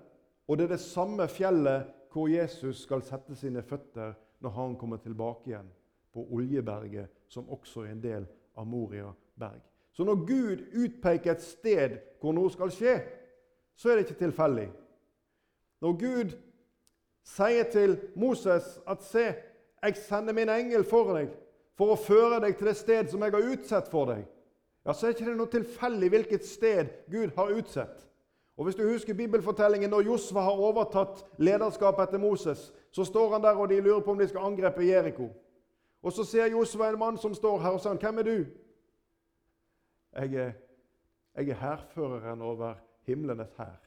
Og 0.47 0.57
det 0.57 0.67
er 0.67 0.75
det 0.75 0.83
samme 0.83 1.27
fjellet 1.27 1.93
hvor 2.13 2.29
Jesus 2.31 2.81
skal 2.85 3.03
sette 3.05 3.35
sine 3.35 3.61
føtter 3.61 4.15
når 4.41 4.53
han 4.55 4.75
kommer 4.79 5.01
tilbake 5.03 5.51
igjen 5.51 5.69
på 6.13 6.23
Oljeberget, 6.33 7.09
som 7.27 7.49
også 7.49 7.83
er 7.83 7.91
en 7.91 8.03
del 8.03 8.27
av 8.57 8.67
Moria 8.67 9.11
berg. 9.37 9.61
Så 9.93 10.05
når 10.05 10.25
Gud 10.25 10.63
utpeker 10.73 11.33
et 11.33 11.43
sted 11.43 11.97
hvor 12.21 12.35
noe 12.37 12.49
skal 12.53 12.71
skje, 12.73 12.95
så 13.77 13.89
er 13.89 13.97
det 13.97 14.07
ikke 14.07 14.23
tilfeldig. 14.23 14.67
Når 15.81 15.97
Gud 16.01 16.37
sier 17.27 17.69
til 17.71 17.97
Moses 18.15 18.79
at 18.87 19.03
'Se, 19.03 19.35
jeg 19.83 19.95
sender 19.97 20.33
min 20.33 20.49
engel 20.49 20.83
for 20.83 21.13
deg' 21.17 21.35
'for 21.75 21.93
å 21.93 22.01
føre 22.01 22.39
deg 22.41 22.57
til 22.57 22.67
det 22.67 22.77
sted 22.77 23.09
som 23.09 23.21
jeg 23.21 23.31
har 23.31 23.51
utsett 23.51 23.87
for 23.87 24.05
deg', 24.05 24.25
ja, 24.85 24.93
så 24.93 25.07
er 25.07 25.11
det 25.11 25.21
ikke 25.21 25.35
noe 25.35 25.51
tilfeldig 25.51 26.09
hvilket 26.09 26.45
sted 26.45 26.87
Gud 27.11 27.31
har 27.35 27.51
utsett. 27.51 28.06
Og 28.57 28.63
Hvis 28.63 28.75
du 28.75 28.83
husker 28.89 29.13
bibelfortellingen 29.13 29.89
når 29.89 30.01
Josva 30.01 30.41
har 30.41 30.51
overtatt 30.51 31.25
lederskapet 31.37 32.07
etter 32.07 32.17
Moses, 32.17 32.73
så 32.91 33.03
står 33.05 33.33
han 33.33 33.43
der 33.43 33.55
og 33.55 33.69
de 33.69 33.81
lurer 33.81 34.01
på 34.01 34.11
om 34.11 34.17
de 34.17 34.27
skal 34.27 34.47
angripe 34.49 34.85
Jeriko. 34.85 35.29
Og 36.01 36.13
så 36.13 36.23
ser 36.23 36.49
Josva 36.49 36.89
en 36.89 36.99
mann 36.99 37.17
som 37.17 37.33
står 37.33 37.59
her 37.59 37.69
og 37.69 37.81
sier, 37.81 37.93
'Hvem 37.93 38.17
er 38.17 38.23
du?' 38.23 38.45
Jeg 40.13 40.33
er, 40.33 40.51
jeg 41.35 41.49
er 41.49 41.53
hærføreren 41.53 42.41
over 42.41 42.75
himlenes 43.01 43.53
hær. 43.57 43.79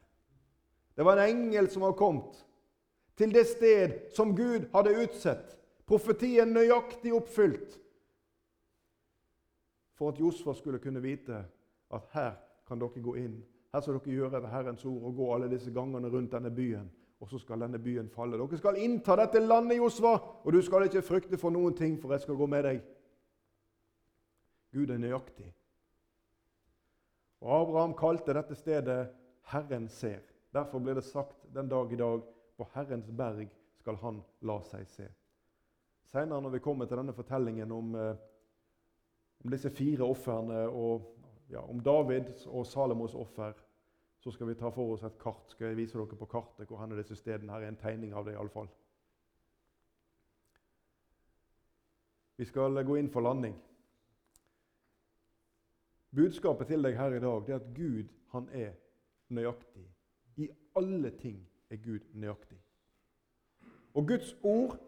Det 0.96 1.04
var 1.04 1.18
en 1.18 1.36
engel 1.36 1.70
som 1.70 1.82
var 1.82 1.92
kommet 1.92 2.46
til 3.16 3.34
det 3.34 3.46
sted 3.46 4.14
som 4.14 4.36
Gud 4.36 4.68
hadde 4.74 5.02
utsett. 5.02 5.58
Profetien 5.86 6.48
nøyaktig 6.48 7.14
oppfylt. 7.14 7.80
For 9.94 10.08
at 10.08 10.20
Josfa 10.20 10.52
skulle 10.54 10.78
kunne 10.78 11.02
vite 11.02 11.44
at 11.90 12.02
her 12.12 12.32
kan 12.68 12.80
dere 12.80 13.02
gå 13.02 13.14
inn. 13.14 13.44
Her 13.72 13.80
skal 13.80 13.98
dere 13.98 14.14
gjøre 14.14 14.40
det 14.40 14.50
Herrens 14.50 14.84
ord 14.84 15.02
og 15.02 15.16
gå 15.16 15.34
alle 15.34 15.50
disse 15.50 15.70
gangene 15.70 16.10
rundt 16.10 16.32
denne 16.32 16.50
byen 16.50 16.90
og 17.20 17.28
så 17.28 17.38
skal 17.38 17.60
denne 17.60 17.78
byen 17.78 18.08
falle. 18.08 18.38
Dere 18.40 18.58
skal 18.58 18.78
innta 18.80 19.16
dette 19.20 19.42
landet, 19.44 19.76
Josva, 19.76 20.14
og 20.44 20.52
du 20.52 20.60
skal 20.64 20.86
ikke 20.86 21.04
frykte 21.04 21.38
for 21.38 21.52
noen 21.52 21.76
ting, 21.76 21.98
for 22.00 22.14
jeg 22.14 22.24
skal 22.24 22.38
gå 22.40 22.48
med 22.48 22.64
deg. 22.64 22.80
Gud 24.72 24.90
er 24.90 25.00
nøyaktig. 25.02 25.50
Og 27.40 27.52
Abraham 27.56 27.94
kalte 27.96 28.34
dette 28.36 28.54
stedet 28.54 29.08
'Herren 29.52 29.88
ser'. 29.88 30.32
Derfor 30.52 30.78
blir 30.78 30.94
det 30.94 31.04
sagt 31.04 31.46
den 31.54 31.68
dag 31.68 31.92
i 31.92 31.96
dag 31.96 32.22
'På 32.56 32.68
Herrens 32.74 33.10
berg 33.10 33.48
skal 33.76 33.96
han 33.96 34.22
la 34.40 34.60
seg 34.62 34.86
se'. 34.86 35.12
Senere 36.04 36.42
når 36.42 36.50
vi 36.50 36.58
kommer 36.58 36.84
til 36.84 36.96
denne 36.96 37.12
fortellingen 37.12 37.72
om, 37.72 37.94
eh, 37.94 38.16
om 39.44 39.50
disse 39.50 39.70
fire 39.70 40.04
ofrene, 40.04 40.68
og 40.68 41.16
ja, 41.50 41.60
om 41.60 41.80
Davids 41.82 42.46
og 42.46 42.66
Salomos 42.66 43.14
offer, 43.14 43.52
så 44.20 44.30
skal 44.30 44.50
vi 44.50 44.54
ta 44.54 44.68
for 44.68 44.94
oss 44.94 45.02
et 45.06 45.18
kart. 45.18 45.48
Skal 45.50 45.70
jeg 45.70 45.78
vise 45.78 45.98
dere 45.98 46.18
på 46.18 46.28
kartet 46.28 46.68
hvor 46.68 46.82
er 46.84 46.98
disse 47.00 47.16
stedene 47.16 47.52
Her 47.52 47.64
er 47.64 47.72
en 47.72 47.80
tegning 47.80 48.14
av 48.14 48.26
det 48.26 48.36
iallfall. 48.36 48.68
Vi 52.36 52.44
skal 52.48 52.84
gå 52.84 52.96
inn 52.96 53.10
for 53.12 53.24
landing. 53.24 53.56
Budskapet 56.16 56.66
til 56.66 56.82
deg 56.82 56.96
her 56.98 57.14
i 57.14 57.22
dag 57.22 57.42
det 57.46 57.54
er 57.54 57.60
at 57.60 57.72
Gud 57.76 58.08
han 58.32 58.48
er 58.52 58.72
nøyaktig. 59.28 59.86
I 60.36 60.48
alle 60.76 61.10
ting 61.20 61.40
er 61.70 61.76
Gud 61.76 62.06
nøyaktig. 62.14 62.58
Og 63.94 64.06
Guds 64.08 64.34
ord 64.42 64.78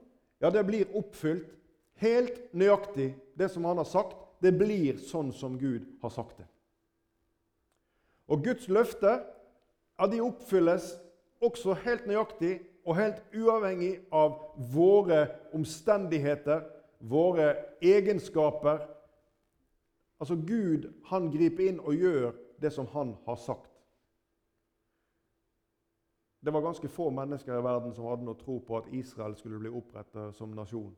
ja, 0.40 0.50
det 0.50 0.64
blir 0.66 0.96
oppfylt 0.96 1.52
helt 2.02 2.54
nøyaktig. 2.54 3.12
Det 3.38 3.50
som 3.50 3.64
han 3.64 3.78
har 3.78 3.86
sagt, 3.86 4.16
det 4.42 4.52
blir 4.58 4.98
sånn 4.98 5.30
som 5.32 5.58
Gud 5.58 5.86
har 6.02 6.10
sagt 6.10 6.40
det. 6.40 6.48
Og 8.32 8.42
Guds 8.44 8.68
løfter 8.68 9.22
ja, 9.98 10.06
de 10.08 10.22
oppfylles 10.24 10.94
også 11.42 11.76
helt 11.84 12.06
nøyaktig 12.10 12.56
og 12.82 12.96
helt 12.98 13.20
uavhengig 13.36 13.92
av 14.10 14.38
våre 14.72 15.26
omstendigheter, 15.54 16.64
våre 16.98 17.52
egenskaper. 17.82 18.82
Altså 20.18 20.38
Gud 20.38 20.88
han 21.10 21.30
griper 21.30 21.68
inn 21.68 21.82
og 21.82 21.98
gjør 21.98 22.32
det 22.62 22.72
som 22.74 22.88
han 22.94 23.14
har 23.26 23.38
sagt. 23.42 23.70
Det 26.42 26.50
var 26.50 26.64
ganske 26.64 26.88
få 26.90 27.10
mennesker 27.14 27.54
i 27.54 27.62
verden 27.62 27.94
som 27.94 28.08
hadde 28.10 28.26
noe 28.26 28.38
tro 28.38 28.58
på 28.66 28.80
at 28.80 28.90
Israel 28.90 29.36
skulle 29.38 29.60
bli 29.62 29.70
opprettet 29.70 30.34
som 30.34 30.54
nasjon 30.56 30.90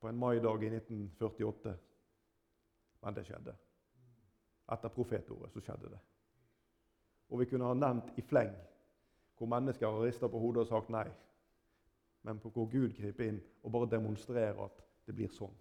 på 0.00 0.08
en 0.08 0.16
maidag 0.16 0.62
i 0.64 0.70
1948. 0.72 1.74
Men 3.02 3.14
det 3.14 3.26
skjedde. 3.26 3.54
Etter 4.72 4.92
profetordet 4.92 5.52
så 5.52 5.62
skjedde 5.64 5.92
det. 5.92 6.00
Og 7.28 7.40
vi 7.40 7.46
kunne 7.48 7.68
ha 7.68 7.76
nevnt 7.76 8.18
i 8.18 8.24
fleng 8.24 8.52
hvor 9.38 9.46
mennesker 9.46 9.86
har 9.86 10.02
rista 10.02 10.26
på 10.26 10.38
hodet 10.42 10.64
og 10.64 10.66
sagt 10.66 10.88
nei, 10.90 11.06
men 12.26 12.40
på 12.42 12.50
hvor 12.50 12.66
Gud 12.66 12.96
griper 12.96 13.28
inn 13.28 13.38
og 13.62 13.72
bare 13.72 13.90
demonstrerer 13.92 14.58
at 14.64 14.80
det 15.06 15.14
blir 15.14 15.30
sånn. 15.30 15.54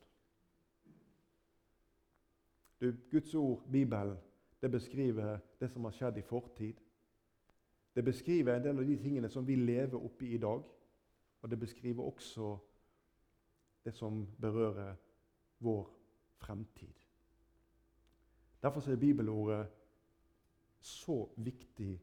Du, 2.82 2.90
Guds 3.12 3.36
ord, 3.36 3.62
Bibelen, 3.72 4.18
det 4.62 4.72
beskriver 4.72 5.38
det 5.60 5.70
som 5.70 5.86
har 5.86 5.94
skjedd 5.94 6.18
i 6.18 6.26
fortid. 6.26 6.82
Det 7.94 8.04
beskriver 8.06 8.56
en 8.56 8.66
del 8.66 8.82
av 8.82 8.86
de 8.86 8.98
tingene 9.02 9.30
som 9.30 9.46
vi 9.46 9.56
lever 9.56 9.98
oppi 9.98 10.34
i 10.34 10.42
dag. 10.42 10.66
Og 11.42 11.50
det 11.50 11.60
beskriver 11.60 12.04
også 12.04 12.58
det 13.86 13.94
som 13.96 14.26
berører 14.42 14.96
vår 15.60 15.90
fremtid. 16.42 17.07
Derfor 18.68 18.92
er 18.92 18.96
bibelordet 19.00 19.68
så 20.80 21.30
viktig 21.38 22.02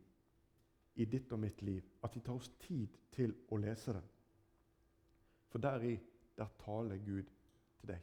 i 0.94 1.04
ditt 1.04 1.32
og 1.36 1.42
mitt 1.42 1.60
liv 1.62 1.82
at 2.06 2.16
vi 2.16 2.22
tar 2.24 2.38
oss 2.38 2.48
tid 2.62 2.94
til 3.12 3.34
å 3.52 3.58
lese 3.60 3.92
det. 3.92 4.00
For 5.52 5.60
deri 5.60 5.92
der 6.38 6.56
taler 6.64 7.02
Gud 7.04 7.28
til 7.82 7.92
deg. 7.92 8.00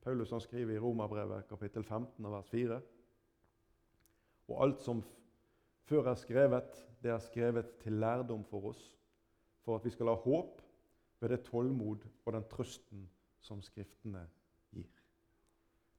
Paulus 0.00 0.32
han 0.32 0.40
skriver 0.40 0.78
i 0.78 0.80
Romerbrevet 0.80 1.44
kapittel 1.50 1.84
15 1.84 2.32
vers 2.32 2.48
4. 2.56 2.80
Og 4.48 4.64
alt 4.64 4.80
som 4.80 5.04
før 5.84 6.08
er 6.08 6.24
skrevet, 6.24 6.84
det 7.04 7.12
er 7.12 7.20
skrevet 7.28 7.76
til 7.84 8.00
lærdom 8.00 8.48
for 8.48 8.72
oss, 8.72 8.82
for 9.60 9.76
at 9.76 9.84
vi 9.84 9.92
skal 9.92 10.08
ha 10.08 10.16
håp 10.24 10.64
ved 11.20 11.36
det 11.36 11.44
tålmod 11.50 12.08
og 12.24 12.32
den 12.32 12.48
trøsten 12.48 13.10
som 13.44 13.60
Skriftene 13.60 14.24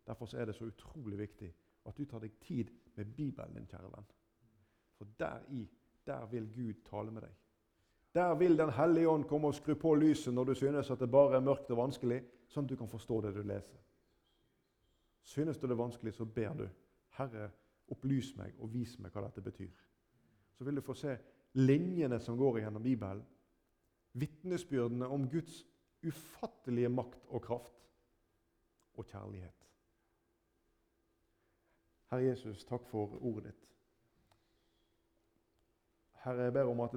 Derfor 0.07 0.35
er 0.35 0.45
det 0.45 0.55
så 0.55 0.65
utrolig 0.65 1.17
viktig 1.17 1.53
at 1.85 1.97
du 1.97 2.05
tar 2.05 2.23
deg 2.23 2.35
tid 2.41 2.71
med 2.95 3.05
Bibelen 3.15 3.55
din, 3.55 3.67
kjære 3.67 3.91
venn. 3.91 4.11
For 4.97 5.07
deri, 5.19 5.63
der 6.05 6.25
vil 6.31 6.49
Gud 6.53 6.83
tale 6.89 7.11
med 7.11 7.21
deg. 7.21 7.33
Der 8.13 8.35
vil 8.35 8.57
Den 8.57 8.69
hellige 8.69 9.09
ånd 9.09 9.23
komme 9.25 9.47
og 9.47 9.55
skru 9.55 9.73
på 9.75 9.95
lyset 9.95 10.33
når 10.33 10.43
du 10.43 10.53
synes 10.53 10.91
at 10.91 10.99
det 10.99 11.11
bare 11.11 11.35
er 11.35 11.45
mørkt 11.45 11.71
og 11.71 11.77
vanskelig, 11.77 12.21
sånn 12.47 12.67
at 12.67 12.69
du 12.69 12.75
kan 12.77 12.87
forstå 12.87 13.21
det 13.21 13.33
du 13.35 13.41
leser. 13.41 13.79
Synes 15.23 15.57
du 15.57 15.67
det 15.67 15.73
er 15.73 15.81
vanskelig, 15.81 16.13
så 16.13 16.25
ber 16.25 16.53
du. 16.53 16.67
Herre, 17.17 17.49
opplys 17.91 18.35
meg 18.37 18.53
og 18.59 18.73
vis 18.73 18.97
meg 18.99 19.11
hva 19.13 19.25
dette 19.25 19.41
betyr. 19.41 19.71
Så 20.53 20.63
vil 20.63 20.75
du 20.75 20.81
få 20.85 20.93
se 20.97 21.15
linjene 21.57 22.19
som 22.19 22.37
går 22.37 22.59
gjennom 22.59 22.83
Bibelen. 22.83 23.23
Vitnesbyrdene 24.13 25.07
om 25.09 25.25
Guds 25.29 25.63
ufattelige 26.05 26.89
makt 26.89 27.25
og 27.29 27.41
kraft 27.41 27.87
og 28.93 29.07
kjærlighet. 29.09 29.62
Herre 32.13 32.27
Jesus, 32.27 32.65
takk 32.69 32.83
for 32.91 33.15
ordet 33.25 33.49
ditt. 33.49 33.69
Herre, 36.21 36.43
jeg 36.45 36.53
ber 36.53 36.67
om 36.69 36.81
at 36.85 36.93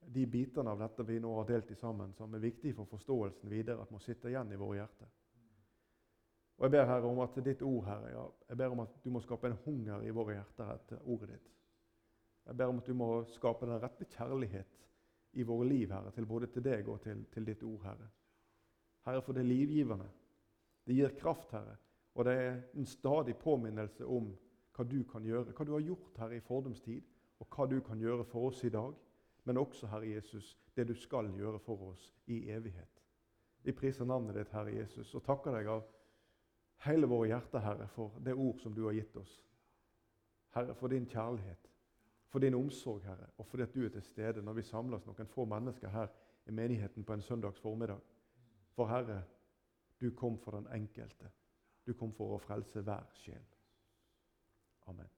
de 0.00 0.22
bitene 0.32 0.72
av 0.72 0.78
dette 0.80 1.04
vi 1.04 1.18
nå 1.20 1.34
har 1.36 1.48
delt 1.50 1.68
i 1.74 1.76
sammen, 1.76 2.14
som 2.16 2.32
er 2.32 2.40
viktige 2.40 2.72
for 2.78 2.88
forståelsen 2.88 3.50
videre, 3.52 3.82
at 3.82 3.90
må 3.92 4.00
sitte 4.00 4.30
igjen 4.30 4.54
i 4.54 4.56
våre 4.56 4.78
hjerter. 4.78 5.10
Og 6.56 6.64
jeg 6.64 6.72
ber 6.72 6.88
Herre 6.88 7.10
om 7.10 7.20
at 7.20 7.36
ditt 7.44 7.60
ord, 7.68 7.82
Herre, 7.84 8.12
ja, 8.14 8.22
jeg 8.48 8.60
ber 8.62 8.76
om 8.78 8.80
at 8.86 8.94
du 9.04 9.10
må 9.12 9.20
skape 9.26 9.50
en 9.50 9.58
hunger 9.66 10.06
i 10.08 10.14
våre 10.16 10.38
hjerter 10.38 10.70
etter 10.72 11.02
ordet 11.04 11.28
ditt. 11.34 11.50
Jeg 12.48 12.58
ber 12.62 12.72
om 12.72 12.80
at 12.80 12.88
du 12.88 12.96
må 12.96 13.10
skape 13.34 13.68
den 13.68 13.82
rette 13.82 14.08
kjærlighet 14.14 14.86
i 15.36 15.44
våre 15.44 15.66
liv, 15.68 15.92
Herre, 15.92 16.14
til 16.16 16.30
både 16.32 16.48
til 16.54 16.64
deg 16.64 16.88
og 16.88 17.02
til, 17.04 17.26
til 17.34 17.50
ditt 17.52 17.66
ord, 17.68 17.84
Herre. 17.84 18.08
Herre, 19.04 19.20
for 19.20 19.36
det 19.36 19.44
er 19.44 19.52
livgivende. 19.52 20.08
Det 20.88 20.96
gir 20.96 21.12
kraft, 21.20 21.52
Herre. 21.52 21.76
Og 22.18 22.24
det 22.24 22.32
er 22.34 22.56
en 22.74 22.86
stadig 22.86 23.36
påminnelse 23.38 24.06
om 24.06 24.32
hva 24.74 24.84
du 24.84 25.04
kan 25.06 25.22
gjøre, 25.22 25.52
hva 25.54 25.66
du 25.66 25.72
har 25.76 25.84
gjort, 25.86 26.16
her 26.18 26.32
i 26.34 26.40
fordums 26.42 26.80
tid, 26.82 27.04
og 27.38 27.46
hva 27.54 27.66
du 27.70 27.78
kan 27.86 28.00
gjøre 28.02 28.24
for 28.26 28.48
oss 28.48 28.64
i 28.66 28.72
dag, 28.74 28.96
men 29.46 29.60
også, 29.62 29.86
Herre 29.86 30.10
Jesus, 30.10 30.56
det 30.74 30.88
du 30.88 30.96
skal 30.98 31.30
gjøre 31.36 31.60
for 31.62 31.92
oss 31.92 32.08
i 32.26 32.40
evighet. 32.50 33.04
Vi 33.62 33.72
priser 33.72 34.04
navnet 34.04 34.34
ditt, 34.34 34.50
Herre 34.50 34.74
Jesus, 34.74 35.14
og 35.14 35.22
takker 35.30 35.54
deg 35.54 35.70
av 35.70 35.86
hele 36.88 37.06
våre 37.06 37.30
hjerter, 37.30 37.62
Herre, 37.62 37.86
for 37.94 38.18
det 38.26 38.34
ord 38.34 38.58
som 38.58 38.74
du 38.74 38.84
har 38.88 38.98
gitt 38.98 39.16
oss. 39.16 39.38
Herre, 40.58 40.74
for 40.74 40.90
din 40.90 41.06
kjærlighet, 41.06 41.70
for 42.28 42.42
din 42.42 42.58
omsorg, 42.58 43.02
Herre, 43.06 43.30
og 43.38 43.46
fordi 43.46 43.62
at 43.62 43.74
du 43.74 43.84
er 43.84 43.94
til 43.94 44.02
stede 44.02 44.42
når 44.42 44.58
vi 44.58 44.66
samles 44.66 45.06
noen 45.06 45.30
få 45.30 45.46
mennesker 45.46 45.94
her 45.94 46.10
i 46.50 46.54
menigheten 46.54 47.06
på 47.06 47.14
en 47.14 47.22
søndags 47.22 47.62
formiddag. 47.62 48.02
For 48.74 48.90
Herre, 48.90 49.22
du 50.00 50.10
kom 50.10 50.38
for 50.42 50.58
den 50.58 50.66
enkelte. 50.74 51.30
Du 51.88 51.94
kom 51.96 52.10
for 52.12 52.36
å 52.36 52.40
frelse 52.44 52.82
hver 52.84 53.06
sjel. 53.22 53.44
Amen. 54.92 55.08